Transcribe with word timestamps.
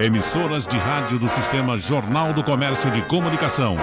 Emissoras 0.00 0.66
de 0.66 0.78
rádio 0.78 1.18
do 1.18 1.28
Sistema 1.28 1.76
Jornal 1.76 2.32
do 2.32 2.42
Comércio 2.42 2.90
de 2.90 3.02
Comunicação. 3.02 3.76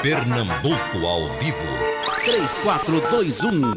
Pernambuco 0.00 1.06
ao 1.06 1.30
vivo. 1.34 1.58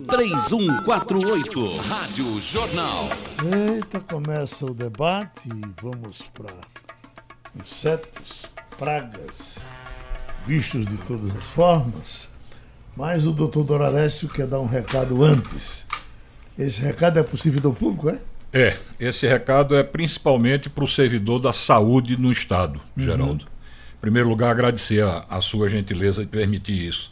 3421-3148. 0.07 1.81
Rádio 1.81 2.39
Jornal. 2.39 3.09
Eita, 3.43 3.99
começa 3.99 4.65
o 4.65 4.73
debate 4.73 5.49
e 5.49 5.62
vamos 5.81 6.21
para 6.33 6.54
insetos, 7.62 8.46
pragas, 8.78 9.58
bichos 10.48 10.88
de 10.88 10.96
todas 11.00 11.36
as 11.36 11.44
formas. 11.44 12.30
Mas 12.96 13.28
o 13.28 13.34
doutor 13.34 13.66
Doralécio 13.66 14.30
quer 14.30 14.48
dar 14.48 14.62
um 14.62 14.66
recado 14.66 15.26
antes. 15.26 15.86
Esse 16.58 16.80
recado 16.80 17.20
é 17.20 17.23
possível 17.23 17.60
do 17.60 17.73
público, 17.73 18.08
é? 18.08 18.30
É, 18.54 18.77
esse 18.99 19.25
recado 19.27 19.75
é 19.75 19.84
principalmente 19.84 20.70
para 20.70 20.84
o 20.84 20.88
servidor 20.88 21.39
da 21.39 21.54
saúde 21.54 22.17
no 22.17 22.31
Estado, 22.31 22.81
uhum. 22.97 23.04
Geraldo. 23.04 23.45
Em 23.45 24.02
primeiro 24.02 24.27
lugar, 24.27 24.52
agradecer 24.52 25.03
a, 25.03 25.26
a 25.30 25.39
sua 25.39 25.70
gentileza 25.70 26.21
de 26.21 26.27
permitir 26.27 26.88
isso. 26.88 27.12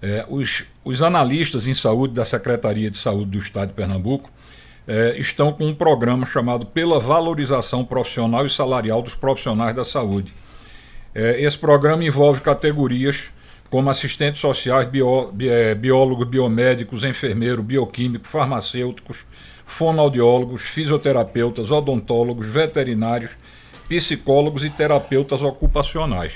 É, 0.00 0.24
os, 0.28 0.64
os, 0.84 1.02
analistas 1.02 1.66
em 1.66 1.74
saúde 1.74 2.14
da 2.14 2.24
Secretaria 2.24 2.90
de 2.90 2.96
Saúde 2.96 3.32
do 3.32 3.38
Estado 3.38 3.68
de 3.68 3.74
Pernambuco 3.74 4.30
é, 4.86 5.18
estão 5.18 5.52
com 5.52 5.66
um 5.66 5.74
programa 5.74 6.24
chamado 6.24 6.64
Pela 6.64 7.00
Valorização 7.00 7.84
Profissional 7.84 8.46
e 8.46 8.50
Salarial 8.50 9.02
dos 9.02 9.14
Profissionais 9.14 9.74
da 9.74 9.84
Saúde. 9.84 10.32
É, 11.14 11.42
esse 11.42 11.58
programa 11.58 12.04
envolve 12.04 12.40
categorias 12.40 13.30
como 13.68 13.90
assistentes 13.90 14.40
sociais, 14.40 14.88
bio, 14.88 15.30
bi, 15.32 15.48
é, 15.48 15.74
biólogos, 15.74 16.26
biomédicos, 16.26 17.04
enfermeiros, 17.04 17.64
bioquímicos, 17.64 18.30
farmacêuticos, 18.30 19.26
fonoaudiólogos, 19.68 20.62
fisioterapeutas, 20.62 21.70
odontólogos, 21.70 22.46
veterinários, 22.46 23.32
psicólogos 23.86 24.64
e 24.64 24.70
terapeutas 24.70 25.42
ocupacionais. 25.42 26.32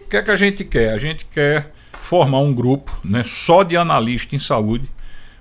O 0.00 0.08
que 0.08 0.16
é 0.16 0.22
que 0.22 0.30
a 0.30 0.36
gente 0.36 0.64
quer? 0.64 0.94
A 0.94 0.98
gente 0.98 1.24
quer 1.24 1.72
formar 2.00 2.38
um 2.38 2.54
grupo 2.54 2.96
né, 3.04 3.24
só 3.24 3.64
de 3.64 3.76
analistas 3.76 4.32
em 4.32 4.38
saúde 4.38 4.88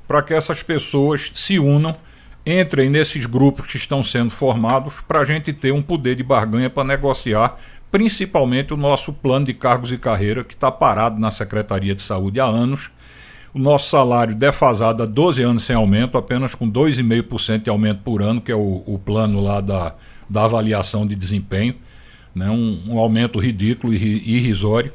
para 0.07 0.23
que 0.23 0.33
essas 0.33 0.63
pessoas 0.63 1.31
se 1.35 1.59
unam, 1.59 1.95
entrem 2.43 2.89
nesses 2.89 3.27
grupos 3.27 3.67
que 3.67 3.77
estão 3.77 4.03
sendo 4.03 4.31
formados 4.31 4.95
para 5.07 5.19
a 5.19 5.25
gente 5.25 5.53
ter 5.53 5.71
um 5.71 5.81
poder 5.81 6.15
de 6.15 6.23
barganha 6.23 6.71
para 6.71 6.83
negociar 6.83 7.59
principalmente 7.91 8.73
o 8.73 8.77
nosso 8.77 9.13
plano 9.13 9.45
de 9.45 9.53
cargos 9.53 9.91
e 9.91 9.97
carreira 9.97 10.43
que 10.43 10.55
está 10.55 10.71
parado 10.71 11.19
na 11.19 11.29
Secretaria 11.29 11.93
de 11.93 12.01
Saúde 12.01 12.39
há 12.39 12.45
anos 12.45 12.89
o 13.53 13.59
nosso 13.59 13.89
salário 13.89 14.35
defasado 14.35 15.03
há 15.03 15.05
12 15.05 15.41
anos 15.41 15.63
sem 15.63 15.75
aumento, 15.75 16.17
apenas 16.17 16.53
com 16.53 16.69
2,5% 16.69 17.63
de 17.63 17.69
aumento 17.69 18.01
por 18.03 18.21
ano, 18.21 18.41
que 18.41 18.51
é 18.51 18.55
o, 18.55 18.83
o, 18.85 18.99
plano 19.03 19.41
lá 19.41 19.61
da, 19.61 19.95
da 20.29 20.45
avaliação 20.45 21.07
de 21.07 21.15
desempenho, 21.15 21.75
né? 22.35 22.49
um, 22.49 22.83
um 22.87 22.99
aumento 22.99 23.39
ridículo 23.39 23.93
e 23.93 23.97
irrisório. 23.97 24.91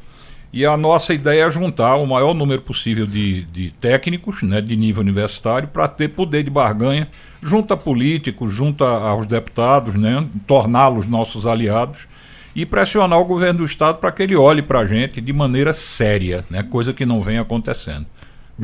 E 0.53 0.67
a 0.67 0.77
nossa 0.77 1.14
ideia 1.14 1.45
é 1.45 1.50
juntar 1.50 1.97
o 1.97 2.06
maior 2.06 2.34
número 2.34 2.61
possível 2.61 3.06
de, 3.06 3.45
de 3.45 3.70
técnicos 3.70 4.42
né, 4.42 4.61
de 4.61 4.77
nível 4.77 5.00
universitário 5.00 5.67
para 5.67 5.89
ter 5.89 6.08
poder 6.08 6.42
de 6.42 6.50
barganha 6.50 7.08
junto 7.41 7.73
a 7.73 7.77
políticos, 7.77 8.53
junto 8.53 8.84
aos 8.84 9.27
deputados, 9.27 9.95
né, 9.95 10.27
torná-los 10.47 11.06
nossos 11.06 11.47
aliados 11.47 12.06
e 12.55 12.67
pressionar 12.67 13.19
o 13.19 13.25
governo 13.25 13.61
do 13.61 13.64
Estado 13.64 13.97
para 13.97 14.12
que 14.12 14.23
ele 14.23 14.36
olhe 14.36 14.61
para 14.61 14.80
a 14.80 14.86
gente 14.86 15.23
de 15.23 15.33
maneira 15.33 15.73
séria, 15.73 16.45
né, 16.50 16.62
coisa 16.62 16.92
que 16.92 17.06
não 17.06 17.23
vem 17.23 17.39
acontecendo. 17.39 18.05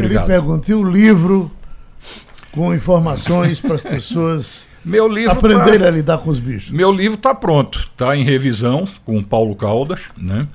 Obrigado. 0.05 0.25
Ele 0.25 0.33
pergunta, 0.33 0.71
e 0.71 0.75
o 0.75 0.85
livro 0.85 1.51
com 2.53 2.75
informações 2.75 3.61
para 3.61 3.75
as 3.75 3.83
pessoas 3.83 4.69
meu 4.85 5.09
livro 5.09 5.33
aprenderem 5.33 5.81
tá, 5.81 5.87
a 5.87 5.91
lidar 5.91 6.19
com 6.19 6.31
os 6.31 6.41
bichos? 6.41 6.71
Meu 6.71 6.91
livro 6.91 7.17
está 7.17 7.35
pronto, 7.35 7.79
está 7.79 8.17
em 8.17 8.25
revisão 8.25 8.89
com 9.05 9.19
o 9.19 9.25
Paulo 9.25 9.55
Caldas, 9.55 10.05
né? 10.17 10.47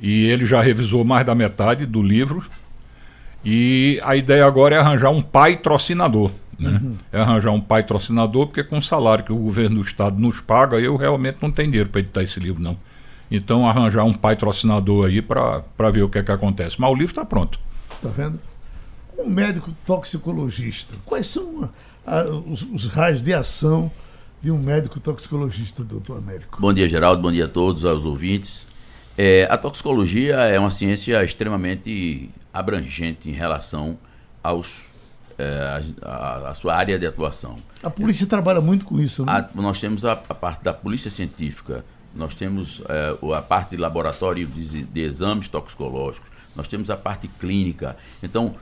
E 0.00 0.26
ele 0.26 0.46
já 0.46 0.60
revisou 0.60 1.04
mais 1.04 1.26
da 1.26 1.34
metade 1.34 1.84
do 1.84 2.02
livro. 2.02 2.44
E 3.44 4.00
a 4.04 4.14
ideia 4.14 4.46
agora 4.46 4.76
é 4.76 4.78
arranjar 4.78 5.10
um 5.10 5.22
patrocinador. 5.22 6.30
Né? 6.58 6.80
Uhum. 6.82 6.96
É 7.12 7.20
arranjar 7.20 7.50
um 7.50 7.60
patrocinador, 7.60 8.46
porque 8.46 8.62
com 8.62 8.78
o 8.78 8.82
salário 8.82 9.24
que 9.24 9.32
o 9.32 9.36
governo 9.36 9.76
do 9.76 9.86
estado 9.86 10.20
nos 10.20 10.40
paga, 10.40 10.78
eu 10.78 10.96
realmente 10.96 11.38
não 11.40 11.50
tenho 11.50 11.70
dinheiro 11.70 11.88
para 11.88 12.00
editar 12.00 12.22
esse 12.22 12.38
livro, 12.38 12.62
não. 12.62 12.76
Então 13.30 13.68
arranjar 13.68 14.04
um 14.04 14.14
patrocinador 14.14 15.06
aí 15.06 15.20
para 15.20 15.90
ver 15.92 16.02
o 16.02 16.08
que 16.08 16.18
é 16.18 16.22
que 16.22 16.32
acontece. 16.32 16.80
Mas 16.80 16.90
o 16.90 16.94
livro 16.94 17.10
está 17.12 17.24
pronto. 17.24 17.58
Está 17.90 18.08
vendo? 18.08 18.38
Um 19.18 19.28
médico 19.28 19.72
toxicologista, 19.84 20.94
quais 21.04 21.26
são 21.26 21.68
a, 22.06 22.20
a, 22.20 22.24
os, 22.28 22.62
os, 22.62 22.86
raios 22.86 23.22
de 23.22 23.34
ação 23.34 23.90
de 24.40 24.50
um 24.50 24.58
médico 24.58 25.00
toxicologista, 25.00 25.82
doutor 25.82 26.18
Américo? 26.18 26.60
Bom 26.60 26.72
dia, 26.72 26.88
Geraldo. 26.88 27.20
Bom 27.20 27.32
dia 27.32 27.46
a 27.46 27.48
todos, 27.48 27.84
aos 27.84 28.04
ouvintes. 28.04 28.66
É, 29.16 29.48
a 29.50 29.58
toxicologia 29.58 30.36
é 30.36 30.56
uma 30.58 30.70
ciência 30.70 31.22
extremamente 31.24 32.30
abrangente 32.54 33.28
em 33.28 33.32
relação 33.32 33.98
aos 34.40 34.88
é, 35.36 35.82
a, 36.02 36.50
a, 36.50 36.54
sua 36.54 36.74
área 36.76 36.98
de 36.98 37.06
atuação. 37.06 37.56
A 37.82 37.90
polícia 37.90 38.26
trabalha 38.26 38.60
muito 38.60 38.84
com 38.84 39.00
isso, 39.00 39.24
né? 39.24 39.32
A, 39.32 39.60
nós 39.60 39.80
temos 39.80 40.04
a, 40.04 40.12
a, 40.12 40.34
parte 40.34 40.62
da 40.62 40.72
polícia 40.72 41.10
científica, 41.10 41.84
nós 42.14 42.34
temos 42.34 42.82
é, 42.88 43.16
a 43.36 43.42
parte 43.42 43.70
de 43.70 43.76
laboratório 43.76 44.46
de, 44.46 44.84
de, 44.84 45.00
exames 45.00 45.48
toxicológicos, 45.48 46.28
nós 46.54 46.66
temos 46.66 46.90
a 46.90 46.96
parte 46.96 47.28
clínica. 47.28 47.96
Então, 48.22 48.54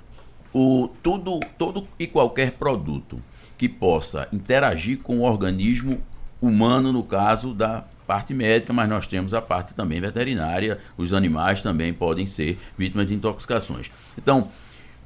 o, 0.58 0.88
tudo, 1.02 1.38
todo 1.58 1.86
e 1.98 2.06
qualquer 2.06 2.52
produto 2.52 3.20
que 3.58 3.68
possa 3.68 4.26
interagir 4.32 4.98
com 5.02 5.18
o 5.18 5.22
organismo 5.22 6.00
humano, 6.40 6.94
no 6.94 7.02
caso 7.02 7.52
da 7.52 7.84
parte 8.06 8.32
médica, 8.32 8.72
mas 8.72 8.88
nós 8.88 9.06
temos 9.06 9.34
a 9.34 9.42
parte 9.42 9.74
também 9.74 10.00
veterinária, 10.00 10.78
os 10.96 11.12
animais 11.12 11.60
também 11.60 11.92
podem 11.92 12.26
ser 12.26 12.58
vítimas 12.78 13.06
de 13.06 13.12
intoxicações. 13.12 13.90
Então, 14.16 14.48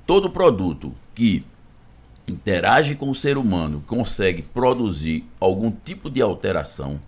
todo 0.06 0.30
produto 0.30 0.94
que 1.16 1.44
interage 2.28 2.94
com 2.94 3.10
o 3.10 3.14
ser 3.14 3.36
humano, 3.36 3.82
consegue 3.88 4.42
produzir 4.42 5.24
algum 5.40 5.72
tipo 5.72 6.08
de 6.08 6.22
alteração, 6.22 7.00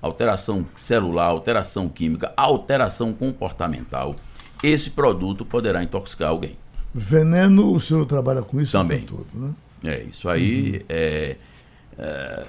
alteração 0.00 0.64
celular, 0.76 1.26
alteração 1.26 1.90
química, 1.90 2.32
alteração 2.38 3.12
comportamental, 3.12 4.16
esse 4.62 4.88
produto 4.88 5.44
poderá 5.44 5.82
intoxicar 5.82 6.30
alguém. 6.30 6.56
Veneno, 6.98 7.74
o 7.74 7.80
senhor 7.80 8.06
trabalha 8.06 8.40
com 8.40 8.58
isso 8.58 8.72
também? 8.72 9.02
Todo, 9.02 9.26
né? 9.34 9.54
É, 9.84 10.02
isso 10.04 10.28
aí 10.28 10.78
uhum. 10.78 10.84
é, 10.88 11.36
é, 11.98 12.46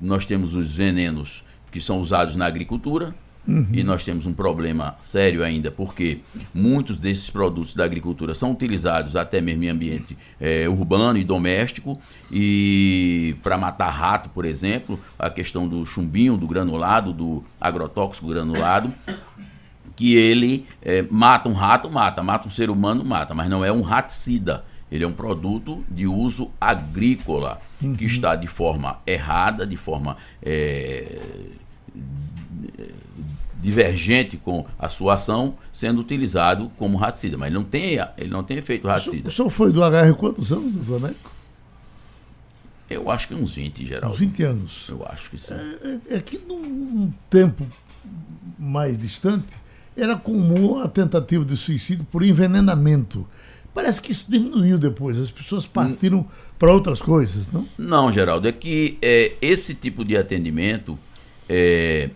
nós 0.00 0.24
temos 0.24 0.54
os 0.54 0.70
venenos 0.70 1.44
que 1.72 1.80
são 1.80 2.00
usados 2.00 2.36
na 2.36 2.46
agricultura, 2.46 3.12
Uhum. 3.46 3.68
E 3.72 3.84
nós 3.84 4.04
temos 4.04 4.26
um 4.26 4.32
problema 4.32 4.96
sério 4.98 5.44
ainda, 5.44 5.70
porque 5.70 6.20
muitos 6.52 6.96
desses 6.98 7.30
produtos 7.30 7.74
da 7.74 7.84
agricultura 7.84 8.34
são 8.34 8.50
utilizados 8.50 9.14
até 9.14 9.40
mesmo 9.40 9.62
em 9.62 9.68
ambiente 9.68 10.18
é, 10.40 10.68
urbano 10.68 11.16
e 11.16 11.22
doméstico, 11.22 12.00
e 12.30 13.36
para 13.42 13.56
matar 13.56 13.90
rato, 13.90 14.28
por 14.30 14.44
exemplo, 14.44 14.98
a 15.16 15.30
questão 15.30 15.68
do 15.68 15.86
chumbinho, 15.86 16.36
do 16.36 16.46
granulado, 16.46 17.12
do 17.12 17.44
agrotóxico 17.60 18.26
granulado, 18.26 18.92
que 19.96 20.14
ele 20.14 20.66
é, 20.82 21.02
mata 21.10 21.48
um 21.48 21.54
rato, 21.54 21.90
mata, 21.90 22.22
mata 22.22 22.46
um 22.46 22.50
ser 22.50 22.68
humano, 22.68 23.02
mata, 23.02 23.34
mas 23.34 23.48
não 23.48 23.64
é 23.64 23.72
um 23.72 23.80
raticida. 23.80 24.64
Ele 24.92 25.02
é 25.02 25.08
um 25.08 25.12
produto 25.12 25.82
de 25.90 26.06
uso 26.06 26.50
agrícola, 26.60 27.60
uhum. 27.82 27.96
que 27.96 28.04
está 28.04 28.36
de 28.36 28.46
forma 28.46 28.98
errada, 29.06 29.66
de 29.66 29.76
forma 29.76 30.16
é, 30.42 31.18
divergente 33.58 34.36
com 34.36 34.64
a 34.78 34.88
sua 34.88 35.14
ação, 35.14 35.54
sendo 35.72 36.00
utilizado 36.00 36.70
como 36.76 36.96
raticida. 36.98 37.36
Mas 37.36 37.48
ele 37.48 37.56
não 37.56 37.64
tem, 37.64 37.98
ele 38.16 38.30
não 38.30 38.44
tem 38.44 38.58
efeito 38.58 38.86
raticida. 38.86 39.28
O 39.28 39.32
senhor 39.32 39.50
foi 39.50 39.72
do 39.72 39.80
HR 39.80 40.14
quantos 40.16 40.52
anos, 40.52 40.72
doutor 40.72 40.96
Américo? 40.96 41.32
Eu 42.88 43.10
acho 43.10 43.26
que 43.26 43.34
uns 43.34 43.52
20, 43.52 43.84
Geraldo. 43.84 44.14
Uns 44.14 44.20
20 44.20 44.42
anos. 44.44 44.86
Eu 44.88 45.04
acho 45.08 45.28
que 45.30 45.38
sim. 45.38 45.52
É, 45.52 46.14
é, 46.14 46.16
é 46.16 46.20
que 46.20 46.38
num 46.38 47.12
tempo 47.28 47.66
mais 48.56 48.96
distante, 48.96 49.52
era 49.96 50.16
comum 50.16 50.78
a 50.78 50.88
tentativa 50.88 51.44
de 51.44 51.56
suicídio 51.56 52.04
por 52.10 52.22
envenenamento. 52.22 53.26
Parece 53.74 54.00
que 54.00 54.12
isso 54.12 54.30
diminuiu 54.30 54.78
depois, 54.78 55.18
as 55.18 55.30
pessoas 55.30 55.66
partiram 55.66 56.20
hum. 56.20 56.26
para 56.58 56.72
outras 56.72 57.00
coisas, 57.00 57.50
não? 57.52 57.68
Não, 57.76 58.12
Geraldo, 58.12 58.48
é 58.48 58.52
que 58.52 58.98
é, 59.02 59.32
esse 59.40 59.74
tipo 59.74 60.04
de 60.04 60.16
atendimento 60.16 60.98
é 61.48 62.10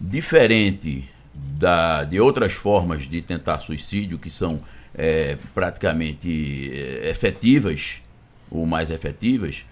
diferente 0.00 1.08
da, 1.34 2.04
de 2.04 2.20
outras 2.20 2.52
formas 2.52 3.08
de 3.08 3.22
tentar 3.22 3.60
suicídio, 3.60 4.18
que 4.18 4.30
são 4.30 4.60
é, 4.94 5.38
praticamente 5.54 6.70
é, 6.72 7.10
efetivas, 7.10 8.02
ou 8.50 8.66
mais 8.66 8.90
efetivas, 8.90 9.64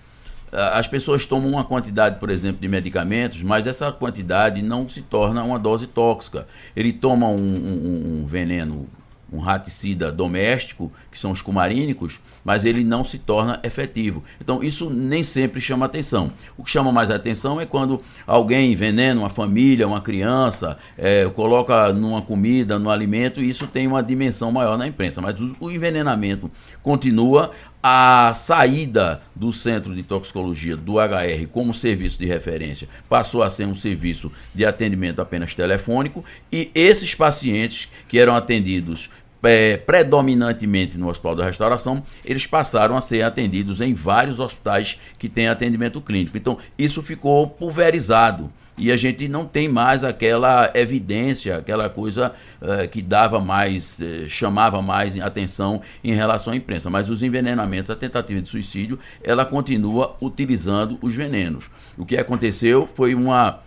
as 0.52 0.86
pessoas 0.86 1.24
tomam 1.24 1.48
uma 1.48 1.64
quantidade, 1.64 2.18
por 2.18 2.28
exemplo, 2.28 2.60
de 2.60 2.68
medicamentos, 2.68 3.42
mas 3.42 3.66
essa 3.66 3.90
quantidade 3.90 4.60
não 4.60 4.88
se 4.88 5.00
torna 5.00 5.42
uma 5.42 5.58
dose 5.58 5.86
tóxica. 5.86 6.46
Ele 6.76 6.92
toma 6.92 7.26
um, 7.28 7.36
um, 7.36 8.22
um 8.22 8.26
veneno 8.26 8.86
um 9.32 9.38
raticida 9.38 10.12
doméstico, 10.12 10.92
que 11.10 11.18
são 11.18 11.30
os 11.30 11.40
cumarínicos, 11.40 12.20
mas 12.44 12.64
ele 12.64 12.84
não 12.84 13.02
se 13.02 13.18
torna 13.18 13.58
efetivo. 13.62 14.22
Então, 14.40 14.62
isso 14.62 14.90
nem 14.90 15.22
sempre 15.22 15.60
chama 15.60 15.86
atenção. 15.86 16.30
O 16.56 16.62
que 16.62 16.70
chama 16.70 16.92
mais 16.92 17.10
atenção 17.10 17.60
é 17.60 17.64
quando 17.64 18.00
alguém 18.26 18.72
envenena 18.72 19.18
uma 19.18 19.30
família, 19.30 19.86
uma 19.86 20.02
criança, 20.02 20.76
é, 20.98 21.28
coloca 21.30 21.92
numa 21.92 22.20
comida, 22.20 22.78
no 22.78 22.90
alimento, 22.90 23.40
e 23.40 23.48
isso 23.48 23.66
tem 23.66 23.86
uma 23.86 24.02
dimensão 24.02 24.52
maior 24.52 24.76
na 24.76 24.86
imprensa. 24.86 25.20
Mas 25.22 25.40
o, 25.40 25.56
o 25.58 25.70
envenenamento 25.70 26.50
continua. 26.82 27.52
A 27.84 28.32
saída 28.36 29.22
do 29.34 29.52
Centro 29.52 29.92
de 29.92 30.04
Toxicologia 30.04 30.76
do 30.76 31.00
HR 31.00 31.48
como 31.50 31.74
serviço 31.74 32.16
de 32.16 32.26
referência 32.26 32.88
passou 33.08 33.42
a 33.42 33.50
ser 33.50 33.66
um 33.66 33.74
serviço 33.74 34.30
de 34.54 34.64
atendimento 34.64 35.20
apenas 35.20 35.52
telefônico 35.52 36.24
e 36.52 36.70
esses 36.76 37.12
pacientes 37.12 37.88
que 38.06 38.20
eram 38.20 38.36
atendidos 38.36 39.10
é, 39.42 39.76
predominantemente 39.76 40.96
no 40.96 41.08
Hospital 41.08 41.34
da 41.34 41.44
Restauração, 41.46 42.04
eles 42.24 42.46
passaram 42.46 42.96
a 42.96 43.00
ser 43.00 43.22
atendidos 43.22 43.80
em 43.80 43.94
vários 43.94 44.38
hospitais 44.38 45.00
que 45.18 45.28
têm 45.28 45.48
atendimento 45.48 46.00
clínico. 46.00 46.36
Então, 46.36 46.58
isso 46.78 47.02
ficou 47.02 47.48
pulverizado 47.48 48.48
e 48.76 48.90
a 48.90 48.96
gente 48.96 49.28
não 49.28 49.44
tem 49.44 49.68
mais 49.68 50.02
aquela 50.02 50.70
evidência, 50.74 51.58
aquela 51.58 51.90
coisa 51.90 52.32
uh, 52.60 52.88
que 52.88 53.02
dava 53.02 53.40
mais, 53.40 53.98
uh, 53.98 54.28
chamava 54.28 54.80
mais 54.80 55.18
atenção 55.20 55.82
em 56.02 56.14
relação 56.14 56.52
à 56.52 56.56
imprensa. 56.56 56.88
Mas 56.88 57.10
os 57.10 57.22
envenenamentos, 57.22 57.90
a 57.90 57.96
tentativa 57.96 58.40
de 58.40 58.48
suicídio, 58.48 58.98
ela 59.22 59.44
continua 59.44 60.16
utilizando 60.20 60.98
os 61.02 61.14
venenos. 61.14 61.70
O 61.98 62.06
que 62.06 62.16
aconteceu 62.16 62.88
foi 62.94 63.14
uma 63.14 63.60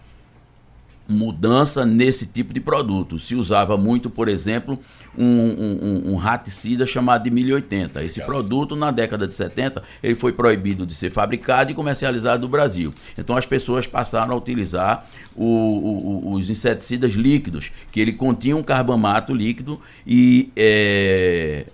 mudança 1.08 1.86
nesse 1.86 2.26
tipo 2.26 2.54
de 2.54 2.60
produto. 2.60 3.20
Se 3.20 3.36
usava 3.36 3.78
muito, 3.78 4.10
por 4.10 4.28
exemplo, 4.28 4.80
um, 5.18 5.26
um, 5.26 6.12
um 6.14 6.16
raticida 6.16 6.86
chamado 6.86 7.24
de 7.24 7.32
1080. 7.32 8.04
Esse 8.04 8.22
produto, 8.22 8.76
na 8.76 8.92
década 8.92 9.28
de 9.28 9.34
70, 9.34 9.84
ele 10.02 10.16
foi 10.16 10.34
proibido 10.34 10.86
de 10.86 10.94
ser 10.94 11.12
fabricado 11.12 11.72
e 11.72 11.76
comercializado 11.76 12.42
no 12.44 12.50
Brasil. 12.50 12.94
Então 13.18 13.38
as 13.38 13.46
pessoas 13.46 13.88
passaram 13.88 14.34
a 14.34 14.38
utilizar 14.38 15.08
o, 15.36 15.46
o, 15.46 16.34
os 16.34 16.50
inseticidas 16.50 17.14
líquidos, 17.14 17.72
que 17.92 18.00
ele 18.00 18.14
continha 18.14 18.56
um 18.56 18.64
carbamato 18.64 19.34
líquido 19.34 19.80
e 20.06 20.52
é, 20.56 21.66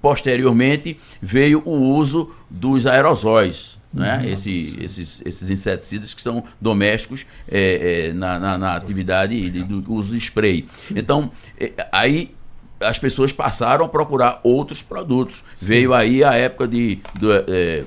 posteriormente 0.00 0.98
veio 1.20 1.62
o 1.64 1.94
uso 1.94 2.30
dos 2.48 2.86
aerosóis 2.86 3.76
né? 3.96 4.18
Uhum. 4.18 4.32
Esse, 4.32 4.78
esses, 4.78 5.22
esses 5.24 5.50
inseticidas 5.50 6.12
que 6.12 6.20
são 6.20 6.44
domésticos 6.60 7.24
é, 7.48 8.08
é, 8.08 8.12
na, 8.12 8.38
na, 8.38 8.58
na, 8.58 8.76
atividade 8.76 9.50
do 9.50 9.92
uso 9.92 10.12
de 10.12 10.18
spray. 10.18 10.66
Então, 10.94 11.30
é, 11.58 11.72
aí 11.90 12.34
as 12.78 12.98
pessoas 12.98 13.32
passaram 13.32 13.86
a 13.86 13.88
procurar 13.88 14.40
outros 14.42 14.82
produtos. 14.82 15.36
Sim. 15.36 15.66
Veio 15.66 15.94
aí 15.94 16.22
a 16.22 16.34
época 16.34 16.68
de, 16.68 16.98
do, 17.18 17.32
é, 17.32 17.84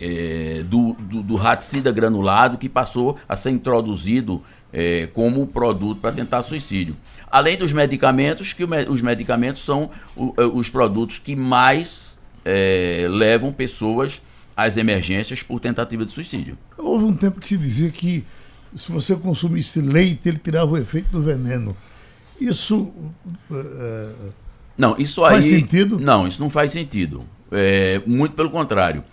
é, 0.00 0.62
do, 0.64 0.94
do, 0.94 1.22
do 1.22 1.36
raticida 1.36 1.92
granulado 1.92 2.58
que 2.58 2.68
passou 2.68 3.16
a 3.28 3.36
ser 3.36 3.50
introduzido 3.50 4.42
é, 4.72 5.08
como 5.14 5.46
produto 5.46 6.00
para 6.00 6.10
tentar 6.10 6.42
suicídio. 6.42 6.96
Além 7.30 7.56
dos 7.56 7.72
medicamentos, 7.72 8.52
que 8.52 8.64
os 8.64 9.00
medicamentos 9.02 9.62
são 9.62 9.90
os 10.54 10.70
produtos 10.70 11.18
que 11.18 11.36
mais 11.36 12.16
levam 13.10 13.52
pessoas 13.52 14.22
as 14.58 14.76
emergências 14.76 15.40
por 15.40 15.60
tentativa 15.60 16.04
de 16.04 16.10
suicídio. 16.10 16.58
Houve 16.76 17.04
um 17.04 17.14
tempo 17.14 17.38
que 17.38 17.46
se 17.46 17.56
dizia 17.56 17.90
que 17.92 18.24
se 18.74 18.90
você 18.90 19.14
consumisse 19.14 19.80
leite, 19.80 20.28
ele 20.28 20.36
tirava 20.36 20.72
o 20.72 20.76
efeito 20.76 21.10
do 21.10 21.22
veneno. 21.22 21.76
Isso. 22.40 22.92
É, 23.52 24.10
não, 24.76 24.96
isso 24.98 25.20
faz 25.20 25.44
aí. 25.44 25.50
Faz 25.52 25.60
sentido? 25.60 26.00
Não, 26.00 26.26
isso 26.26 26.40
não 26.40 26.50
faz 26.50 26.72
sentido. 26.72 27.24
É, 27.52 28.02
muito 28.04 28.34
pelo 28.34 28.50
contrário. 28.50 29.04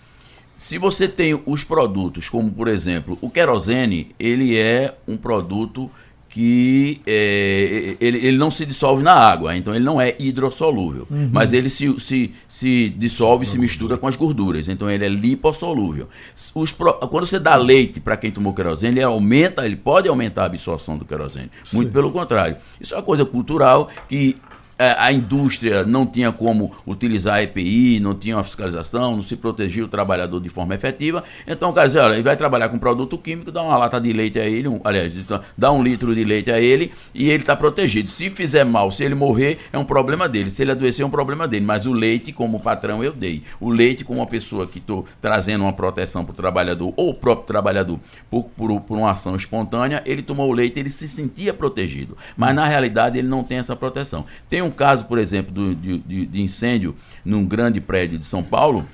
Se 0.56 0.78
você 0.78 1.06
tem 1.06 1.40
os 1.46 1.62
produtos, 1.62 2.28
como 2.28 2.50
por 2.50 2.66
exemplo 2.66 3.16
o 3.20 3.30
querosene, 3.30 4.16
ele 4.18 4.58
é 4.58 4.96
um 5.06 5.16
produto 5.16 5.88
que 6.28 7.00
é, 7.06 7.96
ele, 8.00 8.18
ele 8.18 8.36
não 8.36 8.50
se 8.50 8.66
dissolve 8.66 9.02
na 9.02 9.14
água, 9.14 9.56
então 9.56 9.74
ele 9.74 9.84
não 9.84 10.00
é 10.00 10.14
hidrossolúvel, 10.18 11.06
uhum. 11.10 11.30
mas 11.32 11.52
ele 11.52 11.70
se, 11.70 11.98
se, 11.98 12.34
se 12.48 12.90
dissolve 12.90 13.44
e 13.44 13.48
se 13.48 13.58
mistura 13.58 13.96
com 13.96 14.06
as 14.06 14.16
gorduras, 14.16 14.68
então 14.68 14.90
ele 14.90 15.04
é 15.04 15.08
lipossolúvel. 15.08 16.08
Os, 16.54 16.72
quando 16.72 17.26
você 17.26 17.38
dá 17.38 17.56
leite 17.56 18.00
para 18.00 18.16
quem 18.16 18.30
tomou 18.30 18.52
querosene, 18.52 18.98
ele 18.98 19.04
aumenta, 19.04 19.64
ele 19.64 19.76
pode 19.76 20.08
aumentar 20.08 20.42
a 20.42 20.46
absorção 20.46 20.98
do 20.98 21.04
querosene. 21.04 21.50
Muito 21.72 21.88
Sim. 21.88 21.92
pelo 21.92 22.10
contrário. 22.10 22.56
Isso 22.80 22.94
é 22.94 22.96
uma 22.98 23.02
coisa 23.02 23.24
cultural 23.24 23.88
que 24.08 24.36
a 24.78 25.10
indústria 25.10 25.84
não 25.84 26.04
tinha 26.04 26.30
como 26.30 26.72
utilizar 26.86 27.36
a 27.36 27.42
EPI, 27.42 27.98
não 28.00 28.14
tinha 28.14 28.36
uma 28.36 28.44
fiscalização, 28.44 29.16
não 29.16 29.22
se 29.22 29.36
protegia 29.36 29.84
o 29.84 29.88
trabalhador 29.88 30.40
de 30.40 30.48
forma 30.48 30.74
efetiva. 30.74 31.24
Então 31.46 31.70
o 31.70 31.72
cara 31.72 31.86
dizia, 31.86 32.02
olha, 32.02 32.14
ele 32.14 32.22
vai 32.22 32.36
trabalhar 32.36 32.68
com 32.68 32.78
produto 32.78 33.16
químico, 33.16 33.50
dá 33.50 33.62
uma 33.62 33.76
lata 33.76 34.00
de 34.00 34.12
leite 34.12 34.38
a 34.38 34.44
ele, 34.44 34.68
um, 34.68 34.80
aliás, 34.84 35.12
dá 35.56 35.72
um 35.72 35.82
litro 35.82 36.14
de 36.14 36.24
leite 36.24 36.50
a 36.50 36.60
ele 36.60 36.92
e 37.14 37.30
ele 37.30 37.42
está 37.42 37.56
protegido. 37.56 38.10
Se 38.10 38.28
fizer 38.28 38.64
mal, 38.64 38.90
se 38.90 39.02
ele 39.02 39.14
morrer, 39.14 39.58
é 39.72 39.78
um 39.78 39.84
problema 39.84 40.28
dele. 40.28 40.50
Se 40.50 40.62
ele 40.62 40.72
adoecer, 40.72 41.02
é 41.02 41.06
um 41.06 41.10
problema 41.10 41.48
dele. 41.48 41.64
Mas 41.64 41.86
o 41.86 41.92
leite, 41.92 42.32
como 42.32 42.60
patrão, 42.60 43.02
eu 43.02 43.12
dei. 43.12 43.42
O 43.58 43.70
leite, 43.70 44.04
como 44.04 44.20
uma 44.20 44.26
pessoa 44.26 44.66
que 44.66 44.78
estou 44.78 45.06
trazendo 45.20 45.62
uma 45.64 45.72
proteção 45.72 46.24
para 46.24 46.32
o 46.32 46.36
trabalhador, 46.36 46.92
ou 46.96 47.10
o 47.10 47.14
próprio 47.14 47.46
trabalhador, 47.46 47.98
por, 48.30 48.44
por, 48.44 48.80
por 48.80 48.98
uma 48.98 49.10
ação 49.10 49.34
espontânea, 49.36 50.02
ele 50.04 50.22
tomou 50.22 50.50
o 50.50 50.52
leite, 50.52 50.78
ele 50.78 50.90
se 50.90 51.08
sentia 51.08 51.54
protegido. 51.54 52.16
Mas 52.36 52.54
na 52.54 52.66
realidade 52.66 53.18
ele 53.18 53.28
não 53.28 53.42
tem 53.42 53.58
essa 53.58 53.74
proteção. 53.74 54.26
Tem 54.50 54.65
um 54.66 54.70
caso, 54.70 55.06
por 55.06 55.18
exemplo, 55.18 55.52
do, 55.52 55.74
de, 55.74 56.26
de, 56.26 56.42
incêndio 56.42 56.94
num 57.24 57.44
grande 57.44 57.80
prédio 57.80 58.18
de 58.18 58.26
São 58.26 58.42
Paulo, 58.42 58.86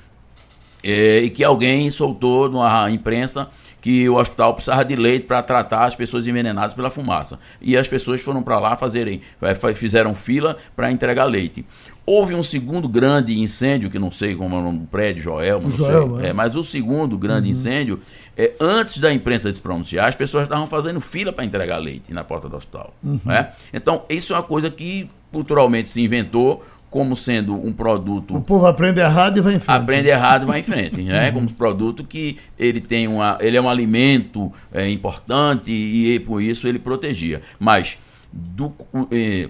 é, 0.82 1.18
e 1.18 1.30
que 1.30 1.42
alguém 1.42 1.90
soltou 1.90 2.48
na 2.50 2.90
imprensa 2.90 3.48
que 3.82 4.08
o 4.08 4.14
hospital 4.14 4.54
precisava 4.54 4.84
de 4.84 4.94
leite 4.94 5.26
para 5.26 5.42
tratar 5.42 5.86
as 5.86 5.96
pessoas 5.96 6.24
envenenadas 6.28 6.72
pela 6.72 6.88
fumaça. 6.88 7.38
E 7.60 7.76
as 7.76 7.88
pessoas 7.88 8.20
foram 8.20 8.40
para 8.40 8.58
lá 8.60 8.76
fazerem, 8.76 9.20
é, 9.42 9.74
fizeram 9.74 10.14
fila 10.14 10.56
para 10.76 10.90
entregar 10.92 11.24
leite. 11.24 11.66
Houve 12.06 12.32
um 12.34 12.44
segundo 12.44 12.88
grande 12.88 13.38
incêndio, 13.38 13.90
que 13.90 13.98
não 13.98 14.12
sei 14.12 14.36
como 14.36 14.54
é 14.54 14.58
o 14.58 14.62
nome 14.62 14.78
do 14.78 14.86
prédio, 14.86 15.22
Joel, 15.22 15.60
não 15.60 15.70
Joel, 15.70 16.16
sei, 16.16 16.26
é. 16.26 16.28
é, 16.28 16.32
mas 16.32 16.54
o 16.54 16.62
segundo 16.62 17.18
grande 17.18 17.48
uhum. 17.48 17.52
incêndio, 17.52 18.00
é, 18.36 18.52
antes 18.60 18.98
da 18.98 19.12
imprensa 19.12 19.52
se 19.52 19.60
pronunciar, 19.60 20.08
as 20.08 20.14
pessoas 20.14 20.44
estavam 20.44 20.68
fazendo 20.68 21.00
fila 21.00 21.32
para 21.32 21.44
entregar 21.44 21.78
leite 21.78 22.14
na 22.14 22.22
porta 22.22 22.48
do 22.48 22.56
hospital. 22.56 22.94
Uhum. 23.02 23.20
É? 23.28 23.50
Então, 23.74 24.02
isso 24.08 24.32
é 24.32 24.36
uma 24.36 24.42
coisa 24.44 24.70
que 24.70 25.10
culturalmente 25.32 25.88
se 25.88 26.00
inventou 26.00 26.64
como 26.92 27.16
sendo 27.16 27.54
um 27.54 27.72
produto. 27.72 28.36
O 28.36 28.42
povo 28.42 28.66
aprende 28.66 29.00
errado 29.00 29.38
e 29.38 29.40
vai 29.40 29.54
em 29.54 29.58
frente. 29.58 29.76
Aprende 29.76 30.08
errado 30.08 30.42
e 30.42 30.46
vai 30.46 30.60
em 30.60 30.62
frente, 30.62 31.02
né? 31.02 31.32
Como 31.32 31.46
um 31.46 31.52
produto 31.52 32.04
que 32.04 32.36
ele 32.58 32.82
tem 32.82 33.08
uma, 33.08 33.38
ele 33.40 33.56
é 33.56 33.60
um 33.60 33.68
alimento 33.68 34.52
é, 34.70 34.88
importante 34.90 35.72
e, 35.72 36.20
por 36.20 36.42
isso 36.42 36.68
ele 36.68 36.78
protegia. 36.78 37.40
Mas 37.58 37.96
do, 38.30 38.74
é, 39.10 39.48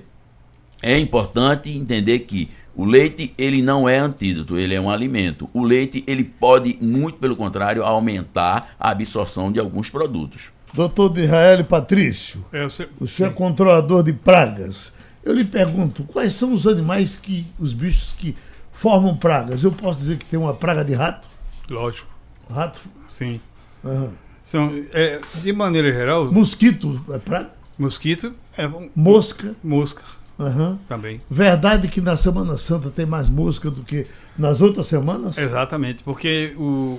é 0.80 0.98
importante 1.00 1.68
entender 1.68 2.20
que 2.20 2.48
o 2.76 2.84
leite 2.84 3.34
ele 3.36 3.60
não 3.60 3.88
é 3.88 3.98
antídoto, 3.98 4.56
ele 4.56 4.76
é 4.76 4.80
um 4.80 4.88
alimento. 4.88 5.50
O 5.52 5.64
leite 5.64 6.04
ele 6.06 6.22
pode 6.22 6.78
muito 6.80 7.18
pelo 7.18 7.34
contrário 7.34 7.82
aumentar 7.82 8.76
a 8.78 8.90
absorção 8.90 9.50
de 9.50 9.58
alguns 9.58 9.90
produtos. 9.90 10.52
Doutor 10.72 11.12
de 11.12 11.24
Israel 11.24 11.64
Patrício, 11.64 12.44
é, 12.52 12.62
você... 12.62 12.88
o 13.00 13.08
senhor 13.08 13.30
é 13.30 13.32
controlador 13.32 14.04
de 14.04 14.12
pragas. 14.12 14.92
Eu 15.24 15.32
lhe 15.34 15.44
pergunto, 15.44 16.04
quais 16.04 16.34
são 16.34 16.52
os 16.52 16.66
animais 16.66 17.16
que, 17.16 17.46
os 17.58 17.72
bichos 17.72 18.12
que 18.12 18.36
formam 18.72 19.16
pragas? 19.16 19.62
Eu 19.62 19.70
posso 19.70 19.98
dizer 19.98 20.18
que 20.18 20.24
tem 20.24 20.38
uma 20.38 20.54
praga 20.54 20.84
de 20.84 20.94
rato? 20.94 21.30
Lógico. 21.70 22.08
Rato? 22.50 22.80
Sim. 23.08 23.40
Uhum. 23.84 24.12
São, 24.44 24.70
é, 24.92 25.20
de 25.42 25.52
maneira 25.52 25.92
geral. 25.92 26.30
Mosquito 26.32 27.04
é 27.10 27.18
praga? 27.18 27.50
Mosquito 27.78 28.34
é. 28.56 28.68
Mosca? 28.96 29.54
Mosca. 29.62 30.02
Uhum. 30.38 30.76
Também. 30.88 31.20
Verdade 31.30 31.86
que 31.86 32.00
na 32.00 32.16
Semana 32.16 32.58
Santa 32.58 32.90
tem 32.90 33.06
mais 33.06 33.28
mosca 33.28 33.70
do 33.70 33.82
que 33.84 34.06
nas 34.36 34.60
outras 34.60 34.86
semanas? 34.86 35.38
Exatamente, 35.38 36.02
porque 36.02 36.54
o, 36.58 36.98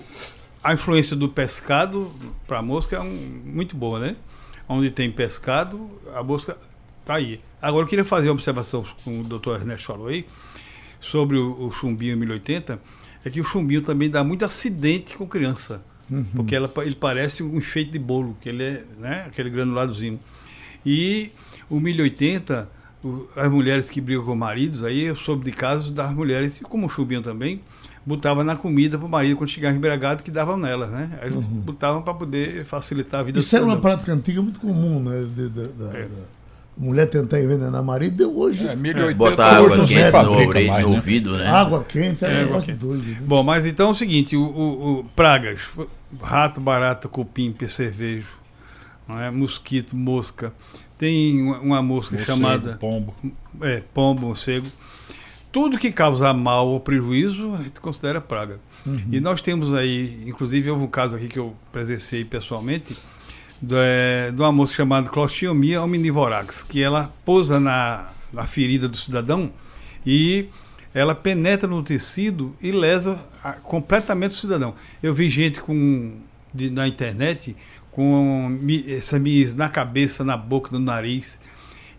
a 0.63 0.73
influência 0.73 1.15
do 1.15 1.27
pescado 1.27 2.11
para 2.47 2.59
a 2.59 2.61
mosca 2.61 2.95
é 2.95 2.99
um, 3.01 3.41
muito 3.43 3.75
boa, 3.75 3.99
né? 3.99 4.15
Onde 4.69 4.89
tem 4.89 5.11
pescado, 5.11 5.89
a 6.15 6.23
mosca 6.23 6.55
Tá 7.05 7.15
aí. 7.15 7.39
Agora 7.63 7.85
eu 7.85 7.87
queria 7.87 8.03
fazer 8.03 8.27
uma 8.27 8.33
observação 8.33 8.83
com 9.05 9.21
o 9.21 9.23
doutor 9.23 9.57
Ernesto 9.57 9.87
falou 9.87 10.07
aí, 10.07 10.25
sobre 10.99 11.37
o, 11.37 11.67
o 11.67 11.71
chumbinho 11.71 12.17
1080, 12.17 12.77
é 13.23 13.29
que 13.29 13.39
o 13.39 13.43
chumbinho 13.43 13.81
também 13.81 14.09
dá 14.09 14.21
muito 14.21 14.43
acidente 14.43 15.15
com 15.15 15.25
criança. 15.25 15.81
Uhum. 16.11 16.25
Porque 16.35 16.53
ela, 16.53 16.69
ele 16.79 16.95
parece 16.95 17.41
um 17.41 17.57
enfeite 17.57 17.89
de 17.91 17.99
bolo, 17.99 18.35
que 18.41 18.49
ele 18.49 18.63
é 18.63 18.83
né, 18.99 19.23
aquele 19.27 19.49
granuladozinho. 19.49 20.19
E 20.85 21.31
o 21.69 21.79
1080, 21.79 22.69
o, 23.01 23.29
as 23.33 23.49
mulheres 23.49 23.89
que 23.89 24.01
brigam 24.01 24.25
com 24.25 24.35
maridos, 24.35 24.83
aí 24.83 25.03
eu 25.03 25.15
soube 25.15 25.45
de 25.45 25.51
casos 25.53 25.89
das 25.89 26.11
mulheres, 26.11 26.57
e 26.57 26.61
como 26.63 26.87
o 26.87 26.89
chumbinho 26.89 27.21
também, 27.21 27.61
botava 28.05 28.43
na 28.43 28.57
comida 28.57 28.97
para 28.97 29.07
o 29.07 29.09
marido 29.09 29.37
quando 29.37 29.49
chegava 29.49 29.73
embriagado 29.73 30.21
que 30.21 30.31
davam 30.31 30.57
nelas, 30.57 30.91
né? 30.91 31.17
Eles 31.23 31.37
uhum. 31.37 31.61
botavam 31.61 32.01
para 32.01 32.13
poder 32.13 32.65
facilitar 32.65 33.21
a 33.21 33.23
vida 33.23 33.39
Isso 33.39 33.55
era 33.55 33.63
uma 33.63 33.79
prática 33.79 34.11
antiga 34.11 34.41
muito 34.41 34.59
comum, 34.59 35.01
né? 35.01 35.21
De, 35.33 35.47
de, 35.47 35.73
de, 35.73 35.95
é 35.95 36.09
mulher 36.77 37.07
tentar 37.07 37.39
envenenar 37.41 37.83
marido, 37.83 38.15
deu 38.17 38.37
hoje. 38.37 38.67
É, 38.67 38.75
1080 38.75 39.15
Botar 39.17 39.47
hoje 39.47 39.55
água 39.65 39.77
não 39.77 39.85
quente 39.85 40.11
no, 40.11 40.67
mais, 40.71 40.83
no 40.85 40.89
né? 40.91 40.95
ouvido, 40.95 41.37
né? 41.37 41.47
Água 41.47 41.83
quente 41.83 42.25
é, 42.25 42.27
É, 42.27 42.31
um 42.31 42.33
água 42.35 42.45
negócio 42.45 42.65
quente. 42.67 42.79
doido. 42.79 43.03
Né? 43.05 43.17
Bom, 43.21 43.43
mas 43.43 43.65
então 43.65 43.89
é 43.89 43.91
o 43.91 43.95
seguinte, 43.95 44.35
o, 44.35 44.41
o- 44.43 44.99
o- 44.99 45.03
pragas, 45.15 45.59
rato, 46.21 46.59
barata, 46.61 47.07
cupim, 47.07 47.51
percevejo, 47.51 48.27
não 49.07 49.19
é? 49.19 49.29
mosquito, 49.31 49.95
mosca. 49.95 50.53
Tem 50.97 51.41
uma, 51.41 51.59
uma 51.59 51.81
mosca 51.81 52.15
Morcego, 52.15 52.37
chamada 52.39 52.73
pombo. 52.77 53.13
é, 53.61 53.81
pombo, 53.93 54.21
morcego. 54.27 54.67
Tudo 55.51 55.77
que 55.77 55.91
causa 55.91 56.33
mal 56.33 56.67
ou 56.67 56.79
prejuízo, 56.79 57.53
a 57.53 57.57
gente 57.63 57.79
considera 57.79 58.19
praga. 58.19 58.57
E 59.11 59.19
nós 59.21 59.41
temos 59.41 59.73
aí, 59.73 60.23
inclusive 60.27 60.69
houve 60.69 60.83
um 60.83 60.87
caso 60.87 61.15
aqui 61.15 61.27
que 61.29 61.39
eu 61.39 61.53
presenciei 61.71 62.25
pessoalmente, 62.25 62.97
do, 63.63 63.75
é, 63.77 64.29
de 64.31 64.41
uma 64.41 64.51
mosca 64.51 64.75
chamada 64.75 65.07
Clostriomia 65.09 65.81
omnivorax, 65.81 66.63
que 66.63 66.83
ela 66.83 67.13
pousa 67.23 67.59
na, 67.61 68.09
na 68.33 68.45
ferida 68.45 68.89
do 68.89 68.97
cidadão 68.97 69.51
e 70.05 70.47
ela 70.93 71.15
penetra 71.15 71.67
no 71.67 71.81
tecido 71.81 72.53
e 72.61 72.71
lesa 72.71 73.25
a- 73.41 73.53
completamente 73.53 74.31
o 74.31 74.35
cidadão. 74.35 74.75
Eu 75.01 75.13
vi 75.13 75.29
gente 75.29 75.61
com 75.61 76.17
de- 76.53 76.69
na 76.69 76.87
internet 76.87 77.55
com 77.89 78.59
essa 78.87 79.17
mias 79.17 79.53
na 79.53 79.69
cabeça, 79.69 80.23
na 80.25 80.35
boca, 80.35 80.69
no 80.71 80.79
nariz. 80.79 81.39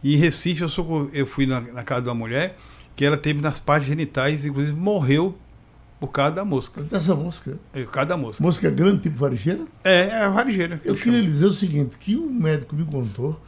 E 0.03 0.15
em 0.15 0.19
Recife 0.19 0.61
eu, 0.63 0.69
socor- 0.69 1.09
eu 1.15 1.27
fui 1.27 1.47
na, 1.47 1.61
na 1.61 1.83
casa 1.83 2.03
de 2.03 2.09
uma 2.09 2.15
mulher 2.15 2.59
que 2.95 3.05
ela 3.07 3.17
teve 3.17 3.41
nas 3.41 3.59
partes 3.59 3.89
genitais, 3.89 4.45
inclusive 4.45 4.79
morreu 4.79 5.37
por 6.07 6.13
causa 6.13 6.35
da 6.37 6.45
mosca. 6.45 6.83
Dessa 6.83 7.15
mosca. 7.15 7.59
É, 7.73 7.83
Por 7.85 7.91
causa 7.93 8.09
da 8.11 8.17
mosca. 8.17 8.43
Mosca 8.43 8.71
grande, 8.71 9.03
tipo 9.03 9.19
varejeira? 9.19 9.61
É, 9.83 10.01
é 10.09 10.23
a 10.23 10.29
varigeira. 10.29 10.79
que 10.79 10.89
Eu 10.89 10.95
queria 10.95 11.13
chamo. 11.13 11.25
lhe 11.25 11.31
dizer 11.33 11.47
o 11.47 11.53
seguinte, 11.53 11.97
que 11.99 12.17
um 12.17 12.31
médico 12.33 12.75
me 12.77 12.85
contou 12.85 13.41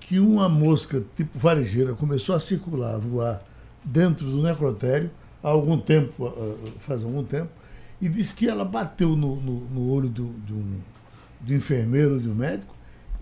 que 0.00 0.18
uma 0.18 0.48
mosca 0.48 1.02
tipo 1.16 1.38
varejeira 1.38 1.92
começou 1.94 2.34
a 2.34 2.40
circular, 2.40 2.98
voar 2.98 3.42
dentro 3.84 4.26
do 4.26 4.42
necrotério 4.42 5.10
há 5.42 5.48
algum 5.48 5.78
tempo, 5.78 6.32
faz 6.80 7.02
algum 7.02 7.22
tempo, 7.22 7.48
e 8.00 8.08
disse 8.08 8.34
que 8.34 8.48
ela 8.48 8.64
bateu 8.64 9.10
no, 9.10 9.36
no- 9.36 9.60
no 9.70 9.90
olho 9.92 10.08
do, 10.08 10.30
de 10.46 10.52
um, 10.52 10.64
do 11.40 11.54
enfermeiro, 11.54 12.20
de 12.20 12.28
um 12.28 12.34
médico, 12.34 12.74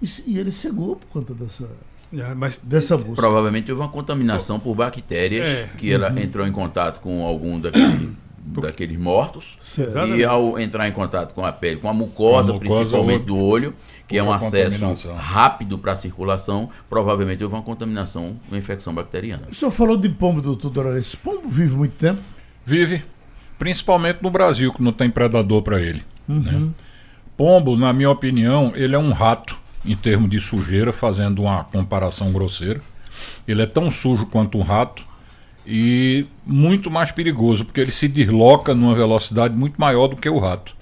e, 0.02 0.06
e 0.26 0.38
ele 0.38 0.50
cegou 0.52 0.96
por 0.96 1.06
conta 1.08 1.34
dessa, 1.34 1.68
É, 2.12 2.32
Mas 2.34 2.58
dessa 2.62 2.96
mosca. 2.96 3.14
Provavelmente 3.16 3.70
houve 3.70 3.82
uma 3.82 3.90
contaminação 3.90 4.58
por 4.58 4.74
bactérias 4.74 5.44
É. 5.46 5.68
que 5.76 5.92
ela 5.92 6.08
entrou 6.20 6.46
em 6.46 6.52
contato 6.52 7.00
com 7.00 7.22
algum 7.26 7.60
daquele- 7.60 8.16
daqueles 8.48 8.98
mortos. 8.98 9.58
Exatamente. 9.78 10.20
E 10.20 10.24
ao 10.24 10.58
entrar 10.58 10.88
em 10.88 10.92
contato 10.92 11.34
com 11.34 11.44
a 11.44 11.52
pele, 11.52 11.76
com 11.76 11.88
a 11.88 11.94
mucosa, 11.94 12.52
a 12.52 12.54
mucosa, 12.54 12.76
principalmente 12.76 13.24
do 13.24 13.36
olho, 13.36 13.74
que 14.06 14.16
é 14.16 14.22
um 14.22 14.32
acesso 14.32 15.12
rápido 15.12 15.78
para 15.78 15.92
a 15.92 15.96
circulação, 15.96 16.70
provavelmente 16.88 17.42
houve 17.42 17.54
uma 17.54 17.62
contaminação, 17.62 18.36
uma 18.48 18.58
infecção 18.58 18.94
bacteriana. 18.94 19.42
O 19.50 19.54
senhor 19.54 19.70
falou 19.70 19.96
de 19.96 20.08
pombo, 20.08 20.40
doutor 20.40 20.70
Dorales. 20.70 21.14
Pombo 21.14 21.48
vive 21.48 21.74
muito 21.74 21.92
tempo? 21.92 22.20
Vive, 22.64 23.04
principalmente 23.58 24.22
no 24.22 24.30
Brasil, 24.30 24.72
que 24.72 24.82
não 24.82 24.92
tem 24.92 25.10
predador 25.10 25.62
para 25.62 25.80
ele. 25.80 26.02
Uhum. 26.28 26.40
né? 26.40 26.70
Pombo, 27.36 27.76
na 27.76 27.92
minha 27.92 28.10
opinião, 28.10 28.72
ele 28.74 28.96
é 28.96 28.98
um 28.98 29.12
rato 29.12 29.56
em 29.84 29.94
termos 29.94 30.28
de 30.28 30.40
sujeira, 30.40 30.92
fazendo 30.92 31.42
uma 31.42 31.64
comparação 31.64 32.32
grosseira. 32.32 32.80
Ele 33.46 33.62
é 33.62 33.66
tão 33.66 33.90
sujo 33.90 34.26
quanto 34.26 34.58
um 34.58 34.62
rato 34.62 35.06
e 35.70 36.24
muito 36.46 36.90
mais 36.90 37.12
perigoso, 37.12 37.62
porque 37.62 37.80
ele 37.80 37.90
se 37.90 38.08
desloca 38.08 38.74
numa 38.74 38.94
velocidade 38.94 39.54
muito 39.54 39.78
maior 39.78 40.08
do 40.08 40.16
que 40.16 40.28
o 40.28 40.38
rato. 40.38 40.74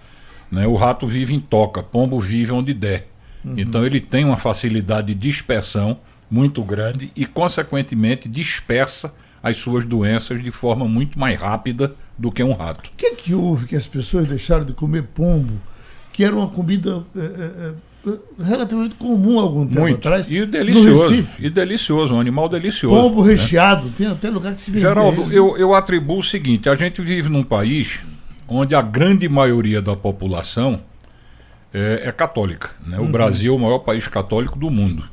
né? 0.48 0.64
O 0.64 0.76
rato 0.76 1.08
vive 1.08 1.34
em 1.34 1.40
toca, 1.40 1.82
pombo 1.82 2.20
vive 2.20 2.52
onde 2.52 2.72
der. 2.72 3.08
Então 3.56 3.84
ele 3.84 4.00
tem 4.00 4.24
uma 4.24 4.36
facilidade 4.36 5.08
de 5.08 5.14
dispersão 5.14 5.98
muito 6.28 6.62
grande 6.62 7.12
e, 7.14 7.24
consequentemente, 7.26 8.28
dispersa 8.28 9.12
as 9.42 9.56
suas 9.56 9.84
doenças 9.84 10.42
de 10.42 10.50
forma 10.50 10.86
muito 10.88 11.18
mais 11.18 11.38
rápida 11.38 11.94
do 12.18 12.32
que 12.32 12.42
um 12.42 12.52
rato. 12.52 12.90
O 12.90 12.96
que 12.96 13.06
é 13.06 13.14
que 13.14 13.34
houve 13.34 13.66
que 13.66 13.76
as 13.76 13.86
pessoas 13.86 14.26
deixaram 14.26 14.64
de 14.64 14.72
comer 14.72 15.02
pombo, 15.02 15.60
que 16.12 16.24
era 16.24 16.34
uma 16.34 16.48
comida 16.48 17.04
eh, 17.14 17.20
eh, 17.20 17.74
relativamente 18.38 18.94
comum 18.94 19.38
há 19.38 19.42
algum 19.42 19.66
tempo 19.66 19.80
Muito. 19.80 19.96
atrás? 19.96 20.26
E 20.30 20.46
delicioso. 20.46 21.26
E 21.38 21.50
delicioso, 21.50 22.14
um 22.14 22.20
animal 22.20 22.48
delicioso. 22.48 22.96
Pombo 22.96 23.24
né? 23.24 23.32
recheado, 23.32 23.90
tem 23.90 24.06
até 24.06 24.30
lugar 24.30 24.54
que 24.54 24.60
se 24.60 24.70
vende. 24.70 24.82
Geraldo, 24.82 25.32
eu, 25.32 25.56
eu 25.56 25.74
atribuo 25.74 26.18
o 26.18 26.22
seguinte: 26.22 26.68
a 26.68 26.76
gente 26.76 27.02
vive 27.02 27.28
num 27.28 27.42
país 27.42 27.98
onde 28.48 28.74
a 28.74 28.82
grande 28.82 29.28
maioria 29.28 29.82
da 29.82 29.96
população 29.96 30.80
é, 31.74 32.02
é 32.04 32.12
católica. 32.12 32.70
Né? 32.86 32.98
O 32.98 33.06
Brasil 33.06 33.52
é 33.52 33.56
o 33.56 33.58
maior 33.58 33.80
país 33.80 34.06
católico 34.06 34.58
do 34.58 34.70
mundo. 34.70 35.04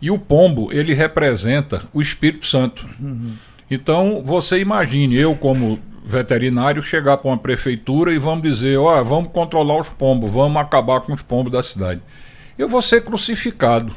E 0.00 0.10
o 0.10 0.18
pombo, 0.18 0.72
ele 0.72 0.92
representa 0.94 1.84
o 1.92 2.02
Espírito 2.02 2.46
Santo. 2.46 2.86
Então, 3.70 4.22
você 4.24 4.58
imagine, 4.58 5.16
eu 5.16 5.34
como 5.34 5.78
veterinário, 6.06 6.80
chegar 6.82 7.16
para 7.16 7.28
uma 7.28 7.36
prefeitura 7.36 8.12
e 8.14 8.18
vamos 8.18 8.42
dizer, 8.44 8.78
ó, 8.78 9.02
vamos 9.02 9.32
controlar 9.32 9.80
os 9.80 9.88
pombos, 9.88 10.30
vamos 10.30 10.56
acabar 10.62 11.00
com 11.00 11.12
os 11.12 11.20
pombos 11.20 11.52
da 11.52 11.62
cidade. 11.62 12.00
Eu 12.56 12.68
vou 12.68 12.80
ser 12.80 13.02
crucificado. 13.04 13.94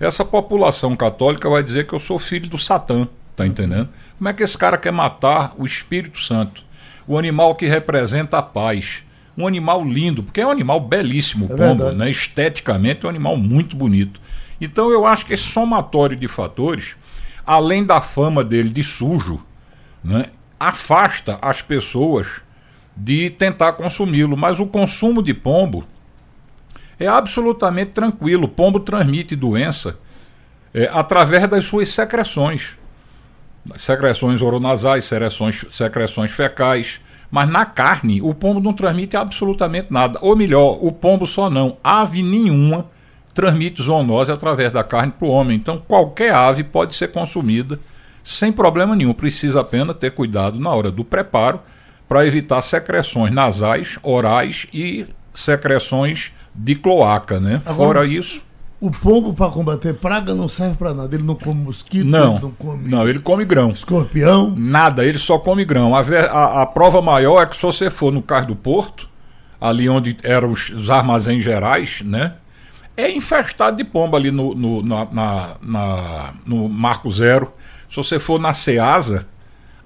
Essa 0.00 0.24
população 0.24 0.96
católica 0.96 1.48
vai 1.48 1.62
dizer 1.62 1.86
que 1.86 1.92
eu 1.94 2.00
sou 2.00 2.18
filho 2.18 2.48
do 2.48 2.58
Satã, 2.58 3.06
tá 3.36 3.46
entendendo? 3.46 3.88
Como 4.18 4.28
é 4.28 4.32
que 4.32 4.42
esse 4.42 4.58
cara 4.58 4.76
quer 4.76 4.90
matar 4.92 5.54
o 5.56 5.64
Espírito 5.64 6.20
Santo? 6.20 6.62
O 7.06 7.16
animal 7.16 7.54
que 7.54 7.66
representa 7.66 8.38
a 8.38 8.42
paz. 8.42 9.02
Um 9.36 9.46
animal 9.46 9.84
lindo, 9.84 10.22
porque 10.22 10.40
é 10.40 10.46
um 10.46 10.50
animal 10.50 10.80
belíssimo, 10.80 11.46
o 11.46 11.52
É 11.52 11.56
pombo, 11.56 11.84
verdade. 11.84 11.96
né? 11.96 12.10
Esteticamente 12.10 13.04
é 13.04 13.06
um 13.06 13.10
animal 13.10 13.36
muito 13.36 13.76
bonito. 13.76 14.20
Então 14.60 14.90
eu 14.90 15.06
acho 15.06 15.26
que 15.26 15.34
esse 15.34 15.42
somatório 15.44 16.16
de 16.16 16.28
fatores, 16.28 16.94
além 17.44 17.84
da 17.84 18.00
fama 18.00 18.44
dele 18.44 18.68
de 18.68 18.82
sujo, 18.84 19.40
né, 20.04 20.26
afasta 20.68 21.38
as 21.42 21.60
pessoas 21.62 22.42
de 22.96 23.30
tentar 23.30 23.72
consumi-lo. 23.74 24.36
Mas 24.36 24.60
o 24.60 24.66
consumo 24.66 25.22
de 25.22 25.34
pombo 25.34 25.84
é 26.98 27.06
absolutamente 27.06 27.92
tranquilo. 27.92 28.44
O 28.44 28.48
pombo 28.48 28.80
transmite 28.80 29.34
doença 29.34 29.98
é, 30.72 30.88
através 30.92 31.48
das 31.48 31.64
suas 31.64 31.88
secreções. 31.88 32.76
Secreções 33.76 34.42
oronasais, 34.42 35.04
secreções, 35.04 35.64
secreções 35.70 36.30
fecais. 36.30 37.00
Mas 37.30 37.48
na 37.48 37.64
carne, 37.66 38.22
o 38.22 38.32
pombo 38.32 38.60
não 38.60 38.72
transmite 38.72 39.16
absolutamente 39.16 39.88
nada. 39.90 40.18
Ou 40.22 40.36
melhor, 40.36 40.78
o 40.80 40.92
pombo 40.92 41.26
só 41.26 41.50
não. 41.50 41.76
Ave 41.82 42.22
nenhuma 42.22 42.86
transmite 43.32 43.82
zoonose 43.82 44.30
através 44.30 44.70
da 44.70 44.84
carne 44.84 45.12
para 45.12 45.26
o 45.26 45.30
homem. 45.30 45.56
Então, 45.56 45.78
qualquer 45.78 46.32
ave 46.32 46.62
pode 46.62 46.94
ser 46.94 47.08
consumida 47.08 47.80
sem 48.24 48.50
problema 48.50 48.96
nenhum. 48.96 49.12
Precisa 49.14 49.60
apenas 49.60 49.96
ter 49.98 50.10
cuidado 50.12 50.58
na 50.58 50.70
hora 50.70 50.90
do 50.90 51.04
preparo 51.04 51.60
para 52.08 52.26
evitar 52.26 52.60
secreções 52.62 53.32
nasais, 53.32 53.98
orais 54.02 54.66
e 54.72 55.06
secreções 55.32 56.32
de 56.54 56.74
cloaca, 56.74 57.38
né? 57.38 57.60
Agora- 57.66 58.00
Fora 58.00 58.06
isso, 58.06 58.42
O 58.80 58.90
pombo, 58.90 59.32
para 59.32 59.50
combater 59.50 59.94
praga, 59.94 60.34
não 60.34 60.46
serve 60.46 60.74
para 60.76 60.92
nada. 60.92 61.14
Ele 61.16 61.22
não 61.24 61.34
come 61.36 61.58
mosquito, 61.62 62.04
não. 62.06 62.32
ele 62.34 62.42
não 62.42 62.50
come 62.50 62.88
Não, 62.90 63.08
ele 63.08 63.18
come 63.18 63.42
grão. 63.44 63.70
escorpião. 63.70 64.52
Nada, 64.54 65.04
ele 65.06 65.16
só 65.18 65.38
come 65.38 65.64
grão. 65.64 65.94
A, 65.96 66.00
a- 66.00 66.62
a 66.62 66.66
prova 66.66 67.00
maior 67.00 67.40
é 67.42 67.46
que 67.46 67.56
se 67.56 67.62
você 67.62 67.88
for 67.88 68.12
no 68.12 68.20
Cais 68.20 68.46
do 68.46 68.54
Porto, 68.54 69.08
ali 69.58 69.88
onde 69.88 70.16
eram 70.22 70.50
os, 70.50 70.68
os 70.68 70.90
armazéns 70.90 71.42
gerais, 71.42 72.02
né? 72.04 72.34
É 72.94 73.10
infestado 73.10 73.76
de 73.78 73.84
pomba 73.84 74.18
ali 74.18 74.30
no, 74.30 74.54
no, 74.54 74.82
na, 74.82 75.06
na- 75.10 75.50
na- 75.62 76.34
no 76.44 76.68
Marco 76.68 77.10
Zero. 77.10 77.50
Se 77.94 77.96
você 77.96 78.18
for 78.18 78.40
na 78.40 78.52
Ceasa, 78.52 79.24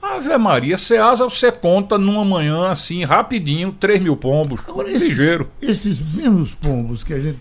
Ave 0.00 0.34
Maria, 0.38 0.78
Ceasa 0.78 1.24
você 1.24 1.52
conta 1.52 1.98
numa 1.98 2.24
manhã 2.24 2.70
assim, 2.70 3.04
rapidinho, 3.04 3.70
3 3.78 4.00
mil 4.00 4.16
pombos. 4.16 4.60
Agora, 4.66 4.88
esses, 4.88 5.10
ligeiro. 5.10 5.50
esses 5.60 6.00
mesmos 6.00 6.54
pombos 6.54 7.04
que 7.04 7.12
a 7.12 7.20
gente, 7.20 7.40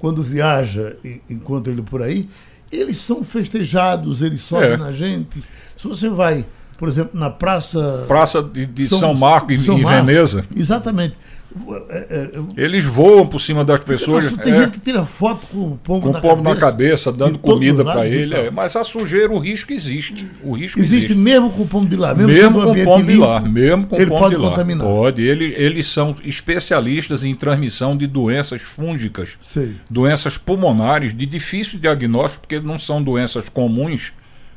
quando 0.00 0.20
viaja 0.20 0.96
encontra 1.28 1.72
ele 1.72 1.82
por 1.82 2.02
aí, 2.02 2.28
eles 2.72 2.96
são 2.96 3.22
festejados, 3.22 4.20
eles 4.20 4.40
sobem 4.40 4.70
É. 4.70 4.76
na 4.76 4.90
gente. 4.90 5.44
Se 5.76 5.86
você 5.86 6.08
vai, 6.08 6.44
por 6.76 6.88
exemplo, 6.88 7.16
na 7.18 7.30
praça. 7.30 8.04
Praça 8.08 8.42
de, 8.42 8.66
de 8.66 8.88
São, 8.88 9.14
Marco, 9.14 9.52
em, 9.52 9.58
São 9.58 9.78
em 9.78 9.82
Marco, 9.82 10.06
Veneza. 10.06 10.44
Exatamente. 10.56 11.16
É, 11.88 11.96
é, 11.98 12.30
é, 12.38 12.64
Eles 12.64 12.84
voam 12.84 13.26
por 13.26 13.40
cima 13.40 13.64
das 13.64 13.80
pessoas. 13.80 14.30
Nossa, 14.30 14.42
tem 14.42 14.52
é. 14.52 14.56
gente 14.56 14.70
que 14.72 14.80
tira 14.80 15.04
foto 15.04 15.48
com 15.48 15.72
o 15.72 15.76
pombo, 15.76 16.06
com 16.06 16.12
na, 16.12 16.20
pombo 16.20 16.42
cabeça, 16.44 16.54
na 16.54 16.60
cabeça, 16.60 17.12
dando 17.12 17.38
comida 17.38 17.84
para 17.84 18.06
ele. 18.06 18.34
tal. 18.34 18.44
é. 18.44 18.50
Mas 18.50 18.76
a 18.76 18.84
sujeira, 18.84 19.32
o 19.32 19.38
risco 19.38 19.72
existe. 19.72 20.28
O 20.44 20.52
risco 20.52 20.78
Existe 20.78 21.06
existe. 21.06 21.14
mesmo 21.18 21.50
com 21.50 21.62
o 21.62 21.66
pombo 21.66 21.88
de 21.88 21.96
lá, 21.96 22.14
mesmo, 22.14 22.28
Mesmo 22.32 22.44
sendo 22.46 22.60
com 22.60 22.66
o 22.66 22.70
ambiente 22.70 22.84
pombo 22.86 23.04
de 23.10 23.16
lá, 23.16 23.40
mesmo 23.40 23.86
com 23.88 23.96
ele 23.96 24.06
pombo 24.06 24.20
pode 24.20 24.34
de 24.36 24.40
lá. 24.40 24.48
contaminar. 24.50 24.86
Pode. 24.86 25.22
Ele, 25.22 25.54
eles 25.56 25.86
são 25.88 26.14
especialistas 26.24 27.24
em 27.24 27.34
transmissão 27.34 27.96
de 27.96 28.06
doenças 28.06 28.62
fúngicas, 28.62 29.30
Sei. 29.40 29.74
doenças 29.88 30.38
pulmonares 30.38 31.12
de 31.16 31.26
difícil 31.26 31.78
diagnóstico, 31.80 32.42
porque 32.42 32.60
não 32.60 32.78
são 32.78 33.02
doenças 33.02 33.48
comuns, 33.48 34.12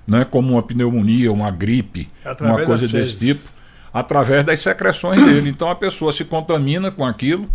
né, 0.08 0.26
como 0.30 0.54
uma 0.54 0.62
pneumonia, 0.64 1.32
uma 1.32 1.50
gripe, 1.50 2.08
Através 2.24 2.58
uma 2.60 2.66
coisa 2.66 2.88
desse 2.88 3.18
tipo, 3.34 3.50
através 3.94 4.44
das 4.44 4.60
secreções 4.60 5.24
dele. 5.24 5.50
Então 5.50 5.70
a 5.70 5.76
pessoa 5.76 6.12
se 6.12 6.26
contamina 6.26 6.90
com 6.90 7.06
aquilo. 7.06 7.48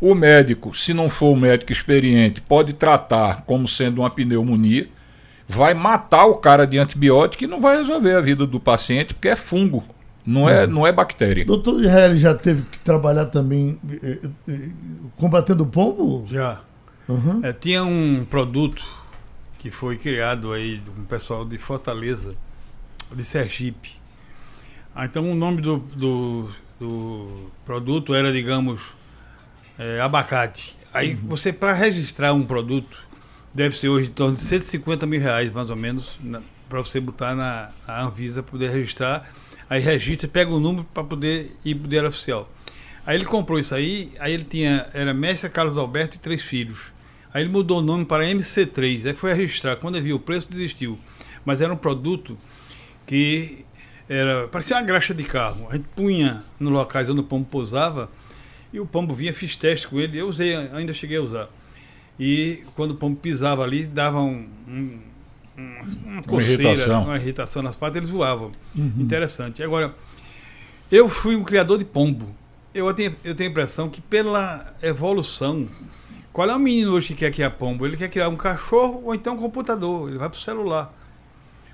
O 0.00 0.14
médico, 0.14 0.76
se 0.76 0.94
não 0.94 1.08
for 1.08 1.34
um 1.34 1.36
médico 1.36 1.72
experiente, 1.72 2.40
pode 2.40 2.72
tratar 2.72 3.42
como 3.46 3.68
sendo 3.68 4.00
uma 4.00 4.10
pneumonia, 4.10 4.88
vai 5.46 5.74
matar 5.74 6.24
o 6.24 6.36
cara 6.36 6.66
de 6.66 6.78
antibiótico 6.78 7.44
e 7.44 7.46
não 7.46 7.60
vai 7.60 7.78
resolver 7.78 8.14
a 8.14 8.20
vida 8.20 8.46
do 8.46 8.58
paciente, 8.58 9.14
porque 9.14 9.28
é 9.28 9.36
fungo, 9.36 9.84
não 10.26 10.48
é, 10.48 10.66
não 10.66 10.86
é 10.86 10.92
bactéria. 10.92 11.44
Doutor 11.44 11.80
Israel 11.80 12.16
já 12.16 12.34
teve 12.34 12.62
que 12.62 12.78
trabalhar 12.80 13.26
também 13.26 13.78
eh, 14.02 14.18
eh, 14.48 14.68
combatendo 15.16 15.64
pombo? 15.66 16.26
Já. 16.28 16.60
Uhum. 17.08 17.40
É, 17.42 17.52
tinha 17.52 17.84
um 17.84 18.24
produto 18.24 18.84
que 19.58 19.70
foi 19.70 19.96
criado 19.96 20.52
aí 20.52 20.80
com 20.80 21.02
um 21.02 21.04
pessoal 21.04 21.44
de 21.44 21.56
Fortaleza, 21.58 22.34
de 23.14 23.24
Sergipe. 23.24 24.03
Ah, 24.94 25.06
então 25.06 25.28
o 25.28 25.34
nome 25.34 25.60
do, 25.60 25.78
do, 25.78 26.48
do 26.78 27.50
produto 27.66 28.14
era, 28.14 28.32
digamos, 28.32 28.80
é, 29.76 30.00
abacate. 30.00 30.76
Aí 30.92 31.14
você, 31.14 31.52
para 31.52 31.72
registrar 31.72 32.32
um 32.32 32.44
produto, 32.44 32.96
deve 33.52 33.76
ser 33.76 33.88
hoje 33.88 34.08
em 34.08 34.12
torno 34.12 34.36
de 34.36 34.42
150 34.42 35.04
mil 35.04 35.20
reais, 35.20 35.50
mais 35.50 35.68
ou 35.68 35.74
menos, 35.74 36.16
para 36.68 36.78
você 36.78 37.00
botar 37.00 37.34
na, 37.34 37.70
na 37.86 38.04
Anvisa, 38.04 38.40
poder 38.40 38.70
registrar. 38.70 39.28
Aí 39.68 39.80
registra, 39.80 40.28
pega 40.28 40.52
o 40.52 40.60
número 40.60 40.86
para 40.94 41.02
poder 41.02 41.56
ir 41.64 41.74
para 41.74 41.86
o 41.86 41.88
Diário 41.88 42.08
Oficial. 42.08 42.48
Aí 43.04 43.16
ele 43.16 43.24
comprou 43.24 43.58
isso 43.58 43.74
aí, 43.74 44.12
aí 44.20 44.32
ele 44.32 44.44
tinha, 44.44 44.86
era 44.94 45.12
Mestre 45.12 45.50
Carlos 45.50 45.76
Alberto 45.76 46.16
e 46.16 46.20
três 46.20 46.40
filhos. 46.40 46.78
Aí 47.32 47.42
ele 47.42 47.50
mudou 47.50 47.80
o 47.80 47.82
nome 47.82 48.04
para 48.04 48.24
MC3, 48.24 49.06
aí 49.06 49.14
foi 49.14 49.32
registrar. 49.32 49.74
Quando 49.76 49.96
ele 49.96 50.04
viu 50.04 50.16
o 50.16 50.20
preço, 50.20 50.48
desistiu. 50.48 50.96
Mas 51.44 51.60
era 51.60 51.72
um 51.72 51.76
produto 51.76 52.38
que 53.04 53.63
era 54.08 54.48
parecia 54.48 54.76
uma 54.76 54.82
graxa 54.82 55.14
de 55.14 55.24
carro. 55.24 55.66
A 55.70 55.76
gente 55.76 55.88
punha 55.94 56.42
no 56.58 56.70
locais 56.70 57.08
onde 57.08 57.20
o 57.20 57.24
pombo 57.24 57.46
pousava 57.50 58.10
e 58.72 58.80
o 58.80 58.86
pombo 58.86 59.14
vinha, 59.14 59.32
fiz 59.32 59.54
teste 59.54 59.86
com 59.86 60.00
ele, 60.00 60.18
eu 60.18 60.28
usei, 60.28 60.54
ainda 60.54 60.92
cheguei 60.92 61.16
a 61.16 61.22
usar. 61.22 61.48
E 62.18 62.62
quando 62.74 62.92
o 62.92 62.94
pombo 62.94 63.16
pisava 63.16 63.62
ali, 63.62 63.86
dava 63.86 64.20
um, 64.20 64.48
um, 64.68 64.98
uma, 65.56 65.84
uma 66.06 66.22
coceira, 66.22 66.62
uma 66.62 66.70
irritação. 66.70 67.02
uma 67.04 67.16
irritação 67.16 67.62
nas 67.62 67.76
patas, 67.76 67.98
eles 67.98 68.08
voavam. 68.08 68.52
Uhum. 68.74 68.92
Interessante. 68.98 69.62
Agora, 69.62 69.94
eu 70.90 71.08
fui 71.08 71.36
um 71.36 71.44
criador 71.44 71.78
de 71.78 71.84
pombo. 71.84 72.34
Eu 72.74 72.92
tenho, 72.92 73.14
eu 73.22 73.34
tenho 73.34 73.48
a 73.48 73.52
impressão 73.52 73.88
que 73.88 74.00
pela 74.00 74.74
evolução, 74.82 75.68
qual 76.32 76.50
é 76.50 76.56
o 76.56 76.58
menino 76.58 76.92
hoje 76.92 77.08
que 77.08 77.14
quer 77.14 77.32
criar 77.32 77.50
pombo? 77.50 77.86
Ele 77.86 77.96
quer 77.96 78.08
criar 78.08 78.28
um 78.28 78.36
cachorro 78.36 79.02
ou 79.04 79.14
então 79.14 79.34
um 79.34 79.38
computador, 79.38 80.08
ele 80.08 80.18
vai 80.18 80.28
para 80.28 80.36
o 80.36 80.40
celular. 80.40 80.92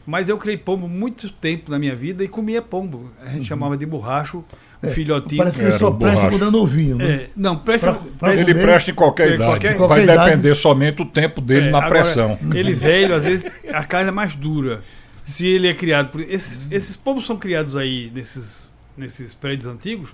Mas 0.06 0.28
eu 0.28 0.36
criei 0.38 0.56
pombo 0.56 0.88
muito 0.88 1.30
tempo 1.30 1.70
na 1.70 1.78
minha 1.78 1.94
vida 1.94 2.24
e 2.24 2.28
comia 2.28 2.60
pombo. 2.62 3.10
A 3.22 3.28
gente 3.28 3.38
uhum. 3.38 3.44
chamava 3.44 3.76
de 3.76 3.86
borracho, 3.86 4.44
é, 4.82 4.88
filhotinho. 4.88 5.38
Parece 5.38 5.58
que 5.58 5.64
ele 5.64 5.78
só 5.78 5.90
presta 5.90 6.30
quando 6.30 6.46
é 6.46 6.50
novinho, 6.50 6.96
né? 6.96 7.04
É, 7.04 7.30
não, 7.36 7.56
presta, 7.56 7.92
pra, 7.92 8.32
pra 8.32 8.36
ele 8.36 8.54
presta 8.54 8.90
em 8.90 8.94
qualquer 8.94 9.34
idade. 9.34 9.50
Qualquer, 9.50 9.68
vai 9.76 9.88
qualquer 9.88 10.06
depender 10.06 10.48
idade. 10.48 10.58
somente 10.58 11.02
o 11.02 11.04
tempo 11.04 11.40
dele 11.40 11.68
é, 11.68 11.70
na 11.70 11.78
agora, 11.78 12.02
pressão. 12.02 12.38
Ele 12.54 12.72
velho, 12.74 13.14
às 13.14 13.24
vezes 13.24 13.50
a 13.72 13.84
carne 13.84 14.08
é 14.08 14.12
mais 14.12 14.34
dura. 14.34 14.82
Se 15.22 15.46
ele 15.46 15.68
é 15.68 15.74
criado 15.74 16.10
por. 16.10 16.20
Esses, 16.22 16.66
esses 16.70 16.96
pombos 16.96 17.26
são 17.26 17.36
criados 17.36 17.76
aí 17.76 18.10
nesses, 18.14 18.70
nesses 18.96 19.34
prédios 19.34 19.70
antigos, 19.70 20.10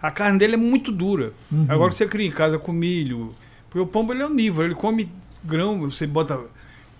a 0.00 0.10
carne 0.10 0.38
dele 0.38 0.54
é 0.54 0.58
muito 0.58 0.92
dura. 0.92 1.32
Uhum. 1.50 1.66
Agora 1.68 1.92
você 1.92 2.06
cria 2.06 2.26
em 2.26 2.30
casa 2.30 2.58
com 2.58 2.72
milho. 2.72 3.34
Porque 3.68 3.80
o 3.80 3.86
pombo 3.86 4.12
ele 4.12 4.22
é 4.22 4.26
onívoro, 4.26 4.68
ele 4.68 4.74
come 4.74 5.10
grão, 5.42 5.80
você 5.80 6.06
bota. 6.06 6.38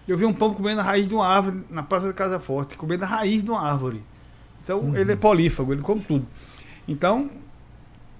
Eu 0.06 0.18
vi 0.18 0.24
um 0.24 0.32
pombo 0.32 0.56
comendo 0.56 0.80
a 0.80 0.84
raiz 0.84 1.08
de 1.08 1.14
uma 1.14 1.26
árvore 1.26 1.62
na 1.70 1.82
Praça 1.82 2.06
da 2.06 2.12
Casa 2.12 2.38
Forte, 2.38 2.76
comendo 2.76 3.04
a 3.04 3.06
raiz 3.06 3.42
de 3.42 3.50
uma 3.50 3.60
árvore. 3.60 4.02
Então 4.62 4.80
uhum. 4.80 4.96
ele 4.96 5.12
é 5.12 5.16
polífago, 5.16 5.72
ele 5.72 5.82
come 5.82 6.02
tudo. 6.02 6.26
Então, 6.86 7.30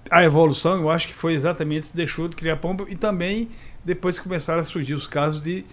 a 0.09 0.23
evolução, 0.23 0.79
eu 0.79 0.89
acho 0.89 1.07
que 1.07 1.13
foi 1.13 1.33
exatamente 1.33 1.87
se 1.87 1.95
deixou 1.95 2.27
de 2.27 2.35
criar 2.35 2.57
pombo 2.57 2.85
e 2.89 2.95
também 2.95 3.49
depois 3.83 4.17
começaram 4.17 4.61
a 4.61 4.65
surgir 4.65 4.93
os 4.93 5.07
casos 5.07 5.41
de 5.41 5.63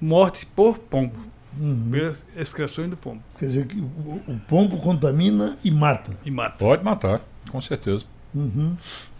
morte 0.00 0.46
por 0.46 0.78
pombo. 0.78 1.14
Uhum. 1.58 1.90
Pelas 1.90 2.24
excreções 2.34 2.88
do 2.88 2.96
pombo. 2.96 3.22
Quer 3.38 3.46
dizer 3.46 3.66
que 3.66 3.78
o, 3.78 4.22
o, 4.26 4.40
pombo 4.48 4.78
contamina 4.78 5.58
e 5.62 5.70
mata. 5.70 6.16
E 6.24 6.30
mata. 6.30 6.56
Pode 6.56 6.82
matar, 6.82 7.20
com 7.50 7.60
certeza. 7.60 8.04
Uhum. 8.34 8.74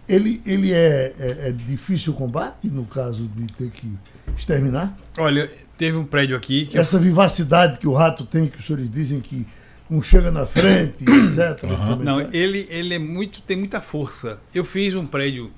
Ele, 0.08 0.40
ele 0.46 0.72
é, 0.72 1.14
é, 1.18 1.48
é, 1.48 1.52
difícil 1.52 2.12
o 2.12 2.16
combate 2.16 2.68
no 2.68 2.86
caso 2.86 3.28
de 3.28 3.52
ter 3.52 3.70
que 3.70 3.98
exterminar? 4.36 4.96
Olha, 5.18 5.50
teve 5.82 5.98
um 5.98 6.04
prédio 6.04 6.36
aqui. 6.36 6.68
Essa 6.74 6.96
vivacidade 6.96 7.76
que 7.78 7.88
o 7.88 7.92
rato 7.92 8.24
tem, 8.24 8.46
que 8.46 8.56
os 8.56 8.64
senhores 8.64 8.88
dizem 8.88 9.18
que 9.18 9.44
um 9.90 10.00
chega 10.00 10.30
na 10.30 10.46
frente, 10.46 10.94
etc. 11.02 11.64
Uhum. 11.64 11.96
Não, 11.96 12.20
ele, 12.32 12.68
ele 12.70 12.94
é 12.94 13.00
muito, 13.00 13.42
tem 13.42 13.56
muita 13.56 13.80
força. 13.80 14.38
Eu 14.54 14.64
fiz 14.64 14.94
um 14.94 15.04
prédio, 15.04 15.50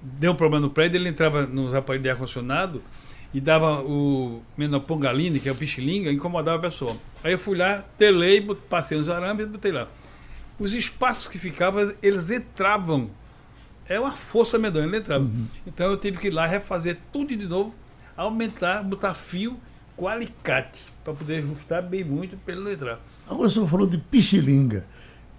deu 0.00 0.30
um 0.30 0.36
problema 0.36 0.64
no 0.64 0.70
prédio, 0.70 0.96
ele 0.96 1.08
entrava 1.08 1.44
nos 1.44 1.74
aparelhos 1.74 2.04
de 2.04 2.10
ar-condicionado 2.10 2.80
e 3.34 3.40
dava 3.40 3.82
o 3.82 4.40
menopongaline, 4.56 5.40
que 5.40 5.48
é 5.48 5.52
o 5.52 5.56
pichilinga, 5.56 6.12
incomodava 6.12 6.58
a 6.58 6.70
pessoa. 6.70 6.96
Aí 7.24 7.32
eu 7.32 7.38
fui 7.38 7.58
lá, 7.58 7.84
telei, 7.98 8.40
passei 8.70 8.96
nos 8.96 9.08
arames 9.08 9.44
e 9.44 9.48
botei 9.48 9.72
lá. 9.72 9.88
Os 10.56 10.72
espaços 10.72 11.26
que 11.26 11.36
ficavam, 11.36 11.92
eles 12.00 12.30
entravam. 12.30 13.10
É 13.88 13.98
uma 13.98 14.12
força 14.12 14.56
medonha, 14.56 14.86
ele 14.86 14.98
entrava. 14.98 15.24
Uhum. 15.24 15.46
Então 15.66 15.90
eu 15.90 15.96
tive 15.96 16.18
que 16.18 16.28
ir 16.28 16.30
lá 16.30 16.46
refazer 16.46 16.96
tudo 17.12 17.36
de 17.36 17.48
novo, 17.48 17.74
aumentar, 18.16 18.82
botar 18.82 19.14
fio 19.14 19.58
com 19.96 20.08
alicate, 20.08 20.80
para 21.04 21.14
poder 21.14 21.38
ajustar 21.38 21.82
bem 21.82 22.04
muito 22.04 22.36
para 22.38 22.54
ele 22.54 22.64
não 22.64 22.72
entrar. 22.72 23.00
Agora 23.28 23.50
senhor 23.50 23.68
falou 23.68 23.86
de 23.86 23.98
pichilinga. 23.98 24.86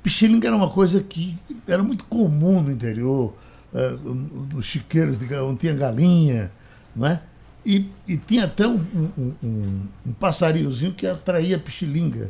Pichilinga 0.01 0.47
era 0.47 0.55
uma 0.55 0.69
coisa 0.69 1.01
que 1.01 1.37
era 1.67 1.81
muito 1.81 2.03
comum 2.05 2.61
no 2.61 2.71
interior, 2.71 3.33
uh, 3.73 4.13
nos 4.53 4.65
chiqueiros 4.65 5.17
de, 5.17 5.33
onde 5.35 5.59
tinha 5.59 5.73
galinha, 5.73 6.51
não 6.95 7.07
é? 7.07 7.21
E, 7.65 7.89
e 8.07 8.17
tinha 8.17 8.45
até 8.45 8.67
um, 8.67 8.85
um, 9.17 9.33
um, 9.41 9.87
um 10.07 10.13
passarinhozinho 10.13 10.93
que 10.93 11.07
atraía 11.07 11.57
pichilinga. 11.57 12.29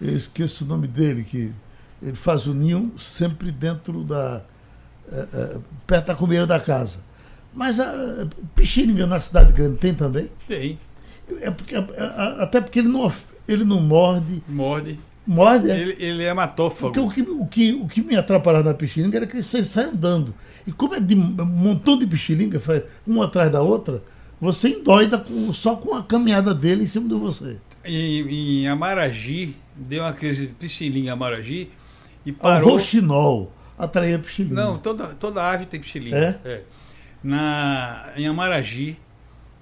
Eu 0.00 0.16
esqueço 0.16 0.64
o 0.64 0.66
nome 0.68 0.86
dele, 0.86 1.24
que 1.24 1.52
ele 2.00 2.16
faz 2.16 2.46
o 2.46 2.54
ninho 2.54 2.92
sempre 2.98 3.50
dentro 3.50 4.04
da. 4.04 4.42
Uh, 5.08 5.56
uh, 5.56 5.64
perto 5.86 6.06
da 6.06 6.14
comeira 6.14 6.46
da 6.46 6.60
casa. 6.60 7.00
Mas 7.58 7.80
a 7.80 7.92
uh, 7.92 8.30
pichilinga 8.54 9.04
na 9.04 9.18
cidade 9.18 9.52
grande 9.52 9.78
tem 9.78 9.92
também? 9.92 10.30
Tem. 10.46 10.78
É 11.40 11.50
porque, 11.50 11.74
até 12.38 12.60
porque 12.60 12.78
ele 12.78 12.86
não, 12.86 13.12
ele 13.48 13.64
não 13.64 13.80
morde. 13.80 14.40
Morde. 14.48 14.96
Morde. 15.26 15.68
É? 15.68 15.80
Ele, 15.80 15.96
ele 15.98 16.22
é 16.22 16.32
matófago. 16.32 16.92
Porque 16.92 17.00
o 17.00 17.10
que, 17.10 17.30
o, 17.32 17.46
que, 17.46 17.72
o 17.72 17.88
que 17.88 18.00
me 18.00 18.14
atrapalhava 18.14 18.68
na 18.68 18.74
pichilinga 18.74 19.16
era 19.16 19.26
que 19.26 19.42
você 19.42 19.64
sai 19.64 19.86
andando. 19.86 20.32
E 20.68 20.70
como 20.70 20.94
é 20.94 21.00
de 21.00 21.16
um 21.16 21.44
montão 21.44 21.98
de 21.98 22.06
pichilinga, 22.06 22.62
uma 23.04 23.24
atrás 23.24 23.50
da 23.50 23.60
outra, 23.60 24.04
você 24.40 24.68
endoida 24.68 25.18
com, 25.18 25.52
só 25.52 25.74
com 25.74 25.96
a 25.96 26.02
caminhada 26.04 26.54
dele 26.54 26.84
em 26.84 26.86
cima 26.86 27.08
de 27.08 27.16
você. 27.16 27.56
Em, 27.84 28.62
em 28.62 28.68
Amaragi, 28.68 29.56
deu 29.74 30.04
uma 30.04 30.12
crise 30.12 30.46
de 30.46 30.54
pichilinga 30.54 31.08
em 31.08 31.10
Amaragi 31.10 31.70
e 32.24 32.30
parou. 32.30 32.68
O 32.68 32.72
roxinol 32.74 33.52
atraía 33.76 34.16
pichilinga. 34.16 34.54
Não, 34.54 34.78
toda, 34.78 35.08
toda 35.08 35.42
ave 35.42 35.66
tem 35.66 35.80
pichilinga. 35.80 36.40
É? 36.44 36.48
é. 36.48 36.62
Na, 37.22 38.12
em 38.16 38.26
Amaragi, 38.26 38.96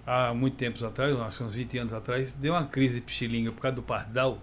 há 0.06 0.34
muito 0.34 0.56
tempos 0.56 0.84
atrás, 0.84 1.18
acho 1.18 1.44
uns 1.44 1.54
20 1.54 1.78
anos 1.78 1.92
atrás, 1.92 2.32
deu 2.32 2.52
uma 2.52 2.64
crise 2.64 2.96
de 2.96 3.00
pichilinga 3.00 3.50
por 3.50 3.60
causa 3.60 3.76
do 3.76 3.82
pardal 3.82 4.38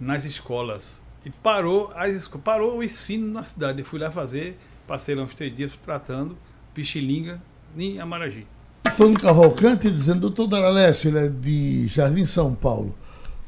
nas 0.00 0.24
escolas. 0.24 1.00
E 1.24 1.30
parou, 1.30 1.92
as, 1.94 2.28
parou 2.28 2.78
o 2.78 2.82
ensino 2.82 3.32
na 3.32 3.42
cidade. 3.42 3.80
Eu 3.80 3.84
fui 3.84 3.98
lá 3.98 4.10
fazer, 4.10 4.58
passei 4.86 5.14
lá 5.14 5.22
uns 5.22 5.34
três 5.34 5.54
dias 5.54 5.72
tratando 5.84 6.36
pichilinga 6.74 7.40
em 7.76 7.98
Amaragi. 7.98 8.46
Antônio 8.84 9.18
Cavalcante 9.18 9.90
dizendo, 9.90 10.20
doutor 10.20 10.46
Daraleste, 10.46 11.08
ele 11.08 11.18
é 11.18 11.28
de 11.28 11.88
Jardim 11.88 12.24
São 12.24 12.54
Paulo. 12.54 12.94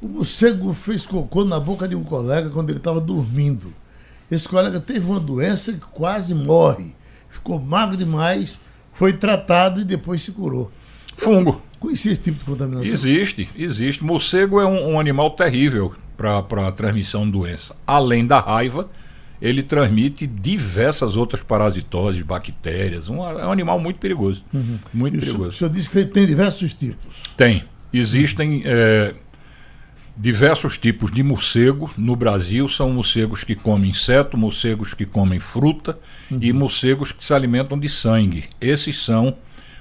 O 0.01 0.07
morcego 0.07 0.73
fez 0.73 1.07
cocô 1.07 1.45
na 1.45 1.59
boca 1.59 1.89
de 1.89 1.97
um 1.97 2.05
colega 2.05 2.51
quando 2.51 2.71
ele 2.71 2.79
estava 2.79 3.01
dormindo. 3.01 3.73
Esse 4.31 4.49
colega 4.49 4.79
teve 4.81 5.07
uma 5.07 5.19
doença 5.21 5.73
que 5.73 5.81
quase 5.81 6.35
morre. 6.35 6.95
Ficou 7.29 7.59
magro 7.59 7.97
demais, 7.97 8.61
foi 8.99 9.13
tratado 9.13 9.81
e 9.81 9.85
depois 9.85 10.21
se 10.25 10.33
curou. 10.33 10.73
Fungo. 11.17 11.63
Conhecia 11.79 12.11
esse 12.11 12.21
tipo 12.21 12.41
de 12.41 12.45
contaminação? 12.45 12.93
Existe, 12.93 13.49
existe. 13.57 14.03
Morcego 14.03 14.61
é 14.61 14.67
um, 14.67 14.95
um 14.95 15.01
animal 15.01 15.31
terrível 15.31 15.95
para 16.17 16.67
a 16.67 16.73
transmissão 16.73 17.25
de 17.25 17.31
doença. 17.31 17.77
Além 17.87 18.27
da 18.27 18.41
raiva, 18.41 18.91
ele 19.41 19.63
transmite 19.63 20.27
diversas 20.27 21.17
outras 21.17 21.41
parasitoses, 21.45 22.21
bactérias. 22.23 23.09
Um, 23.09 23.25
é 23.25 23.47
um 23.47 23.53
animal 23.53 23.79
muito 23.79 24.01
perigoso. 24.01 24.45
Uhum. 24.53 24.81
Muito 24.93 25.17
e 25.17 25.21
perigoso. 25.21 25.51
O 25.51 25.53
senhor 25.53 25.71
disse 25.71 25.89
que 25.89 26.05
tem 26.05 26.27
diversos 26.27 26.75
tipos. 26.75 27.23
Tem. 27.37 27.63
Existem 27.93 28.63
é, 28.65 29.15
diversos 30.19 30.77
tipos 30.77 31.13
de 31.13 31.23
morcego 31.23 31.91
no 31.97 32.17
Brasil. 32.17 32.69
São 32.69 32.91
morcegos 32.91 33.45
que 33.45 33.55
comem 33.55 33.91
inseto, 33.91 34.37
morcegos 34.37 34.93
que 34.93 35.07
comem 35.07 35.39
fruta 35.39 35.99
uhum. 36.31 36.39
e 36.43 36.53
morcegos 36.53 37.13
que 37.13 37.25
se 37.25 37.33
alimentam 37.33 37.79
de 37.79 37.89
sangue. 37.89 38.45
Esses 38.61 39.03
são 39.03 39.37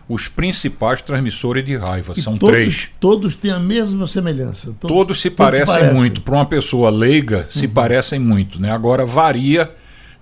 os 0.08 0.28
principais 0.28 1.02
transmissores 1.02 1.65
de 1.65 1.76
raiva. 1.76 2.13
E 2.15 2.21
São 2.21 2.38
todos, 2.38 2.56
três. 2.56 2.89
Todos 3.00 3.36
têm 3.36 3.52
a 3.52 3.60
mesma 3.60 4.06
semelhança. 4.08 4.73
Todos, 4.80 4.95
todos 4.95 5.21
se, 5.21 5.30
todos 5.30 5.52
parecem, 5.52 5.65
se 5.65 5.71
parecem 5.73 5.95
muito. 5.95 6.21
Para 6.21 6.36
uma 6.36 6.45
pessoa 6.45 6.89
leiga, 6.89 7.47
se 7.50 7.65
uhum. 7.65 7.73
parecem 7.73 8.19
muito. 8.19 8.62
Né? 8.62 8.71
Agora 8.71 9.06
varia. 9.06 9.71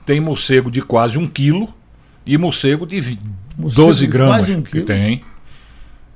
Tem 0.06 0.20
morcego 0.20 0.72
de 0.72 0.82
quase 0.82 1.18
um 1.18 1.28
quilo 1.28 1.68
e 2.26 2.38
morcego 2.38 2.86
de 2.86 3.18
morcego 3.58 3.88
12 3.88 4.08
gramas. 4.08 4.36
De 4.36 4.40
quase 4.40 4.56
um 4.56 4.62
quilo. 4.62 4.86
Que 4.86 4.94
tem. 4.94 5.24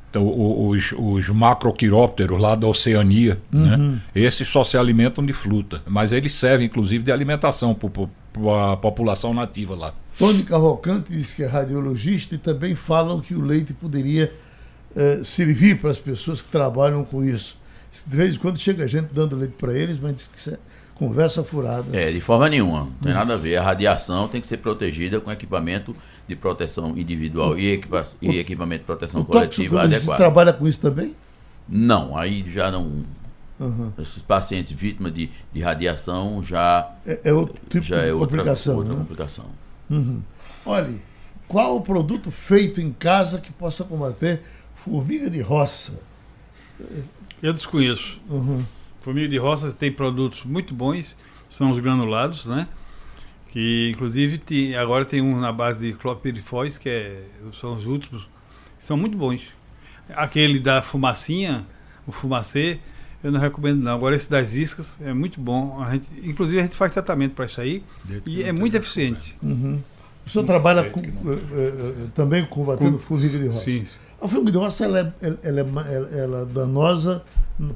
Então, 0.10 0.26
os, 0.67 0.91
os 0.98 1.30
macroquirópteros 1.30 2.41
lá 2.41 2.56
da 2.56 2.67
Oceania, 2.67 3.39
né? 3.52 4.02
esses 4.15 4.48
só 4.48 4.63
se 4.63 4.76
alimentam 4.76 5.24
de 5.24 5.34
fruta, 5.34 5.84
mas 5.88 6.12
eles 6.12 6.34
servem 6.34 6.65
inclusive 6.65 7.04
de 7.04 7.12
alimentação 7.12 7.76
para 7.76 8.74
a 8.74 8.78
população 8.78 9.34
nativa 9.34 9.76
lá. 9.76 9.93
Tony 10.17 10.43
Cavalcante 10.43 11.12
diz 11.12 11.34
que 11.34 11.43
é 11.43 11.48
radiologista 11.48 12.36
e 12.36 12.38
também 12.38 12.76
falam 12.76 13.22
que 13.22 13.36
o 13.36 13.41
leite 13.41 13.72
poderia 13.72 14.34
eh, 14.95 15.22
servir 15.24 15.80
para 15.80 15.91
as 15.91 16.00
pessoas 16.00 16.41
que 16.41 16.50
trabalham 16.50 17.06
com 17.06 17.24
isso. 17.24 17.56
De 18.06 18.15
vez 18.15 18.36
em 18.36 18.38
quando 18.38 18.58
chega 18.58 18.88
gente 18.88 19.13
dando 19.13 19.36
leite 19.36 19.54
para 19.58 19.74
eles, 19.74 20.00
mas 20.00 20.15
diz 20.15 20.28
que 20.28 20.38
isso 20.38 20.50
é 20.50 20.58
conversa 20.95 21.43
furada. 21.43 21.98
É, 21.98 22.12
de 22.12 22.19
forma 22.19 22.50
nenhuma. 22.50 22.82
Não 22.82 22.91
tem 23.02 23.13
nada 23.13 23.36
a 23.36 23.38
ver. 23.38 23.56
A 23.56 23.63
radiação 23.63 24.28
tem 24.28 24.41
que 24.41 24.48
ser 24.48 24.58
protegida 24.58 25.22
com 25.22 25.32
equipamento 25.32 25.95
de 26.30 26.36
proteção 26.36 26.98
individual 26.98 27.58
e, 27.58 27.74
equipa 27.74 28.06
e 28.22 28.38
equipamento 28.38 28.82
de 28.82 28.86
proteção 28.86 29.22
o 29.22 29.26
coletiva 29.26 29.82
adequado. 29.84 30.18
trabalha 30.18 30.54
com 30.54 30.68
isso 30.68 30.80
também? 30.80 31.15
Não, 31.68 32.15
aí 32.18 32.50
já 32.52 32.72
não. 32.72 33.04
Uhum. 33.60 33.92
Esses 34.00 34.22
pacientes 34.22 34.72
vítimas 34.72 35.13
de, 35.13 35.30
de 35.52 35.60
radiação 35.60 36.42
já, 36.42 36.89
É, 37.06 37.20
é 37.26 37.34
outro 37.34 37.60
tipo 37.70 37.84
já 37.86 38.02
de 38.04 38.10
é 38.10 38.13
outra 38.13 38.38
complicação. 38.38 38.78
outra 38.78 38.94
né? 38.94 39.00
complicação. 39.00 39.46
Olhe, 40.65 41.02
qual 41.48 41.76
o 41.78 41.82
produto 41.82 42.32
feito 42.32 42.80
em 42.80 42.94
casa 42.94 43.39
que 43.39 43.52
possa 43.52 43.84
combater 43.84 44.42
formiga 44.76 45.30
de 45.30 45.42
roça? 45.42 46.00
Eu 47.42 47.52
desconheço. 47.54 48.18
Uhum. 48.30 48.63
Formiga 49.02 49.28
de 49.28 49.38
roça 49.38 49.72
tem 49.72 49.92
produtos 49.92 50.44
muito 50.44 50.74
bons, 50.74 51.18
são 51.50 51.72
os 51.72 51.80
granulados, 51.80 52.46
né? 52.46 52.68
Que 53.51 53.89
inclusive 53.93 54.38
tem- 54.38 54.75
agora 54.75 55.03
tem 55.05 55.21
um 55.21 55.39
na 55.39 55.51
base 55.51 55.79
de 55.79 55.93
clopirifóis, 55.93 56.77
que 56.77 56.88
é, 56.89 57.23
são 57.59 57.75
os 57.75 57.85
últimos, 57.85 58.27
são 58.77 58.95
muito 58.95 59.17
bons. 59.17 59.41
Aquele 60.15 60.59
da 60.59 60.81
fumacinha, 60.81 61.65
o 62.05 62.12
fumacê, 62.12 62.79
eu 63.23 63.31
não 63.31 63.39
recomendo 63.39 63.81
não. 63.83 63.93
Agora 63.93 64.15
esse 64.15 64.29
das 64.29 64.53
iscas 64.53 64.97
é 65.01 65.13
muito 65.13 65.39
bom. 65.41 65.81
A 65.81 65.91
gente, 65.93 66.07
inclusive 66.23 66.59
a 66.59 66.63
gente 66.63 66.75
faz 66.75 66.91
tratamento 66.91 67.33
para 67.33 67.45
isso 67.45 67.59
aí 67.59 67.83
e 68.25 68.43
é 68.43 68.51
muito 68.51 68.75
eficiente. 68.77 69.35
O 70.25 70.29
senhor 70.29 70.45
trabalha 70.45 70.83
com, 70.91 70.99
eh, 71.01 71.03
eh, 71.55 71.93
também 72.13 72.45
combatendo 72.45 72.99
formiga 72.99 73.38
de 73.39 73.47
roça? 73.47 73.62
Sim. 73.62 73.83
A 74.21 74.27
formiga 74.27 74.51
de 74.51 74.57
roça 74.59 74.85
ela 74.85 74.99
é, 74.99 75.25
ela- 75.25 75.39
ela 75.43 75.59
é 75.59 75.95
ela- 75.95 76.09
ela 76.12 76.41
é 76.41 76.45
danosa 76.45 77.23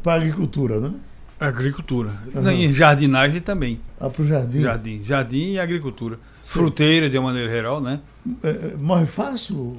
para 0.03 0.13
a 0.13 0.15
agricultura, 0.17 0.79
né? 0.79 0.91
Agricultura. 1.39 2.11
Uhum. 2.33 2.49
Em 2.49 2.73
jardinagem 2.73 3.41
também. 3.41 3.79
Ah, 3.99 4.09
para 4.09 4.21
o 4.21 4.27
jardim. 4.27 4.61
Jardim. 4.61 5.03
Jardim 5.03 5.51
e 5.53 5.59
agricultura. 5.59 6.17
Fruteira 6.43 7.09
de 7.09 7.17
uma 7.17 7.29
maneira 7.29 7.49
geral, 7.49 7.81
né? 7.81 7.99
Eh, 8.43 8.49
eh, 8.73 8.75
morre 8.77 9.05
fácil? 9.05 9.77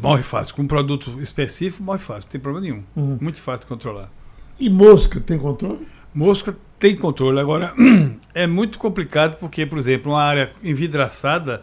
Morre 0.00 0.22
fácil. 0.22 0.54
Com 0.54 0.62
um 0.62 0.66
produto 0.66 1.20
específico, 1.20 1.82
morre 1.82 1.98
fácil. 1.98 2.26
Não 2.26 2.30
tem 2.32 2.40
problema 2.40 2.66
nenhum. 2.66 2.82
Uhum. 2.96 3.18
Muito 3.20 3.40
fácil 3.40 3.60
de 3.62 3.66
controlar. 3.66 4.10
E 4.58 4.68
mosca 4.70 5.20
tem 5.20 5.38
controle? 5.38 5.86
Mosca 6.14 6.54
tem 6.78 6.96
controle. 6.96 7.40
Agora, 7.40 7.72
é 8.34 8.46
muito 8.46 8.78
complicado 8.78 9.36
porque, 9.38 9.66
por 9.66 9.78
exemplo, 9.78 10.12
uma 10.12 10.22
área 10.22 10.52
envidraçada 10.62 11.62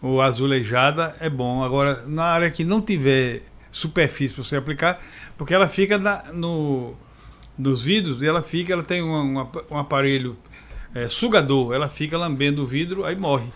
ou 0.00 0.20
azulejada 0.22 1.16
é 1.20 1.28
bom. 1.30 1.62
Agora, 1.64 2.04
na 2.06 2.24
área 2.24 2.50
que 2.50 2.64
não 2.64 2.80
tiver 2.80 3.42
superfície 3.72 4.34
para 4.34 4.44
você 4.44 4.56
aplicar, 4.56 5.00
porque 5.38 5.54
ela 5.54 5.68
fica 5.68 5.98
na- 5.98 6.24
no, 6.32 6.94
nos 7.58 7.82
vidros 7.82 8.22
e 8.22 8.26
ela 8.26 8.42
fica, 8.42 8.72
ela 8.72 8.82
tem 8.82 9.02
um, 9.02 9.38
um, 9.38 9.48
um 9.70 9.78
aparelho 9.78 10.36
é, 10.94 11.08
sugador, 11.08 11.74
ela 11.74 11.88
fica 11.88 12.16
lambendo 12.16 12.62
o 12.62 12.66
vidro, 12.66 13.04
aí 13.04 13.16
morre. 13.16 13.46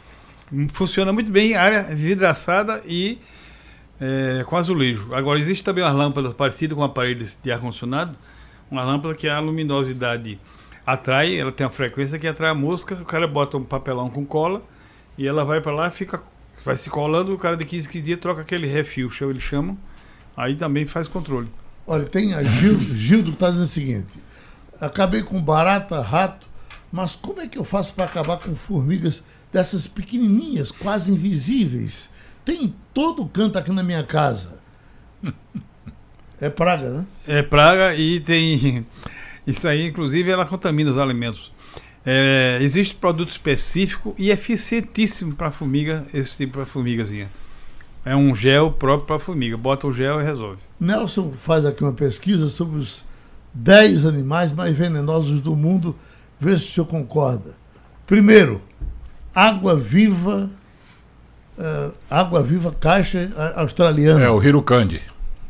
Funciona 0.71 1.13
muito 1.13 1.31
bem 1.33 1.55
área 1.55 1.83
vidraçada 1.95 2.83
e 2.87 3.19
é, 4.01 4.45
com 4.47 4.57
azulejo. 4.57 5.15
Agora, 5.15 5.39
existe 5.39 5.65
também 5.65 5.83
umas 5.83 5.97
lâmpadas 5.97 6.35
parecidas 6.35 6.77
com 6.77 6.85
aparelhos 6.85 7.39
de 7.43 7.51
ar-condicionado, 7.51 8.17
uma 8.71 8.83
lâmpada 8.83 9.15
que 9.15 9.29
a 9.29 9.39
luminosidade 9.39 10.39
atrai, 10.87 11.39
ela 11.39 11.51
tem 11.51 11.67
uma 11.67 11.73
frequência 11.73 12.19
que 12.19 12.27
atrai 12.27 12.51
a 12.51 12.55
mosca, 12.55 12.95
o 12.95 13.05
cara 13.05 13.27
bota 13.27 13.57
um 13.57 13.65
papelão 13.65 14.09
com 14.09 14.25
cola 14.25 14.63
e 15.19 15.27
ela 15.27 15.45
vai 15.45 15.61
para 15.61 15.73
lá, 15.73 15.91
fica 15.91 16.23
vai 16.65 16.77
se 16.77 16.91
colando, 16.91 17.33
o 17.33 17.39
cara 17.39 17.57
de 17.57 17.65
15, 17.65 17.89
15 17.89 18.05
dias 18.05 18.21
troca 18.21 18.41
aquele 18.41 18.67
refil, 18.67 19.09
eles 19.21 19.43
chamam, 19.43 19.79
aí 20.37 20.57
também 20.57 20.85
faz 20.85 21.07
controle. 21.07 21.49
Olha, 21.87 22.05
tem 22.05 22.35
a 22.35 22.43
Gil, 22.43 22.81
Gildo 22.95 23.31
que 23.31 23.37
está 23.37 23.49
dizendo 23.49 23.65
o 23.65 23.69
seguinte: 23.69 24.09
acabei 24.81 25.23
com 25.23 25.41
barata, 25.41 26.01
rato, 26.01 26.49
mas 26.91 27.15
como 27.15 27.41
é 27.41 27.47
que 27.47 27.59
eu 27.59 27.65
faço 27.65 27.95
para 27.95 28.07
acabar 28.07 28.39
com 28.39 28.57
formigas 28.57 29.23
dessas 29.53 29.87
pequenininhas, 29.87 30.71
quase 30.71 31.13
invisíveis? 31.13 32.11
Tem 32.45 32.65
em 32.65 32.75
todo 32.93 33.27
canto 33.27 33.59
aqui 33.59 33.71
na 33.73 33.83
minha 33.83 34.03
casa. 34.03 34.59
É 36.39 36.51
praga, 36.51 36.91
né? 36.91 37.07
É 37.27 37.43
praga 37.43 37.95
e 37.95 38.21
tem. 38.21 38.87
Isso 39.47 39.67
aí, 39.67 39.87
inclusive, 39.87 40.31
ela 40.31 40.45
contamina 40.45 40.91
os 40.91 40.99
alimentos. 40.99 41.51
É, 42.05 42.59
existe 42.61 42.95
produto 42.95 43.31
específico 43.31 44.15
e 44.19 44.31
eficientíssimo 44.31 45.35
para 45.35 45.51
formiga, 45.51 46.07
esse 46.13 46.37
tipo 46.37 46.63
de 46.63 46.67
formigazinha. 46.67 47.31
É 48.05 48.15
um 48.15 48.37
gel 48.37 48.71
próprio 48.71 49.07
para 49.07 49.19
formiga. 49.19 49.57
Bota 49.57 49.87
o 49.87 49.93
gel 49.95 50.21
e 50.21 50.25
resolve. 50.25 50.66
Nelson 50.79 51.33
faz 51.39 51.65
aqui 51.65 51.83
uma 51.83 51.93
pesquisa 51.93 52.49
sobre 52.51 52.79
os 52.79 53.03
10 53.55 54.05
animais 54.05 54.53
mais 54.53 54.75
venenosos 54.77 55.41
do 55.41 55.57
mundo. 55.57 55.97
Vê 56.39 56.57
se 56.59 56.65
o 56.65 56.73
senhor 56.73 56.87
concorda. 56.87 57.55
Primeiro, 58.07 58.61
água 59.35 59.75
viva, 59.75 60.51
eh, 61.59 61.91
água 62.11 62.43
viva 62.43 62.75
caixa 62.79 63.31
a- 63.37 63.61
australiana. 63.63 64.23
É 64.25 64.31
o 64.31 64.43
Hirukandi. 64.43 65.01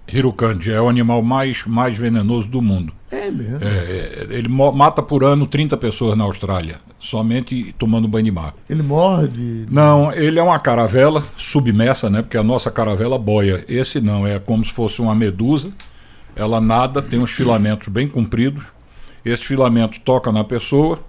Hirukandi 0.09 0.71
é 0.71 0.81
o 0.81 0.89
animal 0.89 1.23
mais, 1.23 1.65
mais 1.67 1.97
venenoso 1.99 2.49
do 2.49 2.63
mundo. 2.63 2.93
É 3.11 3.31
mesmo. 3.31 3.59
É, 3.61 3.69
é, 3.69 4.27
ele 4.31 4.49
mata 4.49 5.03
por 5.03 5.25
ano 5.25 5.47
30 5.47 5.77
pessoas 5.77 6.17
na 6.17 6.25
Austrália, 6.25 6.77
somente 6.99 7.75
tomando 7.79 8.07
banho 8.07 8.25
de 8.25 8.31
mar. 8.31 8.55
Ele 8.69 8.83
morde. 8.83 9.67
Não, 9.71 10.13
ele 10.13 10.39
é 10.39 10.43
uma 10.43 10.59
caravela 10.59 11.25
submersa, 11.37 12.09
né? 12.09 12.23
Porque 12.23 12.37
a 12.37 12.43
nossa 12.43 12.71
caravela 12.71 13.19
boia. 13.19 13.65
Esse 13.69 14.01
não, 14.01 14.27
é 14.27 14.39
como 14.39 14.65
se 14.65 14.73
fosse 14.73 15.01
uma 15.01 15.15
medusa. 15.15 15.73
Ela 16.35 16.61
nada, 16.61 17.01
tem 17.01 17.19
uns 17.19 17.31
filamentos 17.31 17.89
bem 17.89 18.07
compridos. 18.07 18.65
Esse 19.25 19.43
filamento 19.43 19.99
toca 20.01 20.31
na 20.31 20.45
pessoa, 20.45 21.01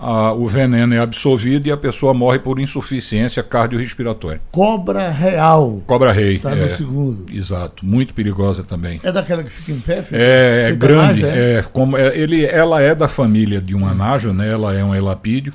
a- 0.00 0.32
o 0.32 0.46
veneno 0.48 0.94
é 0.94 0.98
absorvido 0.98 1.66
e 1.66 1.70
a 1.72 1.76
pessoa 1.76 2.14
morre 2.14 2.38
por 2.38 2.58
insuficiência 2.58 3.42
cardiorrespiratória. 3.42 4.40
Cobra 4.50 5.10
real. 5.10 5.82
Cobra 5.86 6.10
rei. 6.12 6.38
Tá 6.38 6.52
é, 6.52 6.54
no 6.56 6.70
segundo. 6.70 7.26
Exato, 7.32 7.84
muito 7.84 8.14
perigosa 8.14 8.62
também. 8.64 9.00
É 9.02 9.12
daquela 9.12 9.42
que 9.44 9.50
fica 9.50 9.72
em 9.72 9.80
pé? 9.80 10.02
fica- 10.02 10.16
É, 10.16 10.70
é 10.70 10.72
grande, 10.74 11.22
naja, 11.22 11.26
é, 11.36 11.62
como 11.72 11.96
é, 11.96 12.16
ele, 12.16 12.44
ela 12.44 12.80
é 12.82 12.94
da 12.94 13.08
família 13.08 13.60
de 13.60 13.74
uma 13.74 13.92
naja, 13.94 14.32
né? 14.32 14.50
Ela 14.50 14.74
é 14.76 14.84
um 14.84 14.94
elapídio. 14.94 15.52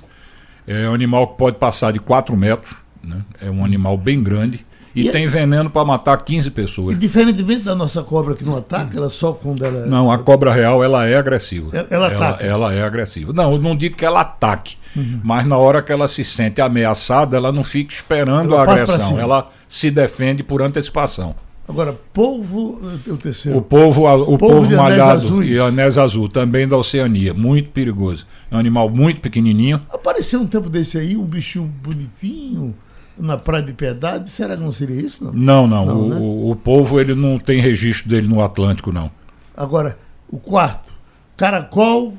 É 0.67 0.89
um 0.89 0.93
animal 0.93 1.27
que 1.27 1.37
pode 1.37 1.57
passar 1.57 1.93
de 1.93 1.99
4 1.99 2.35
metros, 2.35 2.75
né? 3.03 3.17
É 3.39 3.51
um 3.51 3.63
animal 3.63 3.95
bem 3.97 4.21
grande 4.23 4.64
e, 4.95 5.03
E 5.03 5.09
é- 5.09 5.11
tem 5.11 5.27
veneno 5.27 5.69
para 5.69 5.83
matar 5.85 6.17
15 6.23 6.47
E 6.47 6.51
pessoas. 6.51 6.97
diferentemente 6.97 7.63
da 7.63 7.75
nossa 7.75 8.01
cobra 8.01 8.33
que 8.35 8.43
não 8.45 8.55
ataca, 8.57 8.95
ela 8.97 9.09
só 9.09 9.33
quando 9.33 9.65
ela. 9.65 9.85
Não, 9.85 10.11
a 10.11 10.17
cobra 10.17 10.51
real 10.53 10.83
ela 10.83 11.05
é 11.05 11.15
agressiva. 11.17 11.69
Ela- 11.75 11.87
ela 11.89 12.07
ataca. 12.07 12.43
Uhum. 12.43 12.49
Ela 12.49 12.73
é 12.73 12.81
agressiva. 12.83 13.33
Não, 13.33 13.51
eu 13.51 13.59
não 13.59 13.75
digo 13.75 13.95
que 13.97 14.05
ela 14.05 14.21
ataque, 14.21 14.77
mas 15.23 15.45
na 15.45 15.57
hora 15.57 15.81
que 15.81 15.91
ela 15.91 16.07
se 16.07 16.23
sente 16.23 16.61
ameaçada, 16.61 17.35
ela 17.37 17.51
não 17.51 17.63
fica 17.63 17.93
esperando 17.93 18.53
Ela 18.53 18.61
a 18.61 18.71
agressão. 18.71 19.19
Ela 19.19 19.49
se 19.67 19.91
defende 19.91 20.41
por 20.43 20.61
antecipação. 20.61 21.35
Agora, 21.67 21.97
polvo 22.13 22.79
é 23.07 23.11
o 23.11 23.17
terceiro. 23.17 23.57
O 23.57 23.61
povo, 23.61 24.05
o 24.07 24.37
Polvo 24.37 24.37
povo 24.37 24.65
anéis 24.65 24.75
malhado 24.77 25.11
azuis. 25.13 25.49
e 25.49 25.59
anés 25.59 25.97
azul, 25.97 26.29
também 26.29 26.67
da 26.67 26.77
Oceania, 26.77 27.33
muito 27.33 27.69
perigoso. 27.71 28.27
É 28.51 28.55
um 28.55 28.59
animal 28.59 28.87
muito 28.87 29.19
pequenininho. 29.19 29.81
Apareceu 29.91 30.39
um 30.41 30.45
tempo 30.45 30.69
desse 30.69 30.95
aí, 30.99 31.17
um 31.17 31.23
bichinho 31.25 31.65
bonitinho 31.83 32.75
na 33.17 33.37
Praia 33.37 33.63
de 33.63 33.73
Piedade. 33.73 34.29
Será 34.29 34.55
que 34.55 34.63
não 34.63 34.71
seria 34.71 35.01
isso? 35.01 35.23
Não. 35.23 35.33
Não, 35.33 35.67
não. 35.67 35.85
Não, 35.85 36.01
o, 36.01 36.09
né? 36.09 36.17
o, 36.19 36.55
povo 36.55 36.99
ele 36.99 37.15
não 37.15 37.39
tem 37.39 37.59
registro 37.59 38.09
dele 38.09 38.27
no 38.27 38.43
Atlântico, 38.43 38.91
não. 38.91 39.09
Agora, 39.55 39.97
o 40.29 40.37
quarto, 40.37 40.93
caracol 41.37 42.13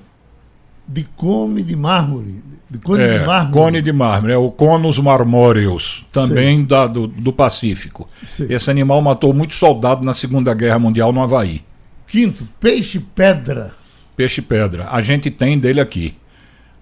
de 0.87 1.05
come 1.17 1.63
de 1.63 1.75
mármore. 1.75 2.43
De 2.71 2.79
cone 2.79 3.03
É, 3.03 3.19
de 3.19 3.27
mármore. 3.27 3.53
cone 3.53 3.83
de 3.83 3.93
mármore, 3.93 4.33
é 4.33 4.37
o 4.37 4.51
Conus 4.51 4.99
marmoreus, 4.99 6.05
também 6.13 6.65
da, 6.65 6.87
do, 6.87 7.07
do 7.07 7.33
Pacífico. 7.33 8.09
Sei. 8.27 8.53
Esse 8.53 8.71
animal 8.71 9.03
matou 9.03 9.33
muitos 9.33 9.57
soldados 9.59 10.05
na 10.05 10.15
Segunda 10.15 10.55
Guerra 10.55 10.79
Mundial 10.79 11.13
no 11.13 11.23
Havaí. 11.23 11.63
Quinto, 12.07 12.49
peixe 12.61 13.01
pedra. 13.01 13.75
Peixe 14.17 14.41
pedra. 14.41 14.89
A 14.91 15.03
gente 15.03 15.31
tem 15.31 15.59
dele 15.59 15.81
aqui. 15.81 16.15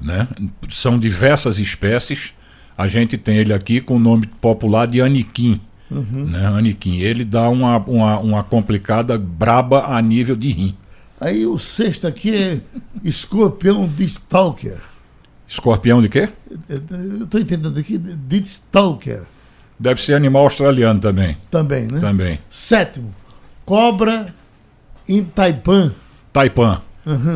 Né? 0.00 0.28
São 0.68 0.98
diversas 0.98 1.58
espécies. 1.58 2.33
A 2.76 2.88
gente 2.88 3.16
tem 3.16 3.36
ele 3.36 3.52
aqui 3.52 3.80
com 3.80 3.96
o 3.96 3.98
nome 3.98 4.26
popular 4.26 4.86
de 4.86 5.00
aniquim. 5.00 5.60
Né? 5.90 6.46
Aniquim. 6.46 6.98
Ele 6.98 7.24
dá 7.24 7.48
uma, 7.48 7.78
uma, 7.78 8.18
uma 8.18 8.44
complicada 8.44 9.16
braba 9.16 9.86
a 9.86 10.02
nível 10.02 10.34
de 10.34 10.50
rim. 10.50 10.74
Aí 11.20 11.46
o 11.46 11.58
sexto 11.58 12.06
aqui 12.06 12.34
é 12.34 12.60
escorpião 13.04 13.88
de 13.88 14.04
stalker. 14.04 14.78
Escorpião 15.46 16.02
de 16.02 16.08
quê? 16.08 16.28
Eu 16.68 17.24
estou 17.24 17.40
entendendo 17.40 17.78
aqui, 17.78 17.96
de 17.98 18.42
stalker 18.42 19.22
Deve 19.78 20.02
ser 20.02 20.14
animal 20.14 20.44
australiano 20.44 21.00
também. 21.00 21.36
também, 21.50 21.86
né? 21.86 22.00
Também. 22.00 22.38
Sétimo, 22.48 23.14
cobra 23.64 24.34
em 25.08 25.22
Taipan. 25.22 25.92
Taipan. 26.32 26.80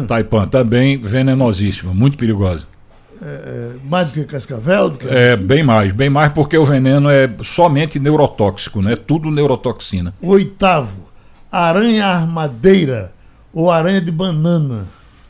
Taipan, 0.06 0.46
também 0.46 0.96
venenosíssima, 0.96 1.92
muito 1.92 2.16
perigosa. 2.16 2.66
É, 3.22 3.72
mais 3.84 4.08
do 4.08 4.12
que 4.12 4.24
cascavel? 4.24 4.90
Do 4.90 4.98
que... 4.98 5.08
É, 5.08 5.36
bem 5.36 5.62
mais, 5.62 5.92
bem 5.92 6.08
mais 6.08 6.32
porque 6.32 6.56
o 6.56 6.64
veneno 6.64 7.10
é 7.10 7.28
somente 7.42 7.98
neurotóxico, 7.98 8.80
né? 8.80 8.96
Tudo 8.96 9.30
neurotoxina. 9.30 10.14
Oitavo, 10.20 11.08
aranha 11.50 12.06
armadeira 12.06 13.12
ou 13.52 13.70
aranha 13.70 14.00
de 14.00 14.12
banana. 14.12 14.86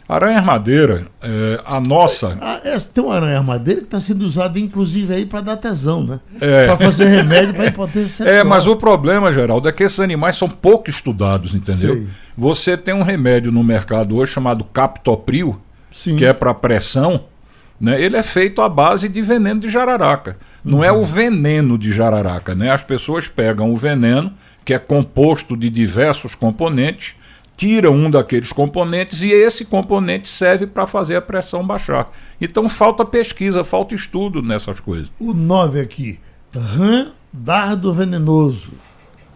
Aranha 0.09 0.39
armadeira, 0.39 1.07
é, 1.23 1.61
a 1.67 1.79
nossa. 1.79 2.39
Ah, 2.41 2.61
essa, 2.65 2.89
tem 2.89 3.05
uma 3.05 3.15
aranha 3.15 3.37
armadeira 3.37 3.81
que 3.81 3.87
está 3.87 4.01
sendo 4.01 4.23
usada, 4.23 4.59
inclusive, 4.59 5.13
aí 5.13 5.27
para 5.27 5.43
dar 5.43 5.59
tesão, 5.59 6.03
né? 6.03 6.19
É. 6.41 6.65
Para 6.67 6.79
fazer 6.79 7.09
remédio 7.09 7.53
para 7.53 7.67
impotência 7.67 8.09
sexual. 8.25 8.35
É, 8.35 8.43
mas 8.43 8.67
o 8.67 8.75
problema, 8.75 9.31
Geraldo, 9.31 9.69
é 9.69 9.73
que 9.73 9.83
esses 9.83 10.01
animais 10.01 10.37
são 10.37 10.49
pouco 10.49 10.89
estudados, 10.89 11.55
entendeu? 11.55 11.95
Sei. 11.95 12.09
Você 12.39 12.75
tem 12.75 12.95
um 12.95 13.03
remédio 13.03 13.53
no 13.53 13.63
mercado 13.63 14.17
hoje 14.17 14.33
chamado 14.33 14.65
Captopril, 14.65 15.61
Sim. 15.91 16.17
que 16.17 16.25
é 16.25 16.33
para 16.33 16.55
pressão, 16.55 17.25
né? 17.81 18.01
Ele 18.01 18.17
é 18.17 18.23
feito 18.23 18.61
à 18.61 18.69
base 18.69 19.09
de 19.09 19.23
veneno 19.23 19.61
de 19.61 19.69
jararaca. 19.69 20.37
Não 20.65 20.83
é 20.83 20.93
o 20.93 21.03
veneno 21.03 21.79
de 21.79 21.93
jararaca, 21.93 22.55
né? 22.55 22.71
As 22.71 22.83
pessoas 22.83 23.29
pegam 23.29 23.73
o 23.73 23.77
veneno, 23.77 24.33
que 24.65 24.75
é 24.75 24.79
composto 24.79 25.57
de 25.57 25.71
diversos 25.71 26.35
componentes, 26.35 27.15
tiram 27.57 27.95
um 27.95 28.11
daqueles 28.11 28.53
componentes 28.53 29.23
e 29.23 29.31
esse 29.31 29.65
componente 29.65 30.29
serve 30.29 30.67
para 30.67 30.87
fazer 30.87 31.17
a 31.17 31.23
pressão 31.23 31.67
baixar. 31.67 32.11
Então 32.41 32.69
falta 32.69 33.05
pesquisa, 33.05 33.65
falta 33.65 33.95
estudo 33.95 34.43
nessas 34.43 34.79
coisas. 34.79 35.09
O 35.19 35.33
9 35.33 35.81
aqui, 35.81 36.21
rã 36.55 37.13
dardo 37.33 37.93
venenoso. 37.93 38.73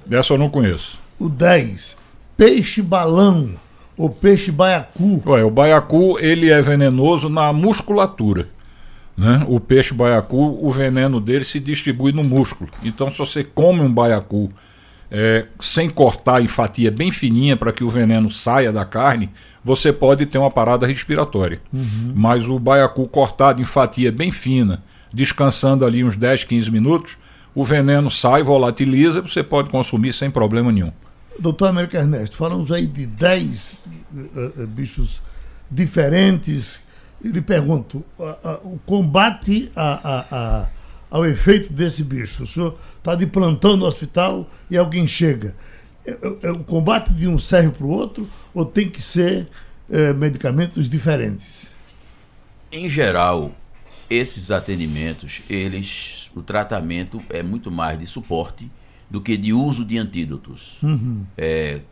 Dessa 0.07 0.35
eu 0.35 0.38
não 0.38 0.50
conheço. 0.50 0.98
O 1.18 1.28
10, 1.28 1.96
peixe 2.37 2.83
balão 2.83 3.55
ou 3.96 4.09
peixe 4.11 4.50
baiacu. 4.50 5.22
Ué, 5.26 5.44
o 5.44 5.50
baiacu 5.50 6.18
ele 6.18 6.50
é 6.50 6.61
venenoso 6.62 7.28
na 7.28 7.52
musculatura. 7.52 8.48
Né? 9.16 9.44
O 9.46 9.61
peixe 9.61 9.92
baiacu, 9.92 10.59
o 10.61 10.70
veneno 10.70 11.20
dele 11.20 11.44
se 11.44 11.61
distribui 11.61 12.12
no 12.12 12.24
músculo. 12.24 12.70
Então, 12.83 13.11
se 13.11 13.18
você 13.18 13.44
come 13.44 13.81
um 13.81 13.92
baiacu 13.92 14.50
é, 15.11 15.46
sem 15.61 15.90
cortar 15.90 16.42
em 16.42 16.48
fatia 16.48 16.90
bem 16.90 17.11
fininha 17.11 17.57
para 17.57 17.72
que 17.72 17.85
o 17.85 17.90
veneno 17.90 18.31
saia 18.31 18.72
da 18.72 18.85
carne, 18.85 19.28
você 19.62 19.92
pode 19.92 20.24
ter 20.26 20.38
uma 20.38 20.50
parada 20.50 20.87
respiratória. 20.87 21.61
Mas 22.14 22.48
o 22.48 22.59
baiacu 22.59 23.07
cortado 23.07 23.61
em 23.61 23.64
fatia 23.64 24.11
bem 24.11 24.33
fina, 24.33 24.83
descansando 25.12 25.85
ali 25.85 26.02
uns 26.02 26.16
10, 26.16 26.44
15 26.44 26.70
minutos, 26.70 27.16
o 27.55 27.62
veneno 27.62 28.11
sai, 28.11 28.42
volatiliza, 28.42 29.20
você 29.20 29.42
pode 29.42 29.68
consumir 29.68 30.14
sem 30.14 30.31
problema 30.31 30.72
nenhum. 30.72 30.92
Doutor 31.38 31.68
Américo 31.68 31.97
Ernesto, 31.97 32.37
falamos 32.37 32.71
aí 32.71 32.87
de 32.87 33.07
10 33.07 33.79
eh, 34.14 34.53
eh, 34.59 34.66
bichos 34.66 35.21
diferentes. 35.71 36.81
Eu 37.25 37.31
lhe 37.33 37.40
pergunto, 37.40 38.05
a- 38.18 38.61
o 38.64 38.79
combate 38.85 39.71
a- 39.75 40.01
a- 40.03 40.27
a- 40.62 40.68
ao 41.11 41.25
efeito 41.27 41.73
desse 41.73 42.03
bicho. 42.03 42.42
O 42.45 42.47
senhor 42.47 42.79
está 42.99 43.14
de 43.14 43.27
plantão 43.27 43.77
no 43.77 43.87
hospital 43.87 44.49
e 44.71 44.77
alguém 44.77 45.07
chega. 45.07 45.55
É, 46.07 46.11
é- 46.11 46.37
é 46.49 46.51
o 46.51 46.59
combate 46.61 47.12
de 47.12 47.29
um 47.29 47.38
serve 47.38 47.71
para 47.71 47.87
o 47.87 47.90
outro 47.90 48.29
ou 48.55 48.64
tem 48.64 48.88
que 48.88 49.01
ser 49.03 49.49
eh, 49.90 50.12
medicamentos 50.14 50.88
diferentes? 50.88 51.66
Em 52.71 52.88
geral, 52.88 53.53
esses 54.09 54.51
atendimentos, 54.51 55.42
eles, 55.51 56.31
o 56.35 56.40
tratamento 56.42 57.23
é 57.29 57.42
muito 57.42 57.71
mais 57.71 57.99
de 57.99 58.07
suporte 58.07 58.71
do 59.12 59.20
que 59.20 59.37
de 59.37 59.53
uso 59.53 59.85
de 59.85 59.98
antídotos. 59.98 60.79
É, 61.37 61.83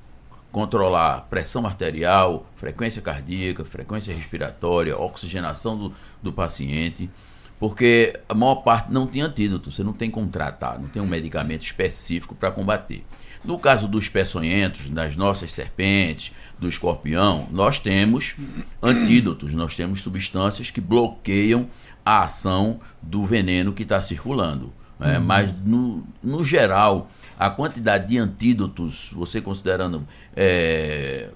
controlar 0.50 1.26
pressão 1.28 1.66
arterial, 1.66 2.50
frequência 2.56 3.02
cardíaca, 3.02 3.62
frequência 3.62 4.14
respiratória, 4.14 4.96
oxigenação 4.96 5.76
do, 5.76 5.94
do 6.22 6.32
paciente, 6.32 7.10
porque 7.58 8.18
a 8.26 8.32
maior 8.32 8.56
parte 8.56 8.90
não 8.90 9.06
tem 9.06 9.20
antídoto, 9.20 9.70
você 9.70 9.84
não 9.84 9.92
tem 9.92 10.10
como 10.10 10.28
tratar, 10.28 10.78
não 10.78 10.88
tem 10.88 11.02
um 11.02 11.06
medicamento 11.06 11.62
específico 11.62 12.34
para 12.34 12.50
combater. 12.50 13.04
No 13.44 13.58
caso 13.58 13.86
dos 13.86 14.08
peçonhentos, 14.08 14.88
das 14.88 15.14
nossas 15.14 15.52
serpentes, 15.52 16.32
do 16.58 16.70
escorpião, 16.70 17.46
nós 17.50 17.78
temos 17.78 18.34
antídotos, 18.82 19.52
nós 19.52 19.76
temos 19.76 20.00
substâncias 20.00 20.70
que 20.70 20.80
bloqueiam 20.80 21.68
a 22.02 22.24
ação 22.24 22.80
do 23.02 23.26
veneno 23.26 23.74
que 23.74 23.82
está 23.82 24.00
circulando. 24.00 24.72
Né? 25.00 25.18
Mas, 25.18 25.52
no, 25.64 26.04
no 26.22 26.44
geral, 26.44 27.10
a 27.38 27.48
quantidade 27.50 28.08
de 28.08 28.18
antídotos, 28.18 29.10
você 29.12 29.40
considerando 29.40 30.06
é, 30.36 31.28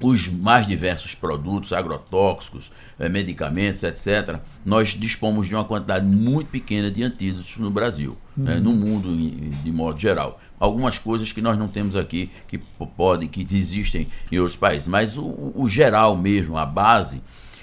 os 0.00 0.28
mais 0.28 0.66
diversos 0.66 1.14
produtos 1.14 1.72
agrotóxicos, 1.72 2.70
eh, 2.98 3.08
medicamentos, 3.08 3.82
etc., 3.84 4.38
nós 4.66 4.88
dispomos 4.88 5.46
de 5.46 5.54
uma 5.54 5.64
quantidade 5.64 6.04
muito 6.04 6.48
pequena 6.48 6.90
de 6.90 7.02
antídotos 7.02 7.56
no 7.56 7.70
Brasil, 7.70 8.16
né, 8.36 8.56
no 8.56 8.72
mundo 8.72 9.16
de 9.16 9.72
modo 9.72 9.98
geral. 9.98 10.40
Algumas 10.58 10.98
coisas 10.98 11.32
que 11.32 11.40
nós 11.40 11.56
não 11.56 11.68
temos 11.68 11.96
aqui, 11.96 12.28
que 12.48 12.58
podem, 12.96 13.28
que 13.28 13.46
existem 13.50 14.08
em 14.30 14.38
outros 14.38 14.56
países, 14.56 14.88
mas 14.88 15.16
o, 15.16 15.22
o- 15.22 15.52
o 15.62 15.68
geral 15.68 16.16
mesmo, 16.16 16.58
a 16.58 16.66
base, 16.66 17.22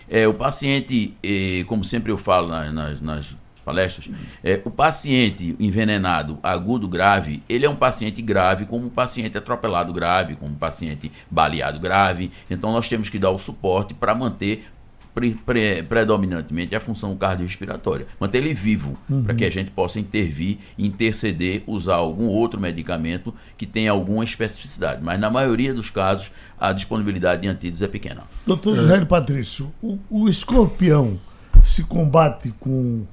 é 0.10 0.28
o 0.28 0.34
paciente, 0.34 1.14
eh, 1.22 1.64
como 1.68 1.84
sempre 1.84 2.12
eu 2.12 2.18
falo 2.18 2.48
na- 2.48 2.72
nas, 2.72 3.02
nas 3.02 3.26
palestras, 3.72 4.10
é, 4.44 4.62
o 4.66 4.70
paciente 4.70 5.56
envenenado 5.60 6.38
agudo 6.44 6.88
grave, 6.88 7.42
ele 7.48 7.66
é 7.66 7.70
um 7.70 7.76
paciente 7.76 8.22
grave, 8.22 8.66
como 8.66 8.86
um 8.88 8.90
paciente 8.90 9.38
atropelado 9.38 9.94
grave, 9.94 10.36
como 10.36 10.52
um 10.52 10.56
paciente 10.58 11.12
baleado 11.30 11.80
grave. 11.80 12.32
Então 12.50 12.72
nós 12.72 12.88
temos 12.88 13.10
que 13.10 13.18
dar 13.18 13.32
o 13.32 13.40
suporte 13.40 13.94
para 13.94 14.14
manter 14.14 14.66
pre- 15.14 15.38
pre- 15.46 15.84
predominantemente 15.84 16.76
a 16.76 16.80
função 16.80 17.16
cardiorrespiratória, 17.16 18.08
manter 18.20 18.38
ele 18.38 18.54
vivo, 18.54 18.98
para 19.26 19.34
que 19.34 19.46
a 19.46 19.50
gente 19.50 19.72
possa 19.72 20.00
intervir, 20.00 20.58
interceder, 20.78 21.64
usar 21.68 21.96
algum 21.96 22.28
outro 22.28 22.60
medicamento 22.60 23.34
que 23.58 23.66
tenha 23.66 23.92
alguma 23.92 24.24
especificidade. 24.24 25.02
Mas 25.04 25.20
na 25.20 25.30
maioria 25.30 25.74
dos 25.74 25.90
casos, 25.90 26.32
a 26.60 26.72
disponibilidade 26.72 27.42
de 27.42 27.48
antídotos 27.48 27.82
é 27.82 27.88
pequena. 27.88 28.24
Doutor 28.46 28.82
Zé 28.86 29.04
Patrício, 29.06 29.72
o, 29.82 29.98
o 30.10 30.30
escorpião 30.30 31.20
se 31.64 31.84
combate 31.84 32.54
com, 32.60 33.06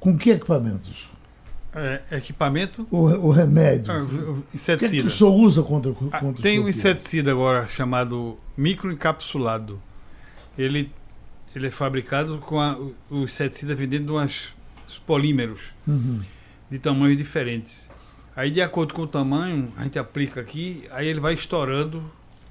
com 0.00 0.16
que 0.16 0.30
equipamentos? 0.30 1.08
É, 1.74 2.00
equipamento. 2.12 2.86
O, 2.90 3.00
o 3.06 3.30
remédio. 3.30 3.92
ah, 3.92 4.02
o 4.02 4.06
que, 4.06 4.16
é 4.16 4.50
que 4.50 4.56
inseticida. 4.56 5.08
o 5.08 5.10
senhor 5.10 5.30
usa 5.34 5.62
contra, 5.62 5.92
contra 5.92 6.18
Ah, 6.18 6.42
tem 6.42 6.58
um 6.58 6.68
inseticida 6.68 7.30
agora 7.30 7.66
chamado 7.66 8.38
microencapsulado. 8.56 9.78
Ele, 10.56 10.90
ele 11.54 11.66
é 11.66 11.70
fabricado 11.70 12.38
com 12.38 12.58
a- 12.58 12.78
o- 12.78 12.94
o 13.10 13.24
inseticida 13.24 13.74
vendendo 13.74 14.10
umas, 14.14 14.44
uns 14.88 14.98
polímeros 14.98 15.60
Uhum. 15.86 16.22
de 16.70 16.78
tamanhos 16.78 17.18
diferentes. 17.18 17.90
Aí, 18.34 18.50
de 18.50 18.60
acordo 18.62 18.94
com 18.94 19.02
o 19.02 19.06
tamanho, 19.06 19.70
a 19.76 19.84
gente 19.84 19.98
aplica 19.98 20.40
aqui, 20.40 20.84
aí 20.90 21.06
ele 21.08 21.20
vai 21.20 21.34
estourando 21.34 22.02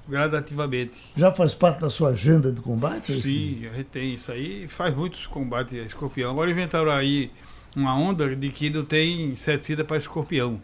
gradativamente. 0.08 1.00
Já 1.16 1.32
faz 1.32 1.54
parte 1.54 1.80
da 1.80 1.90
sua 1.90 2.10
agenda 2.10 2.52
de 2.52 2.60
combate? 2.60 3.12
esse? 3.12 3.22
Sim, 3.22 3.66
a 3.66 3.76
gente 3.76 3.86
tem 3.86 4.14
isso 4.14 4.30
aí 4.30 4.68
faz 4.68 4.94
muitos 4.94 5.26
combates 5.26 5.78
a 5.78 5.82
escorpião. 5.82 6.30
Agora 6.30 6.50
inventaram 6.50 6.90
aí 6.90 7.30
uma 7.74 7.94
onda 7.94 8.34
de 8.34 8.48
que 8.50 8.70
não 8.70 8.84
tem 8.84 9.26
inseticida 9.32 9.84
para 9.84 9.96
escorpião. 9.96 10.60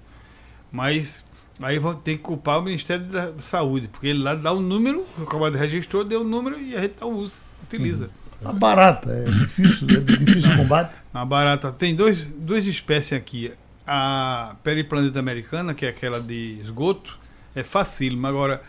Mas 0.70 1.24
aí 1.61 1.78
vão 1.78 1.94
ter 1.94 2.16
que 2.16 2.22
culpar 2.22 2.59
o 2.59 2.62
Ministério 2.62 3.05
da, 3.07 3.38
Saúde, 3.38 3.88
porque 3.88 4.07
ele 4.07 4.22
lá 4.22 4.35
dá 4.35 4.52
o 4.52 4.61
número, 4.61 5.07
o 5.18 5.26
combate 5.26 5.57
registrou, 5.57 6.05
deu 6.05 6.22
o 6.22 6.24
número 6.24 6.59
e 6.59 6.74
a 6.74 6.81
gente 6.81 6.94
não 7.00 7.12
usa, 7.12 7.38
utiliza. 7.64 8.09
A 8.44 8.52
barata 8.52 9.09
é 9.11 9.24
difícil, 9.24 9.87
é 9.88 10.00
difícil 10.00 10.57
combate. 10.57 10.92
A 11.14 11.24
barata 11.24 11.70
tem 11.70 11.94
dois, 11.94 12.33
duas 12.33 12.66
espécies 12.66 13.12
aqui. 13.12 13.52
A 13.87 14.57
periplaneta 14.64 15.18
americana, 15.18 15.74
que 15.74 15.87
é 15.87 15.90
aquela 15.90 16.20
de 16.20 16.59
esgoto, 16.61 17.18
é 17.55 17.62
facílimo. 17.62 18.26
Agora, 18.26 18.62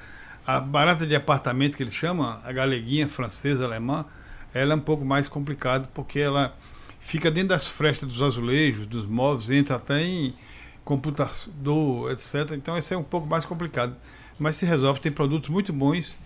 a 0.45 0.59
barata 0.59 1.05
de 1.07 1.15
apartamento 1.15 1.77
que 1.77 1.83
ele 1.83 1.91
chama, 1.91 2.41
a 2.43 2.51
galeguinha 2.51 3.07
francesa, 3.07 3.63
alemã, 3.65 4.05
ela 4.53 4.73
é 4.73 4.75
um 4.75 4.79
pouco 4.81 5.03
mais 5.05 5.27
complicada 5.27 5.89
porque 5.93 6.19
ela 6.19 6.53
fica 6.99 7.31
dentro 7.31 7.49
das 7.49 7.67
frestas 7.67 8.07
dos 8.09 8.21
azulejos, 8.21 8.85
dos 8.87 9.05
móveis, 9.05 9.49
entra 9.49 9.75
até 9.75 10.01
em 10.01 10.33
computador, 10.85 12.11
etc. 12.11 12.51
Então, 12.53 12.77
isso 12.77 12.93
é 12.93 12.97
um 12.97 13.03
pouco 13.03 13.27
mais 13.27 13.45
complicado. 13.45 13.95
Mas 14.37 14.55
se 14.55 14.65
resolve, 14.65 14.99
tem 14.99 15.11
produtos 15.11 15.49
muito 15.49 15.71
bons 15.71 16.17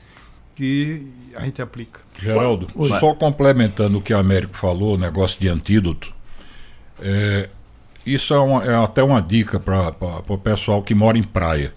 que 0.55 1.07
a 1.35 1.43
gente 1.45 1.61
aplica. 1.61 1.99
Geraldo, 2.17 2.67
Oi. 2.75 2.89
só 2.99 3.13
complementando 3.13 3.99
o 3.99 4.01
que 4.01 4.13
o 4.13 4.17
Américo 4.17 4.55
falou, 4.57 4.95
o 4.95 4.97
negócio 4.97 5.39
de 5.39 5.47
antídoto, 5.47 6.11
é, 6.99 7.49
isso 8.05 8.33
é, 8.33 8.39
uma- 8.39 8.63
é 8.63 8.75
até 8.75 9.03
uma 9.03 9.21
dica 9.21 9.59
para 9.59 9.93
o 10.27 10.37
pessoal 10.37 10.81
que 10.81 10.95
mora 10.95 11.17
em 11.17 11.23
praia. 11.23 11.73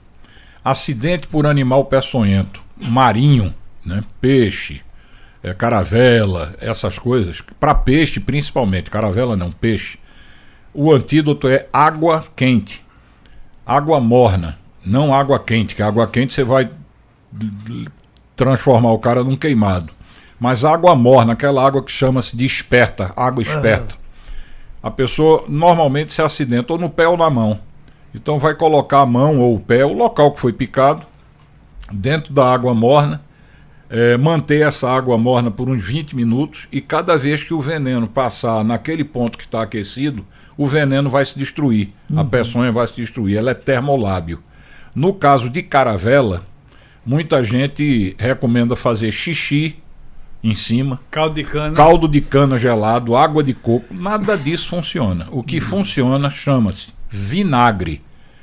Acidente 0.65 1.27
por 1.27 1.47
animal 1.47 1.85
peçonhento, 1.87 2.61
marinho, 2.77 3.55
né, 3.85 4.03
peixe, 4.21 4.83
é, 5.43 5.55
caravela, 5.55 6.55
essas 6.61 6.99
coisas. 6.99 7.41
Para 7.59 7.75
peixe, 7.75 8.21
principalmente, 8.21 8.91
caravela 8.91 9.37
não, 9.37 9.51
peixe. 9.51 9.99
O 10.73 10.93
antídoto 10.93 11.49
é 11.49 11.67
água 11.73 12.25
quente, 12.37 12.85
água 13.67 14.01
morna. 14.01 14.59
Não 14.85 15.15
água 15.15 15.39
quente, 15.39 15.75
que 15.75 15.83
água 15.83 16.07
quente 16.07 16.33
você 16.33 16.45
vai 16.45 16.71
transformar 18.35 18.93
o 18.93 18.99
cara 18.99 19.23
num 19.23 19.37
queimado. 19.37 19.93
Mas 20.39 20.65
água 20.65 20.97
morna, 20.97 21.35
aquela 21.35 21.67
água 21.67 21.83
que 21.83 21.93
chama-se 21.93 22.35
de 22.35 22.47
esperta, 22.47 23.13
água 23.15 23.43
esperta. 23.43 23.95
Uhum. 23.95 24.01
A 24.83 24.91
pessoa 24.91 25.45
normalmente 25.47 26.13
se 26.13 26.23
acidenta 26.23 26.73
ou 26.73 26.79
no 26.79 26.89
pé 26.89 27.07
ou 27.07 27.17
na 27.17 27.29
mão. 27.29 27.61
Então 28.15 28.39
vai 28.39 28.55
colocar 28.55 29.01
a 29.01 29.07
mão 29.07 29.39
ou 29.39 29.55
o 29.55 29.61
pé, 29.61 29.85
o 29.85 29.93
local 29.93 30.33
que 30.33 30.41
foi 30.41 30.53
picado, 30.53 31.07
dentro 31.93 32.33
da 32.33 32.53
água 32.53 32.75
morna, 32.75 33.21
é, 33.89 34.17
manter 34.17 34.67
essa 34.67 34.89
água 34.89 35.19
morna 35.19 35.51
por 35.51 35.69
uns 35.69 35.83
20 35.83 36.15
minutos 36.15 36.69
e 36.71 36.81
cada 36.81 37.17
vez 37.17 37.43
que 37.43 37.55
o 37.55 37.61
veneno 37.61 38.07
passar 38.07 38.65
naquele 38.65 39.03
ponto 39.03 39.37
que 39.37 39.45
está 39.45 39.63
aquecido, 39.63 40.25
o 40.57 40.67
veneno 40.67 41.09
vai 41.09 41.25
se 41.25 41.39
destruir, 41.39 41.91
uhum. 42.09 42.21
a 42.21 42.25
peçonha 42.25 42.71
vai 42.71 42.87
se 42.87 42.95
destruir, 42.95 43.37
ela 43.37 43.51
é 43.51 43.55
termolábio. 43.55 44.43
No 44.95 45.15
caso 45.15 45.49
de 45.49 45.63
caravela, 45.63 46.45
muita 47.05 47.43
gente 47.43 48.15
recomenda 48.19 48.77
fazer 48.77 49.11
xixi 49.11 49.77
em 50.43 50.55
cima. 50.55 51.01
Caldo 51.11 51.35
de 51.35 51.45
cana. 51.45 51.77
Caldo 51.77 52.09
de 52.09 52.21
cana 52.21 52.59
gelado, 52.59 53.17
água 53.17 53.43
de 53.43 53.55
coco, 53.55 53.93
nada 53.93 54.37
disso 54.37 54.69
funciona. 54.69 55.27
O 55.31 55.43
que 55.43 55.57
uhum. 55.57 55.63
funciona 55.63 56.31
chama-se 56.31 57.00
vinagre. 57.11 58.01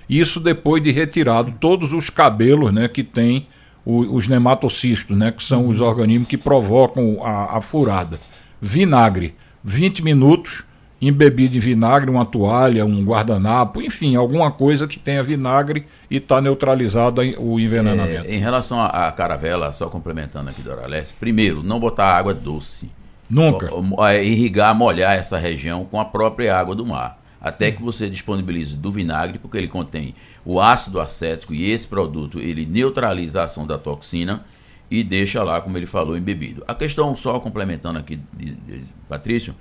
Isso 0.10 0.40
depois 0.40 0.84
de 0.84 0.92
retirado 0.92 1.54
todos 1.60 1.94
os 1.94 2.10
cabelos 2.10 2.74
né, 2.74 2.88
que 2.88 3.04
tem 3.04 3.48
o, 3.86 4.16
os 4.16 4.28
nematocistos, 4.28 5.18
né, 5.18 5.32
que 5.32 5.44
são 5.44 5.68
os 5.68 5.82
organismos 5.82 6.28
que 6.28 6.38
provocam 6.38 7.26
a, 7.26 7.58
a 7.58 7.62
furada. 7.62 8.20
Vinagre. 8.62 9.34
20 9.64 10.04
minutos, 10.04 10.64
embebido 11.02 11.58
em 11.58 11.60
vinagre, 11.60 12.10
uma 12.10 12.26
toalha, 12.26 12.86
um 12.86 13.04
guardanapo, 13.04 13.82
enfim, 13.82 14.16
alguma 14.16 14.50
coisa 14.50 14.88
que 14.88 15.00
tenha 15.00 15.22
vinagre 15.22 15.86
e 16.10 16.18
está 16.18 16.40
neutralizado 16.40 17.22
o 17.38 17.60
envenenamento. 17.60 18.28
É, 18.28 18.34
em 18.34 18.40
relação 18.40 18.82
à 18.82 19.12
caravela, 19.12 19.72
só 19.74 19.88
complementando 19.88 20.50
aqui 20.50 20.62
do 20.62 20.72
Oralés, 20.72 21.14
primeiro, 21.20 21.62
não 21.62 21.80
botar 21.80 22.18
água 22.18 22.34
doce. 22.34 22.90
Nunca. 23.30 23.70
É, 24.10 24.24
irrigar, 24.24 24.74
molhar 24.74 25.18
essa 25.18 25.38
região 25.38 25.84
com 25.84 26.00
a 26.00 26.06
própria 26.06 26.58
água 26.58 26.74
do 26.74 26.86
mar. 26.86 27.20
Até 27.40 27.72
que 27.72 27.82
você 27.82 28.10
disponibilize 28.10 28.76
do 28.76 28.92
vinagre, 28.92 29.38
porque 29.38 29.58
ele 29.58 29.68
contém 29.68 30.14
o 30.44 30.60
ácido 30.60 31.00
acético 31.00 31.54
e 31.54 31.70
esse 31.70 31.88
produto 31.88 32.40
ele 32.40 32.66
neutraliza 32.66 33.42
a 33.42 33.46
ação 33.46 33.66
da 33.66 33.78
toxina 33.78 34.44
e 34.90 35.04
deixa 35.04 35.44
lá, 35.44 35.62
como 35.62 35.78
ele 35.78 35.86
falou, 35.86 36.18
embebido. 36.18 36.64
A 36.68 36.74
questão, 36.74 37.16
só 37.16 37.40
complementando 37.40 38.00
aqui, 38.00 38.20
de, 38.34 38.52
de, 38.52 38.84
Patrício, 39.08 39.54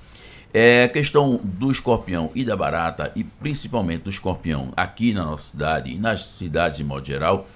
é 0.54 0.84
a 0.84 0.88
questão 0.88 1.40
do 1.42 1.70
escorpião 1.70 2.30
e 2.34 2.44
da 2.44 2.56
barata, 2.56 3.12
e 3.14 3.24
principalmente 3.24 4.04
do 4.04 4.10
escorpião 4.10 4.72
aqui 4.76 5.12
na 5.12 5.24
nossa 5.24 5.50
cidade 5.50 5.92
e 5.92 5.98
nas 5.98 6.24
cidades 6.24 6.78
de 6.78 6.84
modo 6.84 7.06
geral, 7.06 7.46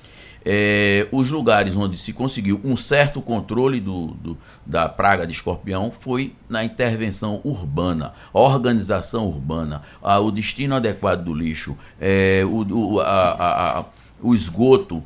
é, 0.45 1.07
os 1.13 1.31
lugares 1.31 1.77
onde 1.77 1.97
se 1.97 2.13
conseguiu 2.13 2.61
um 2.65 2.77
certo 2.77 3.21
controle 3.21 3.81
do, 3.81 4.09
do, 4.09 4.39
da 4.65 4.89
praga 4.89 5.27
de 5.27 5.33
escorpião 5.33 5.91
foi 5.91 6.33
na 6.49 6.65
intervenção 6.65 7.41
urbana, 7.45 8.15
organização 8.33 9.27
urbana, 9.27 9.83
a, 10.03 10.19
o 10.19 10.31
destino 10.31 10.75
adequado 10.75 11.25
do 11.25 11.35
lixo, 11.35 11.77
é, 12.01 12.43
o, 12.45 12.95
o, 12.95 13.01
a, 13.01 13.79
a, 13.81 13.85
o 14.23 14.35
esgoto 14.35 15.03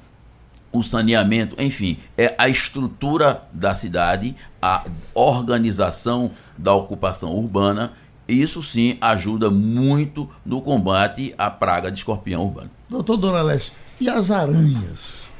o 0.74 0.82
saneamento, 0.82 1.54
enfim, 1.62 1.98
é 2.18 2.34
a 2.36 2.48
estrutura 2.48 3.44
da 3.52 3.76
cidade, 3.76 4.34
a 4.60 4.84
organização 5.14 6.32
da 6.58 6.74
ocupação 6.74 7.32
urbana. 7.32 7.92
Isso 8.26 8.60
sim 8.60 8.98
ajuda 9.00 9.50
muito 9.50 10.28
no 10.44 10.60
combate 10.60 11.32
à 11.38 11.48
praga 11.48 11.92
de 11.92 11.98
escorpião 11.98 12.42
urbano. 12.42 12.70
Doutor 12.90 13.16
Dona 13.18 13.40
Leste, 13.40 13.72
e 14.00 14.08
as 14.08 14.30
aranhas? 14.30 15.30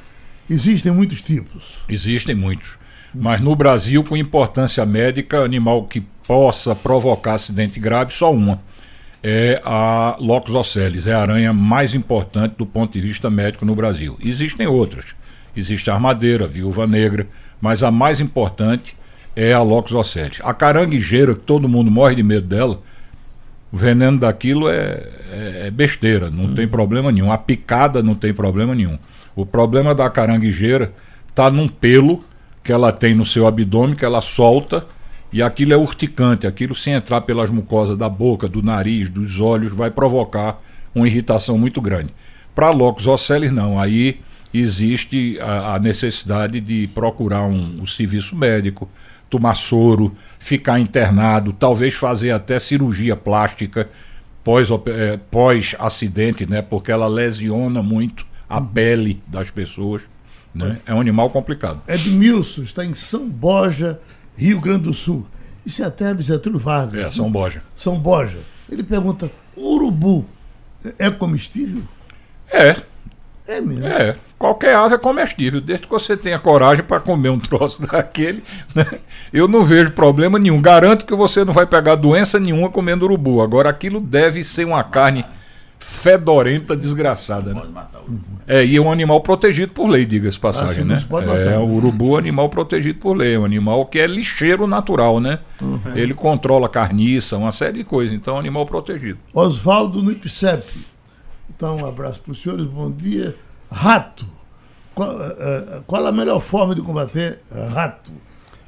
Existem 0.49 0.91
muitos 0.91 1.21
tipos? 1.21 1.79
Existem 1.89 2.35
muitos. 2.35 2.77
Mas 3.13 3.39
no 3.39 3.55
Brasil, 3.55 4.03
com 4.03 4.17
importância 4.17 4.85
médica, 4.85 5.39
animal 5.39 5.85
que 5.85 6.01
possa 6.27 6.75
provocar 6.75 7.35
acidente 7.35 7.79
grave, 7.79 8.13
só 8.13 8.33
uma. 8.33 8.61
É 9.23 9.61
a 9.65 10.17
Locus 10.19 10.53
ocellis, 10.53 11.07
é 11.07 11.13
a 11.13 11.21
aranha 11.21 11.51
mais 11.51 11.95
importante 11.95 12.55
do 12.57 12.65
ponto 12.65 12.93
de 12.93 13.01
vista 13.01 13.29
médico 13.29 13.65
no 13.65 13.73
Brasil. 13.73 14.17
Existem 14.21 14.67
outras 14.67 15.15
existe 15.55 15.89
a 15.89 15.93
armadeira, 15.93 16.45
a 16.45 16.47
viúva 16.47 16.85
negra, 16.85 17.27
mas 17.61 17.81
a 17.81 17.89
mais 17.89 18.19
importante 18.19 18.95
é 19.35 19.53
a 19.53 19.61
Locus 19.61 19.93
ocellis. 19.93 20.41
A 20.43 20.53
caranguejeira, 20.53 21.33
que 21.33 21.41
todo 21.41 21.69
mundo 21.69 21.89
morre 21.89 22.15
de 22.15 22.23
medo 22.23 22.47
dela, 22.47 22.81
o 23.75 23.77
veneno 23.77 24.17
daquilo 24.17 24.69
é, 24.69 25.03
é, 25.33 25.63
é 25.65 25.71
besteira, 25.71 26.31
não 26.31 26.55
tem 26.55 26.65
problema 26.65 27.11
nenhum. 27.11 27.29
A 27.29 27.37
picada 27.37 28.01
não 28.01 28.15
tem 28.15 28.33
problema 28.33 28.73
nenhum. 28.73 28.97
O 29.35 29.45
problema 29.45 29.93
da 29.93 30.09
caranguejeira 30.09 30.93
está 31.27 31.49
num 31.49 31.67
pelo 31.67 32.23
que 32.63 32.71
ela 32.71 32.93
tem 32.93 33.13
no 33.13 33.25
seu 33.25 33.45
abdômen, 33.45 33.93
que 33.93 34.05
ela 34.05 34.21
solta, 34.21 34.85
e 35.31 35.43
aquilo 35.43 35.73
é 35.73 35.77
urticante. 35.77 36.47
Aquilo, 36.47 36.73
se 36.73 36.89
entrar 36.89 37.19
pelas 37.21 37.49
mucosas 37.49 37.97
da 37.97 38.07
boca, 38.07 38.47
do 38.47 38.63
nariz, 38.63 39.09
dos 39.09 39.41
olhos, 39.41 39.73
vai 39.73 39.91
provocar 39.91 40.61
uma 40.95 41.05
irritação 41.05 41.57
muito 41.57 41.81
grande. 41.81 42.13
Para 42.55 42.69
Locus 42.69 43.07
ocellis, 43.07 43.51
não. 43.51 43.77
Aí 43.77 44.21
existe 44.53 45.37
a, 45.41 45.75
a 45.75 45.79
necessidade 45.79 46.61
de 46.61 46.87
procurar 46.95 47.45
um, 47.45 47.81
um, 47.81 47.85
serviço 47.85 48.37
médico, 48.37 48.89
tomar 49.35 49.55
soro, 49.55 50.15
ficar 50.39 50.79
internado, 50.79 51.51
talvez 51.51 51.93
fazer 51.93 52.31
até 52.31 52.57
cirurgia 52.57 53.17
plástica 53.17 53.89
pós-acidente, 55.29 56.43
é, 56.43 56.47
pós 56.47 56.49
né? 56.49 56.61
Porque 56.61 56.89
ela 56.89 57.07
lesiona 57.07 57.83
muito 57.83 58.25
a 58.47 58.59
uhum. 58.59 58.67
pele 58.67 59.21
das 59.27 59.51
pessoas. 59.51 60.03
Né? 60.53 60.79
É 60.85 60.93
um 60.93 61.01
animal 61.01 61.29
complicado. 61.31 61.81
Edmilson 61.85 62.61
está 62.61 62.85
em 62.85 62.93
São 62.93 63.27
Borja, 63.27 63.99
Rio 64.37 64.61
Grande 64.61 64.83
do 64.83 64.93
Sul. 64.93 65.27
Isso 65.65 65.83
é 65.83 65.85
a 65.85 65.91
terra 65.91 66.13
de 66.13 66.23
Getúlio 66.23 66.59
Vargas. 66.59 67.05
É, 67.05 67.11
São 67.11 67.29
Borja. 67.29 67.61
São 67.75 67.99
Borja. 67.99 68.39
Ele 68.71 68.83
pergunta: 68.83 69.29
urubu 69.57 70.25
é 70.97 71.11
comestível? 71.11 71.83
É. 72.49 72.77
É 73.47 73.59
mesmo? 73.59 73.85
É. 73.85 74.15
Qualquer 74.37 74.75
ave 74.75 74.95
é 74.95 74.97
comestível, 74.97 75.61
desde 75.61 75.85
que 75.85 75.91
você 75.91 76.17
tenha 76.17 76.37
coragem 76.37 76.83
para 76.83 76.99
comer 76.99 77.29
um 77.29 77.39
troço 77.39 77.81
daquele. 77.81 78.43
Né? 78.73 78.85
Eu 79.31 79.47
não 79.47 79.63
vejo 79.63 79.91
problema 79.91 80.37
nenhum. 80.37 80.61
Garanto 80.61 81.05
que 81.05 81.15
você 81.15 81.45
não 81.45 81.53
vai 81.53 81.65
pegar 81.65 81.95
doença 81.95 82.39
nenhuma 82.39 82.69
comendo 82.69 83.05
urubu. 83.05 83.41
Agora, 83.41 83.69
aquilo 83.69 83.99
deve 83.99 84.43
ser 84.43 84.65
uma 84.65 84.83
carne 84.83 85.25
fedorenta, 85.79 86.75
desgraçada. 86.75 87.53
Né? 87.53 87.61
É, 88.47 88.65
e 88.65 88.75
é 88.75 88.81
um 88.81 88.91
animal 88.91 89.21
protegido 89.21 89.71
por 89.71 89.87
lei, 89.87 90.05
diga-se 90.05 90.39
passagem, 90.39 90.83
ah, 90.83 90.85
né? 90.85 91.05
É, 91.53 91.57
o 91.57 91.67
urubu 91.67 92.09
é 92.09 92.11
um 92.11 92.17
animal 92.17 92.49
protegido 92.49 92.99
por 92.99 93.15
lei, 93.15 93.35
é 93.35 93.39
um 93.39 93.45
animal 93.45 93.85
que 93.85 93.99
é 93.99 94.07
lixeiro 94.07 94.67
natural, 94.67 95.19
né? 95.19 95.39
Uhum. 95.61 95.79
Ele 95.95 96.13
controla 96.13 96.67
carniça, 96.67 97.37
uma 97.37 97.51
série 97.51 97.79
de 97.79 97.83
coisas, 97.83 98.13
então 98.13 98.33
é 98.33 98.37
um 98.37 98.39
animal 98.39 98.65
protegido. 98.65 99.19
Oswaldo 99.33 100.01
no 100.01 100.11
IPSEP. 100.11 100.85
Então, 101.55 101.77
um 101.77 101.85
abraço 101.85 102.19
para 102.19 102.31
os 102.31 102.41
senhores, 102.41 102.65
bom 102.65 102.91
dia. 102.91 103.35
Rato. 103.75 104.25
Qual, 104.95 105.09
uh, 105.09 105.83
qual, 105.85 106.07
a 106.07 106.11
melhor 106.11 106.39
forma 106.39 106.73
de 106.73 106.81
combater 106.81 107.41
rato, 107.73 108.09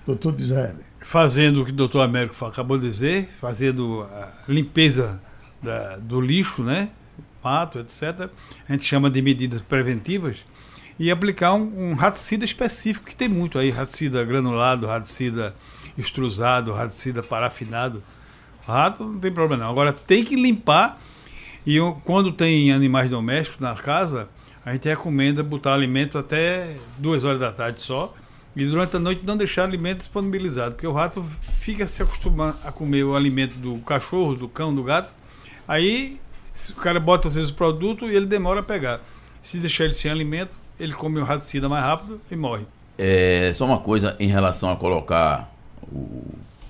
doutor 0.05 0.37
Israel? 0.37 0.75
Fazendo 0.99 1.61
o 1.61 1.65
que 1.65 1.71
o 1.71 1.73
doutor 1.73 2.01
Américo 2.01 2.45
acabou 2.45 2.77
de 2.77 2.85
dizer, 2.85 3.29
fazendo 3.39 4.03
a 4.03 4.33
limpeza 4.49 5.21
da, 5.63 5.95
do 5.95 6.19
lixo, 6.19 6.61
né? 6.61 6.89
Mato, 7.41 7.79
etc. 7.79 8.29
A 8.67 8.73
gente 8.73 8.83
chama 8.83 9.09
de 9.09 9.21
medidas 9.21 9.61
preventivas 9.61 10.39
e 10.99 11.09
aplicar 11.09 11.53
um, 11.53 11.91
um 11.91 11.93
raticida 11.93 12.43
específico, 12.43 13.05
que 13.05 13.15
tem 13.15 13.29
muito 13.29 13.57
aí, 13.57 13.69
raticida 13.69 14.25
granulado, 14.25 14.85
raticida 14.85 15.55
extrusado, 15.97 16.73
raticida 16.73 17.23
parafinado. 17.23 18.03
Rato 18.67 19.05
não 19.05 19.19
tem 19.19 19.31
problema 19.31 19.63
não. 19.63 19.71
Agora 19.71 19.93
tem 19.93 20.25
que 20.25 20.35
limpar 20.35 20.99
e 21.65 21.77
quando 22.03 22.33
tem 22.33 22.73
animais 22.73 23.09
domésticos 23.09 23.61
na 23.61 23.73
casa, 23.73 24.27
a 24.67 24.73
gente 24.73 24.89
recomenda 24.89 25.41
botar 25.41 25.73
alimento 25.73 26.17
até 26.17 26.75
duas 26.97 27.23
horas 27.23 27.39
da 27.39 27.53
tarde 27.53 27.79
só. 27.79 28.13
E 28.53 28.65
durante 28.65 28.97
a 28.97 28.99
noite 28.99 29.21
não 29.25 29.37
deixar 29.37 29.63
alimento 29.63 29.99
disponibilizado, 29.99 30.75
porque 30.75 30.85
o 30.85 30.91
rato 30.91 31.23
fica 31.61 31.87
se 31.87 32.03
acostumando 32.03 32.57
a 32.61 32.69
comer 32.69 33.05
o 33.05 33.15
alimento 33.15 33.55
do 33.55 33.77
cachorro, 33.77 34.35
do 34.35 34.49
cão, 34.49 34.75
do 34.75 34.83
gato. 34.83 35.13
Aí 35.65 36.19
o 36.71 36.73
cara 36.81 36.99
bota 36.99 37.29
às 37.29 37.35
vezes 37.35 37.49
o 37.49 37.53
produto 37.53 38.09
e 38.09 38.15
ele 38.15 38.25
demora 38.25 38.59
a 38.59 38.63
pegar. 38.63 38.99
Se 39.41 39.57
deixar 39.57 39.85
ele 39.85 39.93
sem 39.93 40.11
alimento, 40.11 40.59
ele 40.77 40.91
come 40.91 41.17
o 41.17 41.23
raticida 41.23 41.69
mais 41.69 41.85
rápido 41.85 42.19
e 42.29 42.35
morre. 42.35 42.65
É, 42.97 43.53
só 43.55 43.63
uma 43.63 43.79
coisa 43.79 44.17
em 44.19 44.27
relação 44.27 44.69
a 44.69 44.75
colocar 44.75 45.49
o, 45.89 46.25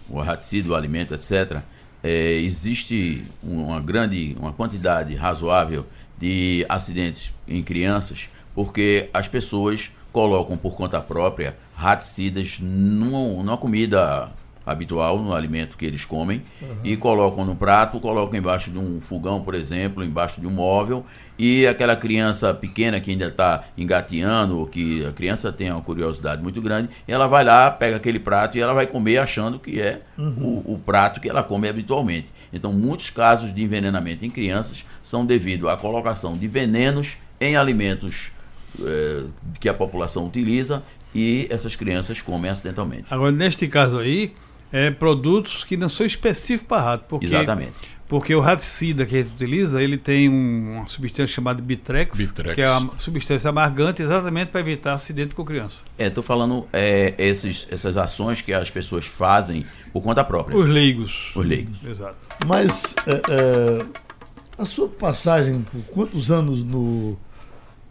o 0.08 0.22
raticida, 0.22 0.70
o 0.70 0.76
alimento, 0.76 1.16
etc. 1.16 1.62
É, 2.04 2.34
existe 2.34 3.26
uma 3.42 3.82
grande, 3.82 4.38
uma 4.40 4.54
quantidade 4.54 5.16
razoável 5.16 5.84
de 6.18 6.66
acidentes 6.68 7.32
em 7.48 7.64
crianças, 7.64 8.30
porque 8.56 9.10
as 9.14 9.28
pessoas 9.28 9.92
colocam 10.12 10.58
por 10.58 10.76
conta 10.76 11.00
própria 11.00 11.56
raticidas 11.76 12.58
numa, 12.60 13.44
numa 13.44 13.58
comida 13.58 14.30
habitual, 14.68 15.18
no 15.18 15.34
alimento 15.34 15.78
que 15.78 15.86
eles 15.86 16.04
comem, 16.04 16.42
e 16.84 16.98
colocam 16.98 17.46
no 17.46 17.56
prato, 17.56 18.00
colocam 18.00 18.38
embaixo 18.38 18.70
de 18.70 18.78
um 18.78 19.00
fogão, 19.00 19.42
por 19.42 19.56
exemplo, 19.56 20.04
embaixo 20.04 20.42
de 20.42 20.46
um 20.46 20.52
móvel, 20.52 21.06
e 21.40 21.66
aquela 21.66 21.96
criança 21.96 22.54
pequena 22.54 23.00
que 23.00 23.12
ainda 23.12 23.28
está 23.28 23.64
engateando, 23.78 24.60
ou 24.60 24.68
que 24.68 25.06
a 25.06 25.12
criança 25.12 25.52
tem 25.52 25.72
uma 25.72 25.82
curiosidade 25.82 26.44
muito 26.44 26.62
grande, 26.62 26.90
ela 27.08 27.28
vai 27.28 27.46
lá, 27.46 27.72
pega 27.72 27.96
aquele 27.96 28.20
prato 28.20 28.58
e 28.58 28.62
ela 28.62 28.74
vai 28.74 28.86
comer 28.86 29.20
achando 29.20 29.58
que 29.58 29.80
é 29.80 30.02
o, 30.18 30.74
o 30.74 30.82
prato 30.86 31.22
que 31.22 31.30
ela 31.30 31.42
come 31.42 31.70
habitualmente. 31.70 32.28
Então, 32.52 32.74
muitos 32.74 33.10
casos 33.10 33.54
de 33.54 33.64
envenenamento 33.64 34.26
em 34.26 34.30
crianças 34.30 34.84
são 35.02 35.26
devido 35.26 35.70
à 35.70 35.78
colocação 35.78 36.38
de 36.38 36.48
venenos 36.48 37.18
em 37.40 37.56
alimentos 37.56 38.32
eh, 38.80 39.26
que 39.60 39.70
a 39.70 39.74
população 39.74 40.26
utiliza 40.26 40.84
e 41.14 41.48
essas 41.50 41.76
crianças 41.76 42.22
comem 42.22 42.52
acidentalmente. 42.52 43.06
Agora, 43.10 43.32
neste 43.32 43.68
caso 43.68 43.98
aí, 43.98 44.34
é 44.72 44.92
produtos 44.92 45.64
que 45.64 45.78
não 45.78 45.90
são 45.90 46.06
específicos 46.06 46.68
para 46.68 46.82
rato. 46.82 47.06
Porque, 47.08 47.26
Exatamente. 47.26 47.98
Porque 48.10 48.34
o 48.34 48.40
raticida 48.40 49.06
que 49.06 49.16
a 49.16 49.18
gente 49.22 49.34
utiliza, 49.34 49.84
ele 49.84 49.98
tem 49.98 50.30
um- 50.30 50.78
uma 50.78 50.88
substância 50.88 51.28
chamada 51.28 51.62
Bitrex, 51.62 52.18
Bitrex. 52.18 52.56
que 52.56 52.62
é 52.62 52.72
uma 52.72 52.98
substância 52.98 53.50
amargante 53.50 54.02
exatamente 54.02 54.48
para 54.50 54.62
evitar 54.62 54.94
acidente 54.94 55.36
com 55.36 55.44
criança. 55.44 55.84
É, 55.98 56.10
tô 56.10 56.24
falando 56.24 56.66
é, 56.72 57.14
esses, 57.18 57.68
essas 57.70 57.98
ações 57.98 58.40
que 58.42 58.54
as 58.54 58.72
pessoas 58.72 59.06
fazem 59.06 59.66
por 59.92 60.02
conta 60.02 60.24
própria. 60.24 60.58
Os 60.58 60.70
leigos. 60.70 61.34
Os 61.36 61.46
leigos. 61.46 61.84
Exato. 61.84 62.16
Mas 62.46 62.96
é, 63.06 63.22
é, 63.30 63.86
a 64.58 64.64
sua 64.64 64.88
passagem 64.88 65.62
por 65.70 65.82
quantos 65.94 66.32
anos 66.32 66.64
no, 66.64 67.18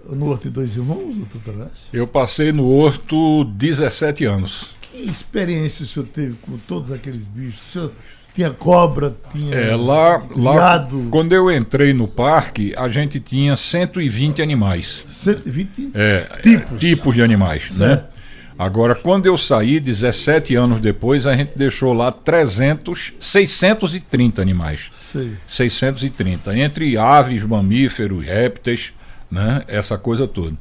no 0.09 0.31
Horto 0.31 0.45
de 0.45 0.51
Dois 0.51 0.75
Irmãos, 0.77 1.15
doutor? 1.15 1.69
Eu 1.93 2.07
passei 2.07 2.53
no 2.53 2.67
Horto 2.71 3.45
17 3.45 4.25
anos. 4.25 4.75
Que 4.97 5.11
experiência 5.11 5.85
o 5.85 5.87
senhor 5.87 6.07
teve 6.07 6.35
com 6.41 6.57
todos 6.57 6.91
aqueles 6.91 7.21
bichos? 7.21 7.61
O 7.69 7.73
senhor 7.73 7.93
tinha 8.35 8.51
cobra, 8.51 9.15
tinha 9.31 9.55
É, 9.55 9.77
lá, 9.77 10.25
lá 10.35 10.53
viado, 10.53 11.09
quando 11.11 11.35
eu 11.35 11.51
entrei 11.51 11.93
no 11.93 12.09
parque, 12.09 12.73
a 12.77 12.89
gente 12.89 13.21
tinha 13.21 13.55
120 13.57 14.41
animais. 14.41 15.05
120? 15.07 15.91
É, 15.95 16.39
Tipos. 16.43 16.79
tipos 16.81 17.15
de 17.15 17.23
animais, 17.23 17.77
né? 17.77 17.89
Certo. 17.89 18.17
Agora, 18.59 18.95
quando 18.95 19.27
eu 19.27 19.37
saí, 19.37 19.79
17 19.79 20.55
anos 20.55 20.81
depois, 20.81 21.27
a 21.27 21.37
gente 21.37 21.53
deixou 21.57 21.93
lá 21.93 22.11
300, 22.11 23.13
630 23.21 24.41
animais. 24.41 24.81
Sei. 24.91 25.33
630, 25.47 26.57
entre 26.59 26.97
aves, 26.97 27.43
mamíferos, 27.43 28.25
répteis, 28.25 28.95
né? 29.31 29.63
Essa 29.69 29.99
coisa 29.99 30.27
toda. 30.27 30.57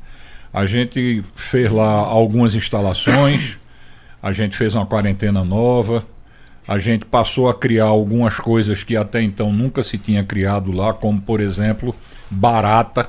A 0.53 0.65
gente 0.65 1.23
fez 1.35 1.71
lá 1.71 1.89
algumas 1.89 2.53
instalações, 2.53 3.57
a 4.25 4.31
gente 4.33 4.57
fez 4.57 4.73
uma 4.73 4.87
quarentena 4.87 5.43
nova, 5.43 6.03
a 6.67 6.79
gente 6.79 7.05
passou 7.05 7.47
a 7.47 7.53
criar 7.53 7.85
algumas 7.85 8.39
coisas 8.39 8.83
que 8.83 8.97
até 8.97 9.21
então 9.21 9.53
nunca 9.53 9.83
se 9.83 9.99
tinha 9.99 10.23
criado 10.23 10.71
lá, 10.71 10.91
como 10.91 11.21
por 11.21 11.39
exemplo, 11.39 11.93
barata. 12.27 13.07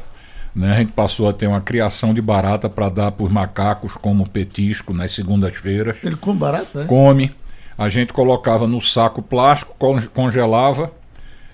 Né? 0.55 0.75
A 0.75 0.79
gente 0.81 0.93
passou 0.93 1.27
a 1.27 1.33
ter 1.33 1.47
uma 1.47 1.62
criação 1.62 2.12
de 2.12 2.21
barata 2.21 2.69
para 2.69 2.91
dar 2.91 3.12
para 3.12 3.25
os 3.25 3.33
macacos 3.33 3.95
como 3.95 4.29
petisco 4.29 4.93
nas 4.93 5.14
segundas-feiras 5.14 5.97
Ele 6.05 6.17
come 6.17 6.39
barato, 6.39 6.79
né? 6.79 6.85
come. 6.85 7.35
A 7.79 7.89
gente 7.89 8.12
colocava 8.12 8.67
no 8.67 8.79
saco 8.83 9.23
plástico, 9.23 9.75
con- 9.79 10.07
congelava 10.12 10.93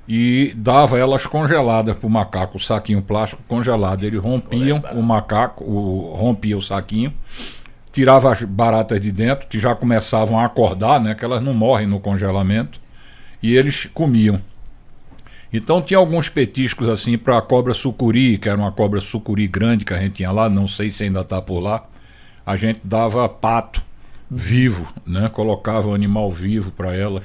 e 0.08 0.52
dava 0.56 0.98
elas 0.98 1.24
congeladas 1.24 1.96
para 1.96 2.06
o 2.08 2.10
macaco, 2.10 2.56
o 2.56 2.60
saquinho 2.60 3.00
plástico 3.00 3.40
congelado. 3.46 4.02
Eles 4.02 4.20
rompiam 4.20 4.82
o 4.92 5.02
macaco, 5.02 5.62
o, 5.62 6.16
rompia 6.16 6.58
o 6.58 6.62
saquinho, 6.62 7.12
tirava 7.92 8.32
as 8.32 8.42
baratas 8.42 9.00
de 9.00 9.12
dentro, 9.12 9.46
que 9.46 9.58
já 9.58 9.74
começavam 9.74 10.38
a 10.38 10.46
acordar, 10.46 11.00
né? 11.00 11.14
Que 11.14 11.24
elas 11.24 11.42
não 11.42 11.52
morrem 11.52 11.86
no 11.86 12.00
congelamento, 12.00 12.80
e 13.42 13.54
eles 13.54 13.86
comiam. 13.92 14.40
Então 15.52 15.82
tinha 15.82 15.98
alguns 15.98 16.30
petiscos 16.30 16.88
assim 16.88 17.18
para 17.18 17.36
a 17.36 17.42
cobra 17.42 17.74
sucuri, 17.74 18.38
que 18.38 18.48
era 18.48 18.58
uma 18.58 18.72
cobra 18.72 19.00
sucuri 19.00 19.46
grande 19.46 19.84
que 19.84 19.92
a 19.92 19.98
gente 19.98 20.14
tinha 20.14 20.30
lá, 20.30 20.48
não 20.48 20.66
sei 20.66 20.90
se 20.90 21.04
ainda 21.04 21.20
está 21.20 21.42
por 21.42 21.60
lá. 21.60 21.84
A 22.44 22.56
gente 22.56 22.80
dava 22.82 23.28
pato 23.28 23.82
vivo, 24.30 24.90
né? 25.06 25.28
Colocava 25.28 25.88
o 25.88 25.94
animal 25.94 26.30
vivo 26.30 26.70
para 26.70 26.94
elas. 26.94 27.24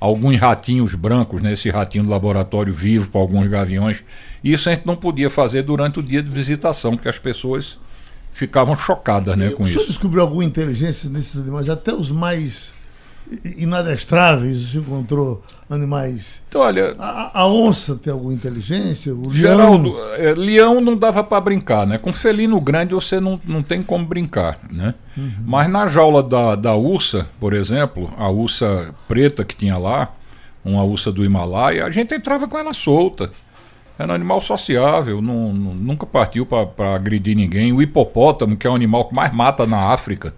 Alguns 0.00 0.38
ratinhos 0.38 0.94
brancos, 0.94 1.42
né? 1.42 1.52
Esse 1.52 1.68
ratinho 1.68 2.04
do 2.04 2.10
laboratório 2.10 2.72
vivo 2.72 3.10
para 3.10 3.20
alguns 3.20 3.46
gaviões. 3.48 4.02
Isso 4.42 4.70
a 4.70 4.74
gente 4.74 4.86
não 4.86 4.96
podia 4.96 5.28
fazer 5.28 5.62
durante 5.62 5.98
o 5.98 6.02
dia 6.02 6.22
de 6.22 6.30
visitação, 6.30 6.96
porque 6.96 7.08
as 7.08 7.18
pessoas 7.18 7.78
ficavam 8.38 8.76
chocadas, 8.76 9.36
né, 9.36 9.50
com 9.50 9.64
o 9.64 9.66
senhor 9.66 9.80
isso. 9.80 9.88
descobriu 9.88 10.22
alguma 10.22 10.44
inteligência 10.44 11.10
nesses 11.10 11.36
animais? 11.40 11.68
Até 11.68 11.92
os 11.92 12.08
mais 12.08 12.72
inadestráveis, 13.56 14.62
o 14.62 14.66
senhor 14.68 14.84
encontrou 14.84 15.42
animais. 15.68 16.40
Então, 16.48 16.60
olha, 16.62 16.94
A, 16.98 17.40
a 17.40 17.46
onça 17.48 17.96
tem 17.96 18.12
alguma 18.12 18.32
inteligência? 18.32 19.12
O 19.12 19.22
leão. 19.28 19.32
Geraldo, 19.32 19.94
é, 20.16 20.34
leão 20.34 20.80
não 20.80 20.96
dava 20.96 21.22
para 21.24 21.40
brincar, 21.40 21.84
né? 21.84 21.98
Com 21.98 22.12
felino 22.12 22.60
grande 22.60 22.94
você 22.94 23.18
não, 23.18 23.40
não 23.44 23.60
tem 23.60 23.82
como 23.82 24.06
brincar, 24.06 24.60
né? 24.70 24.94
Mas 25.44 25.68
na 25.68 25.88
jaula 25.88 26.22
da, 26.22 26.54
da 26.54 26.76
ursa, 26.76 27.26
por 27.40 27.52
exemplo, 27.52 28.08
a 28.16 28.30
ursa 28.30 28.94
preta 29.08 29.44
que 29.44 29.56
tinha 29.56 29.76
lá, 29.76 30.12
uma 30.64 30.84
ursa 30.84 31.10
do 31.10 31.24
Himalaia, 31.24 31.84
a 31.84 31.90
gente 31.90 32.14
entrava 32.14 32.46
com 32.46 32.56
ela 32.56 32.72
solta. 32.72 33.32
Era 33.98 34.12
um 34.12 34.14
animal 34.14 34.40
sociável, 34.40 35.20
não, 35.20 35.52
não- 35.52 35.74
nunca 35.74 36.06
partiu 36.06 36.46
para 36.46 36.94
agredir 36.94 37.36
ninguém. 37.36 37.72
O 37.72 37.82
hipopótamo, 37.82 38.56
que 38.56 38.66
é 38.66 38.70
o 38.70 38.74
animal 38.74 39.06
que 39.08 39.14
mais 39.14 39.32
mata 39.34 39.66
na 39.66 39.92
África, 39.92 40.32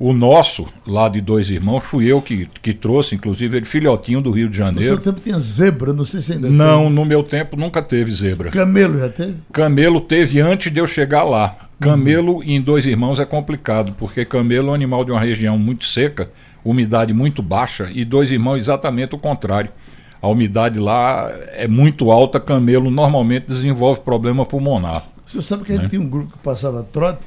o 0.00 0.12
nosso, 0.12 0.66
lá 0.86 1.08
de 1.08 1.20
dois 1.20 1.48
irmãos, 1.48 1.84
fui 1.84 2.06
eu 2.06 2.20
que, 2.20 2.48
que 2.60 2.74
trouxe, 2.74 3.14
inclusive 3.14 3.56
ele 3.56 3.64
filhotinho 3.66 4.20
do 4.20 4.30
Rio 4.32 4.48
de 4.48 4.58
No 4.58 4.64
seu 4.64 4.74
Janeiro. 4.74 4.98
tempo 4.98 5.20
tinha 5.20 5.38
zebra, 5.38 5.92
não 5.92 6.04
sei 6.04 6.20
se 6.20 6.32
ainda 6.32 6.50
Não, 6.50 6.90
no 6.90 7.04
meu 7.04 7.22
tempo 7.22 7.56
nunca 7.56 7.80
teve 7.80 8.10
zebra. 8.12 8.50
Camelo 8.50 8.98
já 8.98 9.08
teve? 9.08 9.34
Camelo 9.52 10.00
teve 10.00 10.40
antes 10.40 10.72
de 10.72 10.80
eu 10.80 10.86
chegar 10.86 11.22
lá. 11.22 11.56
Camelo 11.80 12.42
em 12.44 12.60
dois 12.60 12.84
irmãos 12.84 13.18
é 13.20 13.24
complicado, 13.24 13.94
porque 13.98 14.24
camelo 14.24 14.68
é 14.68 14.70
um 14.72 14.74
animal 14.74 15.04
de 15.04 15.12
uma 15.12 15.20
região 15.20 15.56
muito 15.56 15.84
seca, 15.84 16.28
umidade 16.64 17.12
muito 17.12 17.40
baixa, 17.42 17.88
e 17.94 18.04
dois 18.04 18.32
irmãos 18.32 18.56
exatamente 18.58 19.14
o 19.14 19.18
contrário. 19.18 19.70
A 20.24 20.26
umidade 20.26 20.78
lá 20.78 21.30
é 21.52 21.68
muito 21.68 22.10
alta, 22.10 22.40
camelo 22.40 22.90
normalmente 22.90 23.46
desenvolve 23.46 24.00
problema 24.00 24.46
pulmonar. 24.46 25.06
O 25.26 25.30
senhor 25.30 25.42
sabe 25.42 25.64
que 25.64 25.72
a 25.72 25.76
gente 25.76 25.90
tinha 25.90 26.00
um 26.00 26.08
grupo 26.08 26.32
que 26.32 26.38
passava 26.38 26.82
trote, 26.82 27.18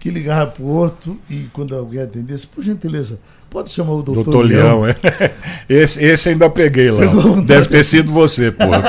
que 0.00 0.10
ligava 0.10 0.50
pro 0.50 0.64
outro 0.64 1.16
e 1.30 1.46
quando 1.52 1.76
alguém 1.76 2.02
atendesse, 2.02 2.48
por 2.48 2.64
gentileza, 2.64 3.20
pode 3.48 3.70
chamar 3.70 3.92
o 3.92 4.02
doutor, 4.02 4.24
Doutor 4.24 4.46
Leão, 4.46 4.84
é. 4.84 4.96
Esse, 5.70 6.04
esse 6.04 6.28
ainda 6.30 6.50
peguei 6.50 6.90
lá. 6.90 6.98
Pegou 6.98 7.40
Deve 7.40 7.68
ter 7.68 7.84
sido 7.84 8.12
você, 8.12 8.50
porra. 8.50 8.82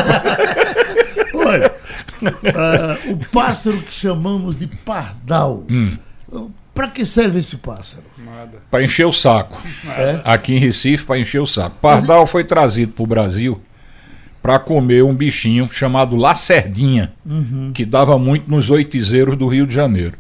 Olha, 1.46 1.72
ah, 2.56 2.98
o 3.12 3.30
pássaro 3.30 3.78
que 3.78 3.94
chamamos 3.94 4.58
de 4.58 4.66
pardal. 4.66 5.66
Hum. 5.70 5.98
Para 6.82 6.90
que 6.90 7.06
serve 7.06 7.38
esse 7.38 7.58
pássaro? 7.58 8.04
Nada. 8.18 8.58
Para 8.72 8.84
encher 8.84 9.06
o 9.06 9.12
saco. 9.12 9.62
É? 9.86 10.20
Aqui 10.26 10.56
em 10.56 10.58
Recife, 10.58 11.06
para 11.06 11.20
encher 11.20 11.40
o 11.40 11.46
saco. 11.46 11.76
Pardal 11.80 12.26
foi 12.26 12.44
trazido 12.44 12.92
para 12.94 13.04
o 13.04 13.08
Brasil 13.08 13.62
para 14.42 14.58
comer 14.58 15.04
um 15.04 15.14
bichinho 15.14 15.70
chamado 15.72 16.16
lacerdinha, 16.16 17.14
que 17.76 17.86
dava 17.86 18.18
muito 18.18 18.50
nos 18.50 18.72
oitizeiros 18.72 19.38
do 19.38 19.48
Rio 19.48 19.68
de 19.68 19.76
Janeiro. 19.76 20.18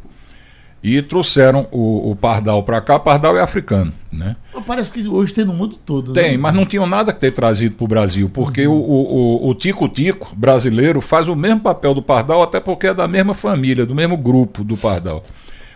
E 0.83 1.01
trouxeram 1.01 1.67
o, 1.71 2.11
o 2.11 2.15
pardal 2.15 2.61
para 2.61 2.79
cá. 2.79 2.99
Pardal 2.99 3.35
é 3.35 3.41
africano, 3.41 3.91
né? 4.11 4.35
Mas 4.53 4.63
Parece 4.63 4.91
que 4.91 5.07
hoje 5.07 5.33
tem 5.33 5.43
no 5.45 5.53
mundo 5.55 5.75
todo. 5.83 6.13
Tem, 6.13 6.33
né? 6.33 6.37
mas 6.37 6.53
não 6.53 6.63
tinham 6.65 6.85
nada 6.85 7.11
que 7.11 7.19
ter 7.19 7.31
trazido 7.31 7.73
para 7.75 7.85
o 7.85 7.87
Brasil, 7.87 8.29
porque 8.31 8.67
o 8.67 8.71
o- 8.73 9.49
o 9.49 9.55
tico-tico 9.55 10.31
brasileiro 10.35 11.01
faz 11.01 11.27
o 11.27 11.35
mesmo 11.35 11.61
papel 11.61 11.95
do 11.95 12.03
pardal, 12.03 12.43
até 12.43 12.59
porque 12.59 12.85
é 12.85 12.93
da 12.93 13.07
mesma 13.07 13.33
família, 13.33 13.83
do 13.83 13.95
mesmo 13.95 14.15
grupo 14.15 14.63
do 14.63 14.77
pardal. 14.77 15.23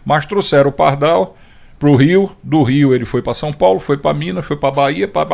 Mas 0.06 0.26
trouxeram 0.26 0.70
o 0.70 0.74
pardal 0.74 1.36
para 1.78 1.90
o 1.90 1.96
Rio, 1.98 2.32
do 2.42 2.64
Rio 2.64 2.96
ele 2.96 3.04
foi 3.04 3.22
para 3.22 3.34
São 3.34 3.52
Paulo, 3.52 3.82
foi 3.82 3.98
para 3.98 4.14
Minas, 4.14 4.46
foi 4.46 4.56
para 4.56 4.72
Bahia, 4.72 5.10
pra... 5.10 5.26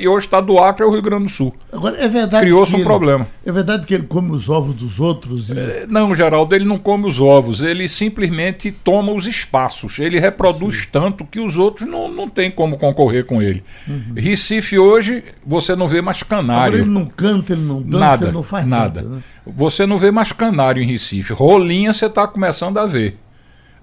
e 0.00 0.08
hoje 0.08 0.24
está 0.24 0.40
do 0.40 0.56
Acre 0.56 0.82
ao 0.82 0.90
Rio 0.90 1.02
Grande 1.02 1.24
do 1.24 1.28
Sul. 1.30 1.54
Agora, 1.70 1.98
é 2.02 2.08
verdade 2.08 2.42
Criou-se 2.42 2.70
que 2.70 2.76
um 2.76 2.80
ele- 2.80 2.86
problema. 2.88 3.26
É 3.44 3.52
verdade 3.52 3.84
que 3.86 3.92
ele 3.92 4.04
come 4.04 4.30
os 4.30 4.48
ovos 4.48 4.74
dos 4.74 4.98
outros? 4.98 5.50
e- 5.50 5.58
Eh, 5.58 5.86
Não, 5.86 6.14
Geraldo, 6.14 6.54
ele 6.54 6.64
não 6.64 6.78
come 6.78 7.06
os 7.06 7.20
ovos, 7.20 7.60
ele 7.60 7.86
simplesmente 7.86 8.72
toma 8.72 9.12
os 9.12 9.26
espaços. 9.26 9.98
Ele 9.98 10.18
reproduz 10.18 10.86
tanto 10.86 11.22
que 11.22 11.38
os 11.38 11.58
outros 11.58 11.86
não, 11.86 12.10
não 12.10 12.30
tem 12.30 12.50
como 12.50 12.78
concorrer 12.78 13.26
com 13.26 13.42
ele. 13.42 13.62
Recife 14.16 14.78
hoje, 14.78 15.22
você 15.46 15.76
não 15.76 15.86
vê 15.86 16.00
mais 16.00 16.22
canário. 16.22 16.76
Agora 16.76 16.78
ele 16.82 16.90
não 16.90 17.04
canta, 17.04 17.52
ele 17.52 17.62
não 17.62 17.82
dança, 17.82 17.98
nada, 18.04 18.24
ele 18.24 18.32
não 18.32 18.42
faz 18.42 18.66
nada. 18.66 19.02
nada. 19.02 19.16
né? 19.16 19.22
Você 19.46 19.86
não 19.86 19.98
vê 19.98 20.10
mais 20.10 20.32
canário 20.32 20.82
em 20.82 20.86
Recife. 20.86 21.34
Rolinha 21.34 21.92
você 21.92 22.06
está 22.06 22.26
começando 22.26 22.78
a 22.78 22.86
ver. 22.86 23.18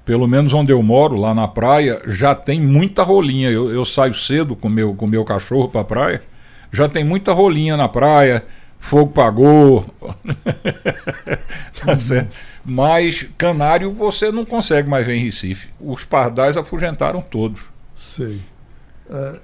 Pelo 0.06 0.28
menos 0.28 0.52
onde 0.54 0.72
eu 0.72 0.82
moro, 0.82 1.16
lá 1.16 1.34
na 1.34 1.47
praia, 1.47 2.02
já 2.08 2.34
tem 2.34 2.60
muita 2.60 3.04
rolinha. 3.04 3.49
Eu, 3.49 3.70
eu 3.72 3.86
saio 3.86 4.14
cedo 4.16 4.56
com 4.56 4.68
meu, 4.68 4.93
com 4.95 5.06
meu 5.06 5.24
cachorro 5.24 5.70
para 5.70 5.82
a 5.82 5.86
praia, 5.86 6.24
já 6.72 6.89
tem 6.89 7.04
muita 7.04 7.34
rolinha 7.34 7.78
na 7.78 7.88
praia. 7.88 8.43
Fogo 8.80 9.12
pagou. 9.12 9.86
tá 11.86 11.97
certo. 11.99 12.36
Mas 12.66 13.26
canário 13.38 13.91
você 13.91 14.32
não 14.32 14.43
consegue 14.45 14.89
mais 14.89 15.06
ver 15.06 15.16
em 15.16 15.26
Recife. 15.26 15.70
Os 15.80 16.04
pardais 16.04 16.58
afugentaram 16.58 17.22
todos. 17.22 17.62
Sei. 17.95 18.41
ah, 19.10 19.36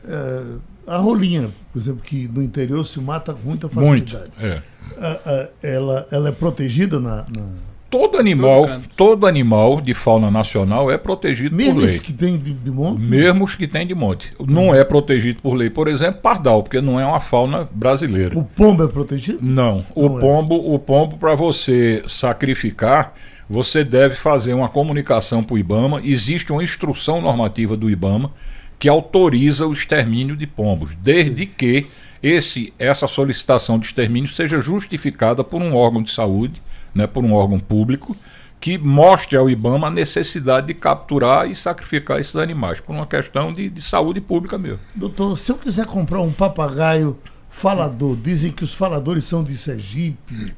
ah, 0.88 0.96
a 0.96 0.98
rolinha, 0.98 1.52
por 1.72 1.80
exemplo, 1.80 2.02
que 2.02 2.28
no 2.28 2.42
interior 2.42 2.84
se 2.86 3.00
mata 3.00 3.34
com 3.34 3.48
muita 3.48 3.68
Muito. 3.68 4.12
facilidade. 4.12 4.32
É. 4.40 4.62
Ah, 5.00 5.20
ah, 5.26 5.50
ela, 5.62 6.08
ela 6.12 6.30
é 6.30 6.32
protegida 6.32 7.00
na. 7.00 7.26
na- 7.30 7.68
Todo 7.90 8.18
animal, 8.18 8.82
todo 8.98 9.26
animal 9.26 9.80
de 9.80 9.94
fauna 9.94 10.30
nacional 10.30 10.92
é 10.92 10.98
protegido 10.98 11.56
Mesmo 11.56 11.76
por 11.76 11.80
lei. 11.80 11.86
esse 11.90 12.02
que 12.02 12.12
tem 12.12 12.38
de, 12.38 12.54
de 12.54 12.70
monte? 12.70 13.00
Mesmo 13.02 13.46
os 13.46 13.56
que 13.56 13.66
tem 13.68 13.88
de 13.88 13.96
monte. 13.96 14.34
Não 14.46 14.76
é 14.76 14.84
protegido 14.84 15.42
por 15.42 15.54
lei, 15.54 15.70
por 15.70 15.88
exemplo, 15.88 16.22
pardal, 16.22 16.62
porque 16.64 16.82
não 16.82 17.00
é 17.00 17.06
uma 17.06 17.22
fauna 17.22 17.68
brasileira. 17.72 18.38
O 18.38 18.44
pombo 18.44 18.84
é 18.84 18.88
protegido? 18.88 19.40
Não, 19.42 19.86
o 19.96 20.10
Não 20.10 20.18
é. 20.18 20.22
pombo, 20.22 20.74
o 20.74 20.78
pombo 20.78 21.18
para 21.18 21.34
você 21.34 22.04
sacrificar, 22.08 23.14
você 23.50 23.84
deve 23.86 24.16
fazer 24.16 24.54
uma 24.54 24.68
comunicação 24.68 25.42
para 25.42 25.54
o 25.54 25.58
IBAMA. 25.58 26.02
Existe 26.04 26.52
uma 26.52 26.64
instrução 26.64 27.22
normativa 27.22 27.78
do 27.78 27.90
IBAMA 27.90 28.32
que 28.78 28.90
autoriza 28.90 29.66
o 29.66 29.72
extermínio 29.74 30.36
de 30.36 30.46
pombos, 30.46 30.94
desde 31.02 31.46
que 31.46 31.88
esse, 32.22 32.74
essa 32.78 33.08
solicitação 33.08 33.80
de 33.80 33.86
extermínio 33.88 34.30
seja 34.30 34.60
justificada 34.60 35.44
por 35.44 35.62
um 35.62 35.74
órgão 35.76 36.04
de 36.04 36.12
saúde, 36.12 36.62
né, 36.98 37.08
por 37.08 37.24
um 37.24 37.34
órgão 37.34 37.60
público, 37.60 38.16
que 38.60 38.78
mostre 38.78 39.38
ao 39.38 39.50
IBAMA 39.50 39.88
a 39.88 39.92
necessidade 39.92 40.68
de 40.68 40.74
capturar 40.74 41.50
e 41.50 41.56
sacrificar 41.56 42.20
esses 42.20 42.36
animais, 42.36 42.80
por 42.82 42.94
uma 42.94 43.06
questão 43.06 43.54
de, 43.54 43.70
de 43.70 43.82
saúde 43.82 44.20
pública 44.20 44.58
mesmo. 44.58 44.80
Doutor, 44.96 45.38
se 45.38 45.52
eu 45.52 45.58
quiser 45.58 45.86
comprar 45.86 46.22
um 46.22 46.32
papagaio 46.32 47.18
falador, 47.58 48.16
dizem 48.16 48.52
que 48.52 48.64
os 48.64 48.72
faladores 48.72 49.26
são 49.26 49.44
de 49.44 49.58
Sergipe, 49.58 50.54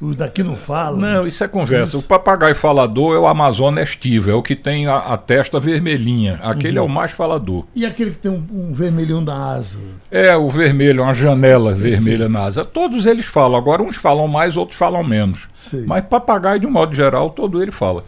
os 0.00 0.16
daqui 0.16 0.40
não 0.40 0.56
falam. 0.56 1.00
Não, 1.00 1.26
isso 1.26 1.42
é 1.42 1.48
conversa. 1.48 1.96
Isso. 1.96 1.98
O 1.98 2.02
papagaio 2.08 2.54
falador 2.54 3.16
é 3.16 3.18
o 3.18 3.26
Amazônia 3.26 3.82
estivo, 3.82 4.30
é 4.30 4.34
o 4.34 4.42
que 4.42 4.54
tem 4.54 4.86
a, 4.86 4.98
a 4.98 5.16
testa 5.16 5.58
vermelhinha. 5.58 6.38
Aquele 6.42 6.78
é 6.78 6.80
o 6.80 6.88
mais 6.88 7.10
falador. 7.10 7.64
E 7.74 7.84
aquele 7.84 8.12
que 8.12 8.18
tem 8.18 8.30
um, 8.30 8.46
um 8.52 8.72
vermelhão 8.72 9.24
da 9.24 9.34
asa? 9.34 9.80
É 10.12 10.36
o 10.36 10.48
vermelho, 10.48 11.02
uma 11.02 11.12
janela 11.12 11.74
vermelha 11.74 12.28
na 12.28 12.44
asa. 12.44 12.64
Todos 12.64 13.04
eles 13.04 13.24
falam. 13.24 13.58
Agora, 13.58 13.82
uns 13.82 13.96
falam 13.96 14.28
mais, 14.28 14.56
outros 14.56 14.78
falam 14.78 15.02
menos. 15.02 15.48
Sei. 15.52 15.84
Mas 15.86 16.04
papagaio, 16.04 16.60
de 16.60 16.66
um 16.68 16.70
modo 16.70 16.94
geral, 16.94 17.30
todo 17.30 17.60
ele 17.60 17.72
fala. 17.72 18.04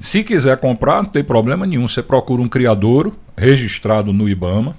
Se 0.00 0.24
quiser 0.24 0.56
comprar, 0.56 0.96
não 0.96 1.10
tem 1.10 1.22
problema 1.22 1.64
nenhum. 1.64 1.86
Você 1.86 2.02
procura 2.02 2.42
um 2.42 2.48
criadouro 2.48 3.16
registrado 3.36 4.12
no 4.12 4.28
IBAMA, 4.28 4.74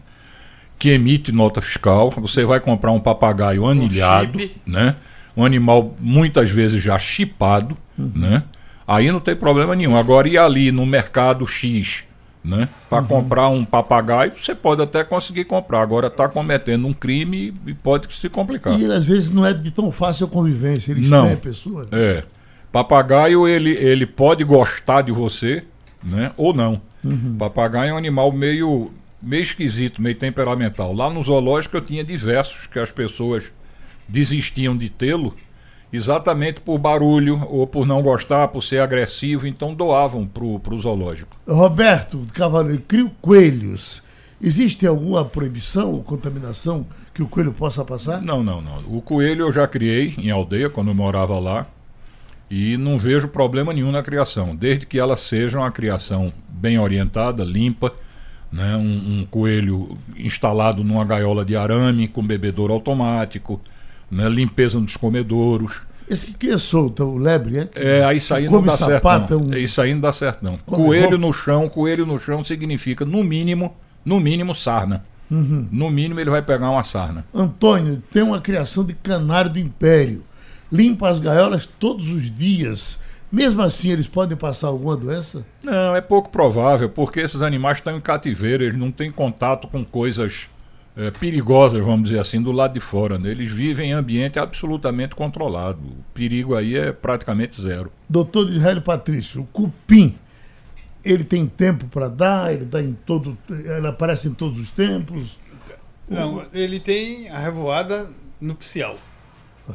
que 0.79 0.89
emite 0.89 1.31
nota 1.31 1.61
fiscal. 1.61 2.11
Você 2.17 2.45
vai 2.45 2.59
comprar 2.59 2.91
um 2.91 2.99
papagaio 2.99 3.65
anilhado, 3.67 4.39
chip. 4.39 4.61
né? 4.65 4.95
Um 5.35 5.43
animal 5.43 5.95
muitas 5.99 6.49
vezes 6.49 6.81
já 6.83 6.97
chipado, 6.99 7.75
né? 7.97 8.43
Aí 8.87 9.11
não 9.11 9.19
tem 9.19 9.35
problema 9.35 9.75
nenhum. 9.75 9.97
Agora, 9.97 10.27
ir 10.27 10.37
ali 10.37 10.71
no 10.71 10.85
mercado 10.85 11.47
X, 11.47 12.03
né? 12.43 12.67
Para 12.89 13.01
comprar 13.01 13.47
um 13.47 13.63
papagaio, 13.63 14.33
você 14.39 14.53
pode 14.53 14.81
até 14.81 15.03
conseguir 15.03 15.45
comprar. 15.45 15.81
Agora 15.81 16.07
está 16.07 16.27
cometendo 16.27 16.85
um 16.85 16.93
crime 16.93 17.53
e 17.65 17.73
pode 17.73 18.13
se 18.13 18.27
complicar. 18.29 18.77
E 18.77 18.83
ele, 18.83 18.93
às 18.93 19.05
vezes 19.05 19.31
não 19.31 19.45
é 19.45 19.53
de 19.53 19.71
tão 19.71 19.91
fácil 19.91 20.25
a 20.25 20.29
convivência, 20.29 20.91
ele 20.91 21.07
Não. 21.07 21.17
estranha 21.19 21.33
a 21.33 21.37
pessoa. 21.37 21.87
É. 21.91 22.23
Papagaio, 22.71 23.47
ele, 23.47 23.71
ele 23.71 24.05
pode 24.05 24.43
gostar 24.43 25.01
de 25.03 25.11
você, 25.11 25.63
né? 26.03 26.31
Ou 26.35 26.53
não. 26.53 26.81
Papagaio 27.37 27.91
é 27.91 27.93
um 27.93 27.97
animal 27.97 28.31
meio, 28.31 28.91
meio 29.23 29.43
esquisito, 29.43 30.01
meio 30.01 30.15
temperamental. 30.15 30.93
Lá 30.93 31.09
no 31.09 31.23
zoológico 31.23 31.77
eu 31.77 31.81
tinha 31.81 32.03
diversos 32.03 32.67
que 32.67 32.77
as 32.77 32.91
pessoas 32.91 33.45
desistiam 34.07 34.75
de 34.75 34.89
tê-lo 34.89 35.35
exatamente 35.91 36.59
por 36.59 36.79
barulho 36.79 37.45
ou 37.47 37.67
por 37.67 37.85
não 37.85 38.01
gostar, 38.01 38.47
por 38.47 38.63
ser 38.63 38.79
agressivo, 38.79 39.45
então 39.45 39.75
doavam 39.75 40.25
pro, 40.25 40.59
pro 40.59 40.77
zoológico. 40.77 41.37
Roberto 41.47 42.25
Cavaleiro, 42.33 42.81
crio 42.87 43.11
coelhos. 43.21 44.01
Existe 44.41 44.85
alguma 44.85 45.23
proibição 45.23 45.93
ou 45.93 46.03
contaminação 46.03 46.85
que 47.13 47.21
o 47.21 47.27
coelho 47.27 47.53
possa 47.53 47.85
passar? 47.85 48.21
Não, 48.21 48.43
não, 48.43 48.59
não. 48.59 48.79
O 48.89 49.01
coelho 49.01 49.45
eu 49.45 49.53
já 49.53 49.67
criei 49.67 50.15
em 50.17 50.31
aldeia 50.31 50.69
quando 50.69 50.89
eu 50.89 50.95
morava 50.95 51.39
lá 51.39 51.67
e 52.49 52.75
não 52.75 52.97
vejo 52.97 53.27
problema 53.27 53.71
nenhum 53.71 53.91
na 53.91 54.03
criação, 54.03 54.55
desde 54.55 54.85
que 54.85 54.99
ela 54.99 55.15
seja 55.15 55.59
uma 55.59 55.71
criação 55.71 56.33
bem 56.49 56.77
orientada, 56.77 57.43
limpa, 57.43 57.93
né? 58.53 58.75
um, 58.77 59.21
um 59.21 59.27
coelho 59.29 59.97
instalado 60.15 60.83
numa 60.83 61.03
gaiola 61.03 61.43
de 61.43 61.55
arame 61.55 62.07
com 62.07 62.23
bebedouro 62.25 62.71
automático, 62.71 63.59
né? 64.09 64.29
limpeza 64.29 64.79
nos 64.79 64.95
comedouros. 64.95 65.81
Esse 66.09 66.27
que 66.27 66.33
cria 66.33 66.57
solta, 66.57 67.03
o 67.03 67.17
lebre, 67.17 67.57
é? 67.59 67.69
É, 67.75 68.03
aí 68.05 68.17
isso 68.17 68.33
aí 68.33 68.45
não 68.45 68.51
Come 68.53 68.67
dá 68.67 68.77
certo. 68.77 69.03
Não. 69.31 69.37
um- 69.47 69.53
Isso 69.53 69.81
aí 69.81 69.93
não 69.93 70.01
dá 70.01 70.11
certo, 70.11 70.43
não. 70.43 70.57
Come 70.65 70.83
Coelho 70.85 71.03
roupa. 71.11 71.17
no 71.17 71.33
chão, 71.33 71.69
coelho 71.69 72.05
no 72.05 72.19
chão 72.19 72.43
significa, 72.43 73.05
no 73.05 73.23
mínimo, 73.23 73.73
no 74.05 74.19
mínimo, 74.19 74.53
sarna. 74.53 75.03
Uhum. 75.31 75.67
No 75.71 75.89
mínimo 75.89 76.19
ele 76.19 76.29
vai 76.29 76.41
pegar 76.41 76.69
uma 76.69 76.83
sarna. 76.83 77.25
Antônio, 77.33 78.03
tem 78.11 78.21
uma 78.21 78.39
criação 78.41 78.83
de 78.85 78.93
canário 78.93 79.49
do 79.49 79.57
império. 79.59 80.23
Limpa 80.71 81.07
as 81.09 81.19
gaiolas 81.19 81.65
todos 81.65 82.09
os 82.09 82.29
dias. 82.29 82.99
Mesmo 83.33 83.63
assim, 83.63 83.89
eles 83.89 84.05
podem 84.05 84.37
passar 84.37 84.67
alguma 84.67 84.95
doença? 84.95 85.43
Não, 85.63 85.95
é 85.95 86.01
pouco 86.01 86.29
provável, 86.29 86.87
porque 86.87 87.19
esses 87.19 87.41
animais 87.41 87.79
estão 87.79 87.97
em 87.97 87.99
cativeiro, 87.99 88.63
eles 88.63 88.77
não 88.77 88.91
têm 88.91 89.11
contato 89.11 89.67
com 89.67 89.83
coisas 89.83 90.47
eh, 90.95 91.09
perigosas, 91.09 91.83
vamos 91.83 92.09
dizer 92.09 92.21
assim, 92.21 92.39
do 92.39 92.51
lado 92.51 92.75
de 92.75 92.79
fora. 92.79 93.17
Né? 93.17 93.31
Eles 93.31 93.51
vivem 93.51 93.89
em 93.89 93.93
ambiente 93.93 94.37
absolutamente 94.37 95.15
controlado. 95.15 95.79
O 95.79 96.03
perigo 96.13 96.53
aí 96.53 96.77
é 96.77 96.91
praticamente 96.91 97.59
zero. 97.59 97.91
Doutor 98.07 98.47
Israel 98.49 98.83
Patrício, 98.83 99.41
o 99.41 99.45
cupim, 99.47 100.15
ele 101.03 101.23
tem 101.23 101.47
tempo 101.47 101.87
para 101.87 102.09
dar? 102.09 102.53
Ele, 102.53 102.65
dá 102.65 102.83
em 102.83 102.93
todo, 102.93 103.35
ele 103.49 103.87
aparece 103.87 104.27
em 104.27 104.33
todos 104.35 104.59
os 104.59 104.69
tempos? 104.69 105.39
Não, 106.07 106.45
ele 106.53 106.79
tem 106.79 107.29
a 107.29 107.39
revoada 107.39 108.07
nupcial. 108.39 108.95
Tá 109.65 109.73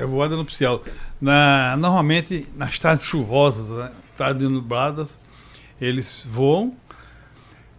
certo. 0.00 0.10
Revoada 0.10 0.36
nupcial. 0.36 0.84
Na, 1.20 1.76
normalmente, 1.76 2.46
nas 2.56 2.78
tardes 2.78 3.06
chuvosas, 3.06 3.68
né, 3.70 3.90
tardes 4.16 4.48
nubladas, 4.48 5.18
eles 5.80 6.26
voam, 6.28 6.74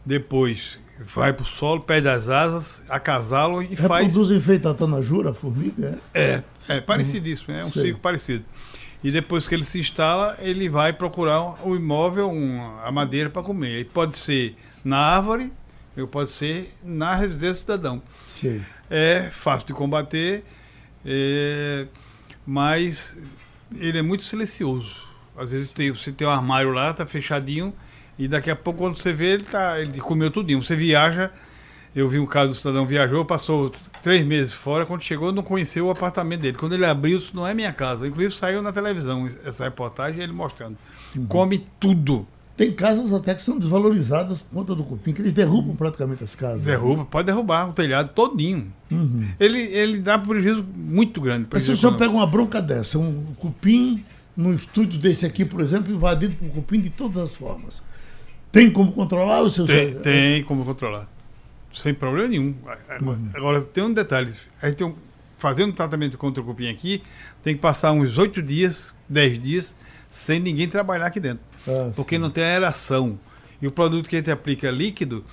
depois 0.05 0.79
vai 0.99 1.33
para 1.33 1.43
o 1.43 1.45
solo, 1.45 1.81
perde 1.81 2.07
as 2.07 2.29
asas, 2.29 2.83
acasalam 2.89 3.61
e 3.61 3.75
faz. 3.75 4.07
Reproduzem 4.07 4.39
feito 4.39 4.69
a 4.69 4.73
tanajura, 4.73 5.31
a 5.31 5.33
formiga? 5.33 5.97
É? 6.13 6.21
É, 6.21 6.43
é 6.77 6.81
parecidíssimo, 6.81 7.53
é 7.55 7.65
um 7.65 7.71
Sei. 7.71 7.83
ciclo 7.87 7.99
parecido. 7.99 8.45
E 9.03 9.09
depois 9.09 9.47
que 9.47 9.55
ele 9.55 9.65
se 9.65 9.79
instala, 9.79 10.37
ele 10.39 10.69
vai 10.69 10.93
procurar 10.93 11.67
o 11.67 11.75
imóvel, 11.75 12.29
um- 12.29 12.61
a 12.83 12.91
madeira 12.91 13.31
para 13.31 13.41
comer. 13.41 13.79
E 13.81 13.85
pode 13.85 14.15
ser 14.15 14.55
na 14.85 14.97
árvore, 14.97 15.51
ou 15.97 16.07
pode 16.07 16.29
ser 16.29 16.71
na 16.83 17.15
residência 17.15 17.53
do 17.53 17.57
cidadão. 17.57 18.01
Sei. 18.27 18.61
É 18.89 19.29
fácil 19.31 19.67
de 19.67 19.73
combater, 19.73 20.43
é, 21.03 21.87
mas 22.45 23.17
ele 23.77 23.97
é 23.97 24.01
muito 24.01 24.23
silencioso. 24.23 24.95
Às 25.37 25.51
vezes 25.51 25.71
tem, 25.71 25.91
você 25.91 26.11
tem 26.11 26.27
um 26.27 26.31
armário 26.31 26.71
lá, 26.71 26.93
tá 26.93 27.05
fechadinho, 27.05 27.73
e 28.17 28.27
daqui 28.27 28.51
a 28.51 28.55
pouco 28.55 28.79
quando 28.79 28.95
você 28.95 29.13
vê, 29.13 29.33
ele, 29.33 29.43
tá, 29.43 29.79
ele 29.79 29.99
comeu 29.99 30.29
tudinho. 30.29 30.61
Você 30.61 30.75
viaja, 30.75 31.31
eu 31.95 32.07
vi 32.07 32.19
um 32.19 32.25
caso 32.25 32.51
do 32.51 32.57
cidadão 32.57 32.85
viajou, 32.85 33.25
passou 33.25 33.71
três 34.03 34.25
meses 34.25 34.53
fora, 34.53 34.85
quando 34.85 35.01
chegou 35.01 35.31
não 35.31 35.43
conheceu 35.43 35.87
o 35.87 35.91
apartamento 35.91 36.41
dele. 36.41 36.57
Quando 36.57 36.73
ele 36.73 36.85
abriu, 36.85 37.17
isso 37.17 37.35
não 37.35 37.47
é 37.47 37.53
minha 37.53 37.73
casa. 37.73 38.07
Inclusive 38.07 38.33
saiu 38.35 38.61
na 38.61 38.71
televisão 38.71 39.27
essa 39.45 39.63
reportagem, 39.63 40.21
ele 40.21 40.33
mostrando. 40.33 40.77
Come 41.27 41.65
tudo. 41.79 42.27
Tem 42.61 42.71
casas 42.71 43.11
até 43.11 43.33
que 43.33 43.41
são 43.41 43.57
desvalorizadas 43.57 44.39
por 44.39 44.53
conta 44.53 44.75
do 44.75 44.83
cupim, 44.83 45.13
que 45.13 45.21
eles 45.23 45.33
derrubam 45.33 45.75
praticamente 45.75 46.23
as 46.23 46.35
casas. 46.35 46.61
Derruba, 46.61 47.05
pode 47.05 47.25
derrubar 47.25 47.67
o 47.67 47.73
telhado 47.73 48.11
todinho. 48.13 48.71
Ele, 49.39 49.59
ele 49.59 49.97
dá 49.97 50.19
prejuízo 50.19 50.63
muito 50.75 51.19
grande. 51.19 51.47
Mas 51.51 51.63
se 51.63 51.71
o 51.71 51.75
senhor 51.75 51.97
pega 51.97 52.11
uma 52.11 52.27
bronca 52.27 52.61
dessa, 52.61 52.99
um 52.99 53.33
cupim 53.39 54.05
num 54.37 54.53
estúdio 54.53 54.99
desse 54.99 55.25
aqui, 55.25 55.43
por 55.43 55.59
exemplo, 55.59 55.91
invadido 55.91 56.35
por 56.35 56.49
cupim 56.49 56.79
de 56.79 56.91
todas 56.91 57.31
as 57.31 57.35
formas. 57.35 57.81
Tem 58.51 58.69
como 58.69 58.91
controlar 58.91 59.41
o 59.41 59.49
seu 59.49 59.65
Tem, 59.65 59.95
tem 59.95 60.43
como 60.43 60.63
controlar. 60.63 61.09
Sem 61.73 61.95
problema 61.95 62.27
nenhum. 62.27 62.53
Agora, 62.87 63.17
Uhum. 63.17 63.29
agora, 63.33 63.61
tem 63.63 63.83
um 63.83 63.91
detalhe. 63.91 64.35
A 64.61 64.67
gente 64.67 64.77
tem 64.77 64.85
um, 64.85 64.93
fazendo 65.39 65.73
tratamento 65.73 66.15
contra 66.15 66.43
o 66.43 66.45
cupim 66.45 66.69
aqui, 66.69 67.01
tem 67.43 67.55
que 67.55 67.61
passar 67.61 67.91
uns 67.91 68.19
8 68.19 68.39
dias, 68.39 68.93
10 69.09 69.41
dias, 69.41 69.75
sem 70.11 70.39
ninguém 70.39 70.67
trabalhar 70.67 71.07
aqui 71.07 71.19
dentro. 71.19 71.49
Ah, 71.67 71.91
porque 71.95 72.15
sim. 72.15 72.21
não 72.21 72.29
tem 72.29 72.43
aeração. 72.43 73.17
E 73.61 73.67
o 73.67 73.71
produto 73.71 74.09
que 74.09 74.15
a 74.15 74.19
gente 74.19 74.31
aplica 74.31 74.67
é 74.67 74.71
líquido, 74.71 75.23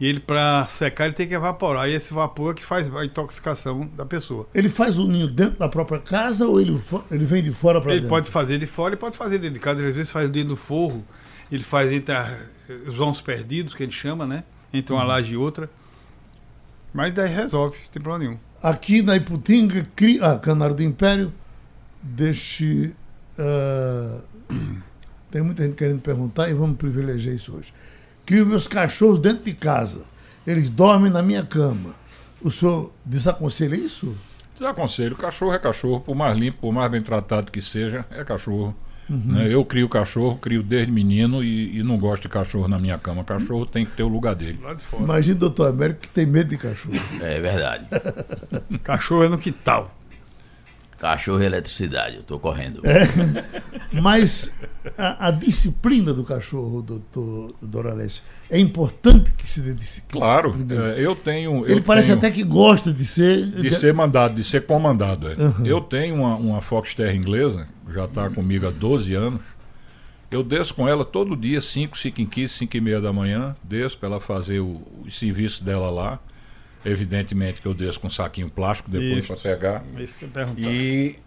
e 0.00 0.06
ele 0.06 0.20
para 0.20 0.66
secar 0.66 1.06
ele 1.06 1.14
tem 1.14 1.26
que 1.26 1.34
evaporar. 1.34 1.88
E 1.88 1.94
esse 1.94 2.12
vapor 2.12 2.52
é 2.52 2.54
que 2.54 2.64
faz 2.64 2.94
a 2.94 3.04
intoxicação 3.04 3.88
da 3.96 4.04
pessoa. 4.04 4.46
Ele 4.54 4.68
faz 4.68 4.98
o 4.98 5.08
ninho 5.08 5.26
dentro 5.26 5.58
da 5.58 5.68
própria 5.68 5.98
casa 5.98 6.46
ou 6.46 6.60
ele, 6.60 6.78
ele 7.10 7.24
vem 7.24 7.42
de 7.42 7.50
fora 7.52 7.80
para 7.80 7.92
Ele 7.92 8.00
dentro? 8.02 8.10
pode 8.10 8.28
fazer 8.30 8.58
de 8.58 8.66
fora 8.66 8.94
e 8.94 8.96
pode 8.96 9.16
fazer 9.16 9.38
dentro 9.38 9.54
de 9.54 9.60
casa. 9.60 9.80
Ele, 9.80 9.88
às 9.88 9.96
vezes 9.96 10.10
faz 10.12 10.28
dentro 10.30 10.50
do 10.50 10.56
forro. 10.56 11.02
Ele 11.50 11.62
faz 11.62 11.90
entre 11.92 12.14
a- 12.14 12.38
os 12.86 12.94
vãos 12.94 13.20
perdidos, 13.22 13.72
que 13.74 13.82
a 13.82 13.86
gente 13.86 13.96
chama, 13.98 14.26
né? 14.26 14.44
Entre 14.72 14.92
Uhum. 14.92 14.98
uma 15.00 15.06
laje 15.06 15.32
e 15.32 15.36
outra. 15.36 15.68
Mas 16.92 17.12
daí 17.14 17.32
resolve, 17.34 17.78
não 17.78 17.90
tem 17.90 18.02
problema 18.02 18.24
nenhum. 18.30 18.38
Aqui 18.62 19.00
na 19.02 19.16
Iputinga, 19.16 19.86
cri... 19.96 20.18
ah, 20.22 20.36
Canário 20.38 20.74
do 20.74 20.82
Império, 20.82 21.32
deixe. 22.02 22.92
ah, 23.38 24.20
tem 25.30 25.42
muita 25.42 25.64
gente 25.64 25.76
querendo 25.76 26.00
perguntar 26.00 26.48
e 26.48 26.54
vamos 26.54 26.76
privilegiar 26.76 27.34
isso 27.34 27.54
hoje. 27.56 27.72
Crio 28.24 28.46
meus 28.46 28.66
cachorros 28.66 29.20
dentro 29.20 29.44
de 29.44 29.54
casa. 29.54 30.04
eles 30.46 30.70
dormem 30.70 31.10
na 31.10 31.22
minha 31.22 31.44
cama. 31.44 31.94
O 32.40 32.50
senhor 32.50 32.92
desaconselha 33.04 33.74
isso? 33.74 34.14
Desaconselho. 34.54 35.16
Cachorro 35.16 35.52
é 35.52 35.58
cachorro, 35.58 36.00
por 36.00 36.14
mais 36.14 36.36
limpo, 36.36 36.58
por 36.60 36.72
mais 36.72 36.90
bem 36.90 37.02
tratado 37.02 37.50
que 37.50 37.60
seja, 37.60 38.04
é 38.10 38.24
cachorro. 38.24 38.74
Né? 39.08 39.48
Eu 39.48 39.64
crio 39.64 39.88
cachorro, 39.88 40.36
crio 40.36 40.62
desde 40.62 40.92
menino 40.92 41.42
e, 41.42 41.78
e 41.78 41.82
não 41.82 41.98
gosto 41.98 42.22
de 42.24 42.28
cachorro 42.28 42.68
na 42.68 42.78
minha 42.78 42.98
cama. 42.98 43.24
Cachorro 43.24 43.64
tem 43.64 43.86
que 43.86 43.92
ter 43.92 44.02
o 44.02 44.08
lugar 44.08 44.34
dele. 44.34 44.58
Lá 44.62 44.74
de 44.74 44.84
fora. 44.84 45.02
Imagina 45.02 45.36
o 45.36 45.38
doutor 45.38 45.68
Américo 45.68 46.00
que 46.00 46.08
tem 46.08 46.26
medo 46.26 46.50
de 46.50 46.58
cachorro. 46.58 46.94
É 47.22 47.40
verdade. 47.40 47.86
Cachorro 48.84 49.24
é 49.24 49.28
no 49.28 49.38
quintal. 49.38 49.97
Cachorro 50.98 51.40
e 51.42 51.46
eletricidade, 51.46 52.16
eu 52.16 52.22
tô 52.24 52.38
correndo. 52.40 52.80
Mas 53.92 54.52
a, 54.96 55.28
a 55.28 55.30
disciplina 55.30 56.12
do 56.12 56.24
cachorro, 56.24 56.82
doutor 56.82 57.54
Doralésio, 57.62 58.22
é 58.50 58.58
importante 58.58 59.32
que 59.32 59.48
se 59.48 59.60
dê 59.60 59.74
disciplina. 59.74 60.24
Claro, 60.26 60.56
é, 60.96 61.00
eu 61.00 61.14
tenho. 61.14 61.64
Ele 61.66 61.80
eu 61.80 61.82
parece 61.82 62.08
tenho- 62.08 62.18
até 62.18 62.30
que 62.30 62.42
gosta 62.42 62.92
de 62.92 63.04
ser. 63.04 63.46
De 63.46 63.72
ser 63.74 63.94
mandado, 63.94 64.34
de 64.34 64.44
ser 64.44 64.66
comandado. 64.66 65.28
é. 65.30 65.34
Uhum. 65.36 65.66
Eu 65.66 65.80
tenho 65.80 66.14
uma, 66.16 66.34
uma 66.36 66.60
Fox 66.60 66.94
Terra 66.94 67.14
inglesa, 67.14 67.68
já 67.92 68.04
está 68.04 68.28
comigo 68.30 68.66
há 68.66 68.70
12 68.70 69.14
anos. 69.14 69.40
Eu 70.30 70.42
desço 70.42 70.74
com 70.74 70.86
ela 70.86 71.04
todo 71.06 71.34
dia, 71.34 71.60
5, 71.60 71.96
5 71.96 72.20
e 72.20 72.26
15, 72.26 72.52
5 72.54 72.76
e 72.76 72.80
meia 72.82 73.00
da 73.00 73.12
manhã. 73.12 73.56
Desço 73.62 73.96
para 73.96 74.08
ela 74.10 74.20
fazer 74.20 74.60
o, 74.60 74.82
o 75.06 75.10
serviço 75.10 75.64
dela 75.64 75.90
lá. 75.90 76.18
Evidentemente 76.84 77.60
que 77.60 77.66
eu 77.66 77.74
desço 77.74 78.00
com 78.00 78.06
um 78.06 78.10
saquinho 78.10 78.48
plástico 78.48 78.90
depois 78.90 79.26
para 79.26 79.36
pegar. 79.36 79.84
É 79.96 80.02
isso 80.02 80.18
que 80.18 80.24
eu 80.24 80.28
perguntar. 80.28 80.60
E 80.60 81.18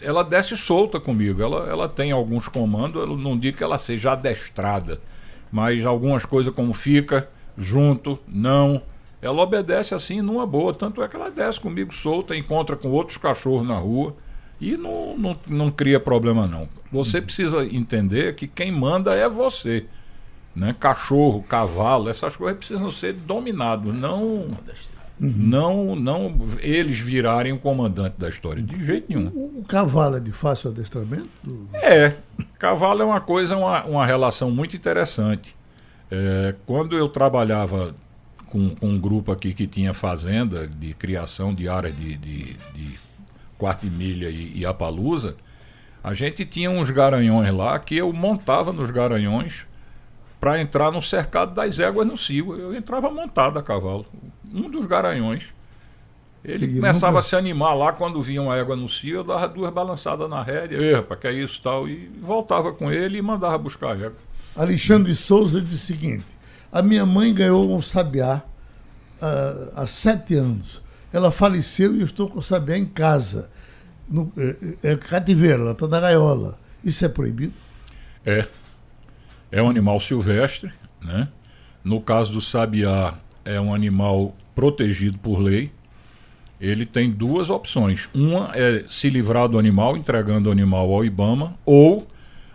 ela 0.00 0.22
desce 0.22 0.56
solta 0.56 1.00
comigo. 1.00 1.42
Ela, 1.42 1.68
ela 1.68 1.88
tem 1.88 2.12
alguns 2.12 2.48
comandos, 2.48 3.02
eu 3.02 3.16
não 3.16 3.38
digo 3.38 3.58
que 3.58 3.64
ela 3.64 3.78
seja 3.78 4.12
adestrada, 4.12 5.00
mas 5.50 5.84
algumas 5.84 6.24
coisas 6.24 6.54
como 6.54 6.72
fica, 6.72 7.28
junto, 7.56 8.18
não. 8.28 8.80
Ela 9.20 9.42
obedece 9.42 9.94
assim 9.94 10.20
numa 10.20 10.46
boa. 10.46 10.72
Tanto 10.72 11.02
é 11.02 11.08
que 11.08 11.16
ela 11.16 11.30
desce 11.30 11.60
comigo 11.60 11.92
solta, 11.94 12.36
encontra 12.36 12.76
com 12.76 12.90
outros 12.90 13.16
cachorros 13.16 13.66
na 13.66 13.78
rua 13.78 14.14
e 14.60 14.76
não, 14.76 15.16
não, 15.16 15.36
não 15.46 15.70
cria 15.70 15.98
problema 15.98 16.46
não. 16.46 16.68
Você 16.92 17.20
precisa 17.20 17.64
entender 17.64 18.34
que 18.34 18.46
quem 18.46 18.70
manda 18.70 19.14
é 19.14 19.28
você. 19.28 19.86
Né? 20.54 20.74
Cachorro, 20.78 21.42
cavalo, 21.42 22.08
essas 22.08 22.36
coisas 22.36 22.58
precisam 22.58 22.90
ser 22.90 23.12
dominados, 23.12 23.92
não 23.94 24.48
não 25.18 25.94
não 25.96 26.34
eles 26.60 26.98
virarem 26.98 27.52
o 27.52 27.58
comandante 27.58 28.14
da 28.18 28.28
história 28.28 28.62
de 28.62 28.84
jeito 28.84 29.06
nenhum. 29.08 29.28
O, 29.28 29.60
o 29.60 29.64
cavalo 29.64 30.16
é 30.16 30.20
de 30.20 30.32
fácil 30.32 30.70
adestramento? 30.70 31.28
É, 31.72 32.14
cavalo 32.58 33.02
é 33.02 33.04
uma 33.04 33.20
coisa, 33.20 33.56
uma, 33.56 33.84
uma 33.84 34.06
relação 34.06 34.50
muito 34.50 34.76
interessante. 34.76 35.56
É, 36.10 36.54
quando 36.66 36.96
eu 36.96 37.08
trabalhava 37.08 37.94
com, 38.46 38.70
com 38.70 38.88
um 38.88 38.98
grupo 38.98 39.32
aqui 39.32 39.52
que 39.52 39.66
tinha 39.66 39.92
fazenda 39.92 40.66
de 40.68 40.94
criação 40.94 41.52
de 41.54 41.68
áreas 41.68 41.96
de, 41.96 42.16
de, 42.16 42.56
de 42.74 42.98
quarto 43.58 43.86
e 43.86 43.90
milha 43.90 44.28
e, 44.28 44.52
e 44.58 44.66
apalusa, 44.66 45.36
a 46.02 46.12
gente 46.12 46.44
tinha 46.44 46.70
uns 46.70 46.90
garanhões 46.90 47.52
lá 47.52 47.78
que 47.78 47.96
eu 47.96 48.12
montava 48.12 48.72
nos 48.72 48.90
garanhões 48.90 49.64
para 50.44 50.60
entrar 50.60 50.92
no 50.92 51.00
cercado 51.00 51.54
das 51.54 51.78
éguas 51.78 52.06
no 52.06 52.18
cio. 52.18 52.54
Eu 52.58 52.74
entrava 52.74 53.08
montado 53.10 53.58
a 53.58 53.62
cavalo. 53.62 54.04
Um 54.52 54.68
dos 54.68 54.84
garanhões. 54.84 55.44
Ele 56.44 56.66
E 56.66 56.74
começava 56.76 57.06
nunca- 57.14 57.18
a 57.20 57.22
se 57.22 57.34
animar 57.34 57.72
lá 57.72 57.92
quando 57.94 58.20
via 58.20 58.42
uma 58.42 58.54
égua 58.54 58.76
no 58.76 58.86
cio, 58.86 59.16
eu 59.20 59.24
dava 59.24 59.48
duas 59.48 59.72
balançadas 59.72 60.28
na 60.28 60.42
rédea, 60.42 60.76
ei, 60.82 60.92
rapaz, 60.96 61.18
que 61.18 61.26
é 61.28 61.32
isso 61.32 61.58
tal, 61.62 61.88
e 61.88 62.10
voltava 62.20 62.74
com 62.74 62.92
ele 62.92 63.16
e 63.16 63.22
mandava 63.22 63.56
buscar 63.56 63.92
a 63.92 63.96
égua. 63.96 64.12
Alexandre 64.54 65.12
de 65.12 65.16
Souza 65.16 65.62
diz 65.62 65.72
o 65.72 65.78
seguinte: 65.78 66.26
a 66.70 66.82
minha 66.82 67.06
mãe 67.06 67.32
ganhou 67.32 67.74
um 67.74 67.80
sabiá 67.80 68.42
ah, 69.22 69.70
há 69.76 69.86
sete 69.86 70.34
anos. 70.34 70.82
Ela 71.10 71.30
faleceu 71.30 71.96
e 71.96 72.00
eu 72.00 72.04
estou 72.04 72.28
com 72.28 72.40
o 72.40 72.42
sabiá 72.42 72.76
em 72.76 72.84
casa. 72.84 73.48
No, 74.06 74.30
é, 74.36 74.90
é 74.92 74.96
cativeiro, 74.96 75.62
ela 75.62 75.72
está 75.72 75.88
na 75.88 76.00
gaiola. 76.00 76.58
Isso 76.84 77.02
é 77.02 77.08
proibido? 77.08 77.54
É. 78.26 78.46
É 79.54 79.62
um 79.62 79.70
animal 79.70 80.00
silvestre, 80.00 80.72
né? 81.00 81.28
No 81.84 82.00
caso 82.00 82.32
do 82.32 82.40
sabiá, 82.40 83.14
é 83.44 83.60
um 83.60 83.72
animal 83.72 84.34
protegido 84.52 85.16
por 85.18 85.38
lei. 85.38 85.70
Ele 86.60 86.84
tem 86.84 87.08
duas 87.08 87.50
opções. 87.50 88.08
Uma 88.12 88.50
é 88.52 88.84
se 88.88 89.08
livrar 89.08 89.46
do 89.48 89.56
animal, 89.56 89.96
entregando 89.96 90.48
o 90.48 90.52
animal 90.52 90.92
ao 90.92 91.04
IBAMA, 91.04 91.54
ou 91.64 92.04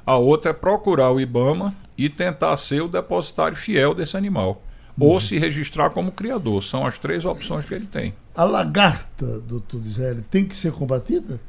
a 0.06 0.18
outra 0.18 0.52
é 0.52 0.54
procurar 0.54 1.10
o 1.10 1.22
IBAMA 1.22 1.74
e 1.97 2.10
tentar 2.10 2.58
ser 2.58 2.82
o 2.82 2.89
depositário 2.89 3.56
fiel 3.56 3.95
desse 3.95 4.18
animal. 4.18 4.62
Ou 5.00 5.22
se 5.22 5.38
registrar 5.38 5.91
como 5.91 6.12
criador. 6.12 6.62
São 6.62 6.86
as 6.86 6.97
três 6.97 7.24
opções 7.24 7.64
que 7.64 7.74
ele 7.74 7.88
tem. 7.88 8.14
A 8.36 8.43
lagarta, 8.43 9.39
doutor 9.39 9.82
Israel, 9.86 10.22
tem 10.30 10.45
que 10.45 10.54
ser 10.54 10.74
combatida? 10.74 11.39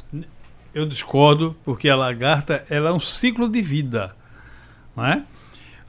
Eu 0.72 0.86
discordo, 0.86 1.56
porque 1.64 1.88
a 1.88 1.96
lagarta 1.96 2.64
ela 2.70 2.90
é 2.90 2.92
um 2.92 3.00
ciclo 3.00 3.48
de 3.48 3.60
vida. 3.60 4.14
Não 4.96 5.04
é? 5.04 5.24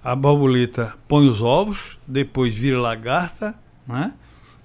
A 0.04 0.16
borboleta 0.16 0.96
põe 1.08 1.30
os 1.30 1.42
ovos, 1.42 1.98
depois 2.08 2.56
vira 2.56 2.80
lagarta, 2.80 3.56
não 3.88 3.98
é? 3.98 4.14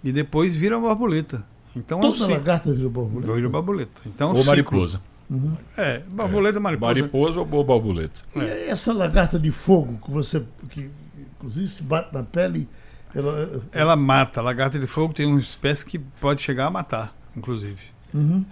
e 0.02 0.12
depois 0.12 0.54
vira 0.54 0.78
borboleta. 0.78 1.44
Então 1.74 2.00
é 2.00 2.06
um 2.06 2.12
Toda 2.12 2.32
lagarta 2.32 2.72
vira 2.72 2.88
borboleta? 2.88 3.32
Vira 3.34 3.48
borboleta. 3.48 4.02
Então, 4.06 4.30
é 4.30 4.38
Ou 4.38 4.44
mariposa. 4.44 5.00
É, 5.76 5.98
borboleta, 6.08 6.60
mariposa. 6.60 6.94
Mariposa 6.94 7.40
ou 7.40 7.44
boa 7.46 7.64
borboleta. 7.64 8.20
E 8.34 8.70
essa 8.70 8.92
lagarta 8.92 9.38
de 9.38 9.50
fogo 9.50 9.98
que 10.04 10.10
você, 10.10 10.42
que 10.70 10.88
inclusive 11.34 11.68
se 11.68 11.82
bate 11.82 12.14
na 12.14 12.22
pele, 12.22 12.68
ela, 13.14 13.62
Ela 13.72 13.96
mata. 13.96 14.40
A 14.40 14.42
lagarta 14.42 14.78
de 14.78 14.86
fogo 14.86 15.12
tem 15.12 15.26
uma 15.26 15.40
espécie 15.40 15.84
que 15.84 15.98
pode 15.98 16.42
chegar 16.42 16.66
a 16.66 16.70
matar, 16.70 17.14
inclusive. 17.36 17.80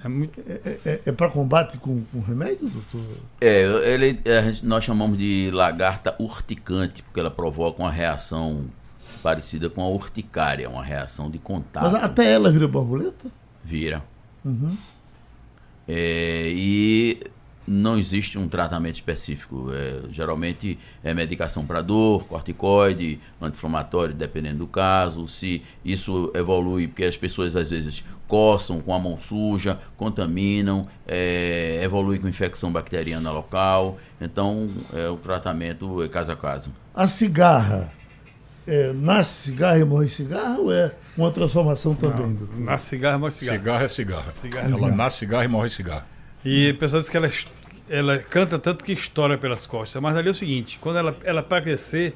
É 0.05 0.09
muito... 0.09 0.41
é, 0.41 0.79
é, 0.85 1.01
é 1.07 1.12
para 1.12 1.29
combate 1.31 1.79
com, 1.79 2.03
com 2.12 2.21
remédio, 2.21 2.69
doutor? 2.69 3.17
É, 3.41 3.62
ele, 3.93 4.21
a 4.29 4.43
gente- 4.51 4.65
nós 4.67 4.85
chamamos 4.85 5.17
de 5.19 5.51
lagarta 5.53 6.15
urticante, 6.19 7.03
porque 7.03 7.21
ela 7.21 7.31
provoca 7.31 7.83
uma 7.83 7.91
reação 7.91 8.65
parecida 9.23 9.71
com 9.71 9.83
a 9.83 9.89
urticária, 9.89 10.69
uma 10.69 10.85
reação 10.85 11.31
de 11.31 11.39
contato. 11.39 11.85
Mas 11.85 11.95
até 11.95 12.31
ela 12.33 12.51
vira 12.53 12.69
borboleta? 12.69 13.31
Vira. 13.65 14.03
É, 15.89 16.51
e 16.55 17.21
não 17.67 17.99
existe 17.99 18.39
um 18.39 18.49
tratamento 18.49 18.95
específico. 18.95 19.71
É, 19.73 20.01
geralmente 20.11 20.79
é 21.03 21.15
medicação 21.15 21.65
para 21.65 21.81
dor, 21.81 22.25
corticoide, 22.25 23.19
anti-inflamatório, 23.41 24.15
dependendo 24.15 24.59
do 24.59 24.67
caso. 24.67 25.27
Se 25.29 25.62
isso 25.85 26.31
evolui, 26.35 26.89
porque 26.89 27.05
as 27.05 27.17
pessoas 27.17 27.57
às 27.57 27.71
vezes 27.71 28.05
coçam 28.29 28.81
com 28.81 28.95
a 28.95 28.99
mão 28.99 29.19
suja, 29.21 29.79
contaminam, 29.97 30.87
é, 31.07 31.81
evolui 31.83 32.19
com 32.19 32.29
infecção 32.29 32.73
bacteriana 32.73 33.31
local. 33.31 33.99
Então, 34.21 34.69
é, 34.93 35.09
o 35.09 35.17
tratamento 35.17 36.03
é 36.03 36.09
caso 36.09 36.33
a 36.33 36.37
caso. 36.37 36.71
A 36.95 37.07
cigarra, 37.07 37.93
é, 38.67 38.93
nasce 38.93 39.51
cigarra 39.51 39.79
e 39.79 39.85
morre 39.85 40.09
cigarra 40.09 40.59
ou 40.59 40.73
é 40.73 40.93
uma 41.17 41.31
transformação 41.31 41.95
também, 41.95 42.35
doutor? 42.35 42.59
Na 42.59 42.79
cigarra, 42.79 43.19
morre 43.19 43.33
cigarro. 43.33 43.59
Cigarro 43.59 43.85
é 43.85 43.89
cigarro. 43.89 44.33
Cigarro 44.41 44.67
é 44.67 44.71
Ela 44.71 44.75
cigarro. 44.75 44.97
nasce 44.97 45.19
cigarro 45.19 45.45
e 45.45 45.49
morre 45.49 45.71
cigarro. 45.71 46.14
E 46.45 46.71
o 46.71 46.75
pessoal 46.77 47.01
diz 47.01 47.09
que 47.11 47.17
ela, 47.17 47.31
ela 47.89 48.19
canta 48.19 48.59
tanto 48.59 48.85
que 48.85 48.93
estoura 48.93 49.39
pelas 49.39 49.67
costas. 49.67 50.01
Mas 50.03 50.17
ali 50.17 50.29
é 50.29 50.31
o 50.31 50.35
seguinte: 50.35 50.79
quando 50.81 50.97
ela, 50.99 51.17
ela 51.25 51.43
para 51.43 51.63
crescer, 51.63 52.15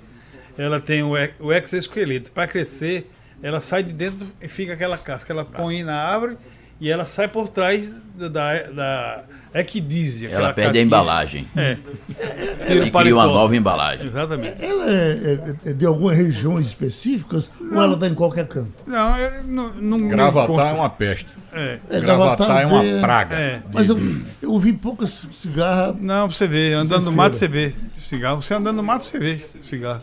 ela 0.57 0.79
tem 0.81 1.03
o, 1.03 1.17
e- 1.17 1.31
o 1.41 1.53
exoesqueleto. 1.53 2.31
Para 2.33 2.47
crescer, 2.47 3.11
ela 3.43 3.61
sai 3.61 3.83
de 3.83 3.93
dentro 3.93 4.27
e 4.43 4.49
fica 4.49 4.73
aquela 4.75 4.99
casca. 4.99 5.33
Ela 5.33 5.45
põe 5.45 5.83
na 5.83 5.97
árvore 5.97 6.37
e 6.81 6.91
ela 6.91 7.05
sai 7.05 7.27
por 7.29 7.49
trás 7.49 7.89
da, 8.15 8.29
da, 8.29 8.63
da 8.69 9.25
equidízia. 9.55 10.29
Ela 10.29 10.53
perde 10.53 10.61
a 10.61 10.65
casquinha. 10.67 10.85
embalagem 10.85 11.49
É. 11.57 11.77
e 12.09 12.67
Tira 12.67 12.85
o 12.87 12.91
cria 12.93 13.15
uma 13.15 13.27
nova 13.27 13.57
embalagem. 13.57 14.07
Exatamente. 14.07 14.63
Ela 14.63 14.91
é, 14.91 15.55
é- 15.65 15.71
é 15.71 15.73
de 15.73 15.87
algumas 15.87 16.17
regiões 16.19 16.67
específicas 16.67 17.51
ou 17.61 17.81
ela 17.83 17.95
está 17.95 18.07
em 18.07 18.15
qualquer 18.15 18.47
canto? 18.47 18.75
Não, 18.87 19.17
eu 19.19 19.43
não, 19.45 19.73
não 19.75 20.09
Gravatar 20.09 20.69
é 20.69 20.73
uma 20.75 20.91
peste. 20.91 21.27
É. 21.53 21.79
É, 21.91 22.01
Gravatar 22.01 22.63
é 22.63 22.67
uma 22.67 22.79
aldeia- 22.79 23.01
praga. 23.01 23.35
É. 23.37 23.63
Mas 23.73 23.89
eu, 23.89 23.99
eu 24.43 24.51
ouvi 24.53 24.73
poucas 24.73 25.27
cigarras. 25.33 25.97
Não, 26.01 26.29
você 26.31 26.47
vê, 26.47 26.73
andando 26.75 27.05
no 27.07 27.13
mato 27.13 27.37
você 27.37 27.49
vê 27.49 27.75
cigarro. 28.09 28.43
Você 28.43 28.55
andando 28.55 28.77
no 28.77 28.83
mato 28.83 29.05
você 29.05 29.19
vê 29.19 29.47
cigarro. 29.63 30.03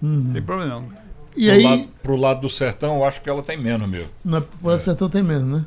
Não 0.00 0.32
tem 0.32 0.42
problema 0.42 0.70
não. 0.80 1.04
E 1.36 1.46
Pro, 1.46 1.52
aí, 1.56 1.62
lado, 1.64 1.88
pro 2.02 2.16
lado 2.16 2.40
do 2.42 2.48
sertão, 2.50 2.96
eu 2.98 3.04
acho 3.04 3.20
que 3.20 3.28
ela 3.28 3.42
tem 3.42 3.56
menos 3.56 3.88
mesmo. 3.88 4.08
na 4.24 4.40
Polícia 4.40 4.84
Sertão 4.84 5.08
tem 5.08 5.22
menos, 5.22 5.44
né? 5.60 5.64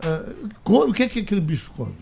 Ah, 0.00 0.22
come, 0.64 0.90
o 0.90 0.94
que 0.94 1.02
é 1.02 1.08
que 1.08 1.20
aquele 1.20 1.40
bicho 1.40 1.70
come? 1.76 1.94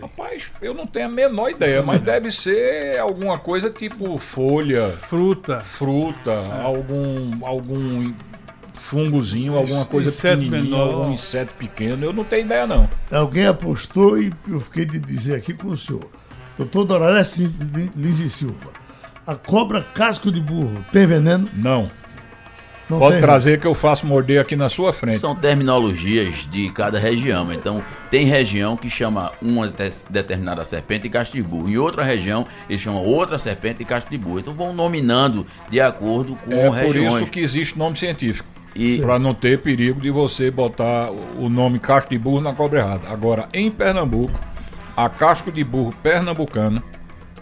Rapaz, 0.00 0.50
eu 0.60 0.74
não 0.74 0.86
tenho 0.86 1.06
a 1.06 1.08
menor 1.08 1.48
ideia, 1.48 1.82
mas 1.82 2.00
deve 2.02 2.30
ser 2.30 2.98
alguma 3.00 3.38
coisa 3.38 3.70
tipo 3.70 4.18
folha, 4.18 4.88
Fruta. 4.90 5.60
fruta, 5.60 6.32
algum 6.62 7.44
algum 7.46 8.12
fungozinho, 8.84 9.56
alguma 9.56 9.84
coisa 9.86 10.08
Inseto 10.08 10.42
pequenininha, 10.42 10.62
menor. 10.76 10.94
algum 10.94 11.12
inseto 11.12 11.52
pequeno. 11.58 12.04
Eu 12.04 12.12
não 12.12 12.22
tenho 12.24 12.44
ideia 12.44 12.66
não. 12.66 12.88
Alguém 13.10 13.46
apostou 13.46 14.20
e 14.20 14.32
eu 14.48 14.60
fiquei 14.60 14.84
de 14.84 14.98
dizer 14.98 15.34
aqui 15.36 15.54
com 15.54 15.68
o 15.68 15.76
senhor. 15.76 16.08
Doutor 16.58 16.84
Doralés 16.84 17.36
Lins 17.96 18.20
e 18.20 18.28
Silva. 18.30 18.70
A 19.26 19.34
cobra 19.34 19.80
casco 19.94 20.30
de 20.30 20.40
burro 20.40 20.84
tem 20.92 21.06
veneno? 21.06 21.48
Não. 21.54 21.90
Não 22.88 22.98
Pode 22.98 23.14
tem- 23.14 23.22
trazer 23.22 23.58
que 23.58 23.66
eu 23.66 23.74
faço 23.74 24.06
morder 24.06 24.38
aqui 24.38 24.54
na 24.54 24.68
sua 24.68 24.92
frente. 24.92 25.18
São 25.18 25.34
terminologias 25.34 26.46
de 26.50 26.68
cada 26.70 26.98
região. 26.98 27.50
Então, 27.50 27.82
tem 28.10 28.26
região 28.26 28.76
que 28.76 28.90
chama 28.90 29.32
uma 29.40 29.66
de- 29.68 29.90
determinada 30.10 30.62
serpente 30.66 31.04
de 31.04 31.08
casco 31.08 31.34
de 31.34 31.42
burro. 31.42 31.70
Em 31.70 31.78
outra 31.78 32.04
região, 32.04 32.46
eles 32.68 32.82
chamam 32.82 33.02
outra 33.02 33.38
serpente 33.38 33.78
de 33.78 33.86
casco 33.86 34.10
de 34.10 34.18
burro. 34.18 34.40
Então, 34.40 34.52
vão 34.52 34.74
nominando 34.74 35.46
de 35.70 35.80
acordo 35.80 36.36
com 36.36 36.52
É 36.52 36.66
por 36.68 36.94
regiões. 36.94 37.22
isso 37.22 37.30
que 37.30 37.40
existe 37.40 37.78
nome 37.78 37.96
científico. 37.96 38.46
E- 38.74 38.98
Para 38.98 39.18
não 39.18 39.32
ter 39.34 39.60
perigo 39.60 40.00
de 40.00 40.10
você 40.10 40.50
botar 40.50 41.10
o 41.38 41.48
nome 41.48 41.78
casco 41.78 42.10
de 42.10 42.18
burro 42.18 42.40
na 42.40 42.52
cobra 42.52 42.80
errada. 42.80 43.08
Agora, 43.08 43.48
em 43.52 43.70
Pernambuco, 43.70 44.32
a 44.96 45.08
casco 45.08 45.50
de 45.52 45.62
burro 45.62 45.94
pernambucana 46.02 46.82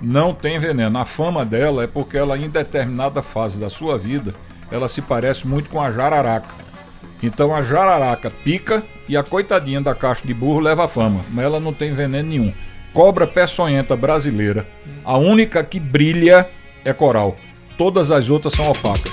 não 0.01 0.35
tem 0.35 0.59
veneno. 0.59 0.99
A 0.99 1.05
fama 1.05 1.45
dela 1.45 1.85
é 1.85 1.87
porque 1.87 2.16
ela, 2.18 2.37
em 2.37 2.49
determinada 2.49 3.22
fase 3.22 3.59
da 3.59 3.70
sua 3.70 3.97
vida, 3.97 4.35
ela 4.70 4.89
se 4.89 5.01
parece 5.01 5.47
muito 5.47 5.70
com 5.70 5.80
a 5.80 5.91
jararaca. 5.93 6.55
Então 7.22 7.55
a 7.55 7.62
jararaca 7.62 8.30
pica 8.43 8.83
e 9.09 9.16
a 9.16 9.22
coitadinha 9.22 9.80
da 9.80 9.95
casco 9.95 10.26
de 10.26 10.35
burro 10.35 10.59
leva 10.61 10.85
a 10.85 10.89
fama, 10.89 11.20
mas 11.30 11.45
ela 11.45 11.61
não 11.61 11.72
tem 11.72 11.93
veneno 11.95 12.28
nenhum. 12.28 12.53
Cobra 12.93 13.26
peçonhenta 13.26 13.97
brasileira, 13.97 14.66
a 15.05 15.16
única 15.16 15.62
que 15.62 15.78
brilha 15.78 16.49
é 16.85 16.93
coral. 16.93 17.37
Todas 17.78 18.11
as 18.11 18.28
outras 18.28 18.53
são 18.55 18.68
opacas. 18.70 19.12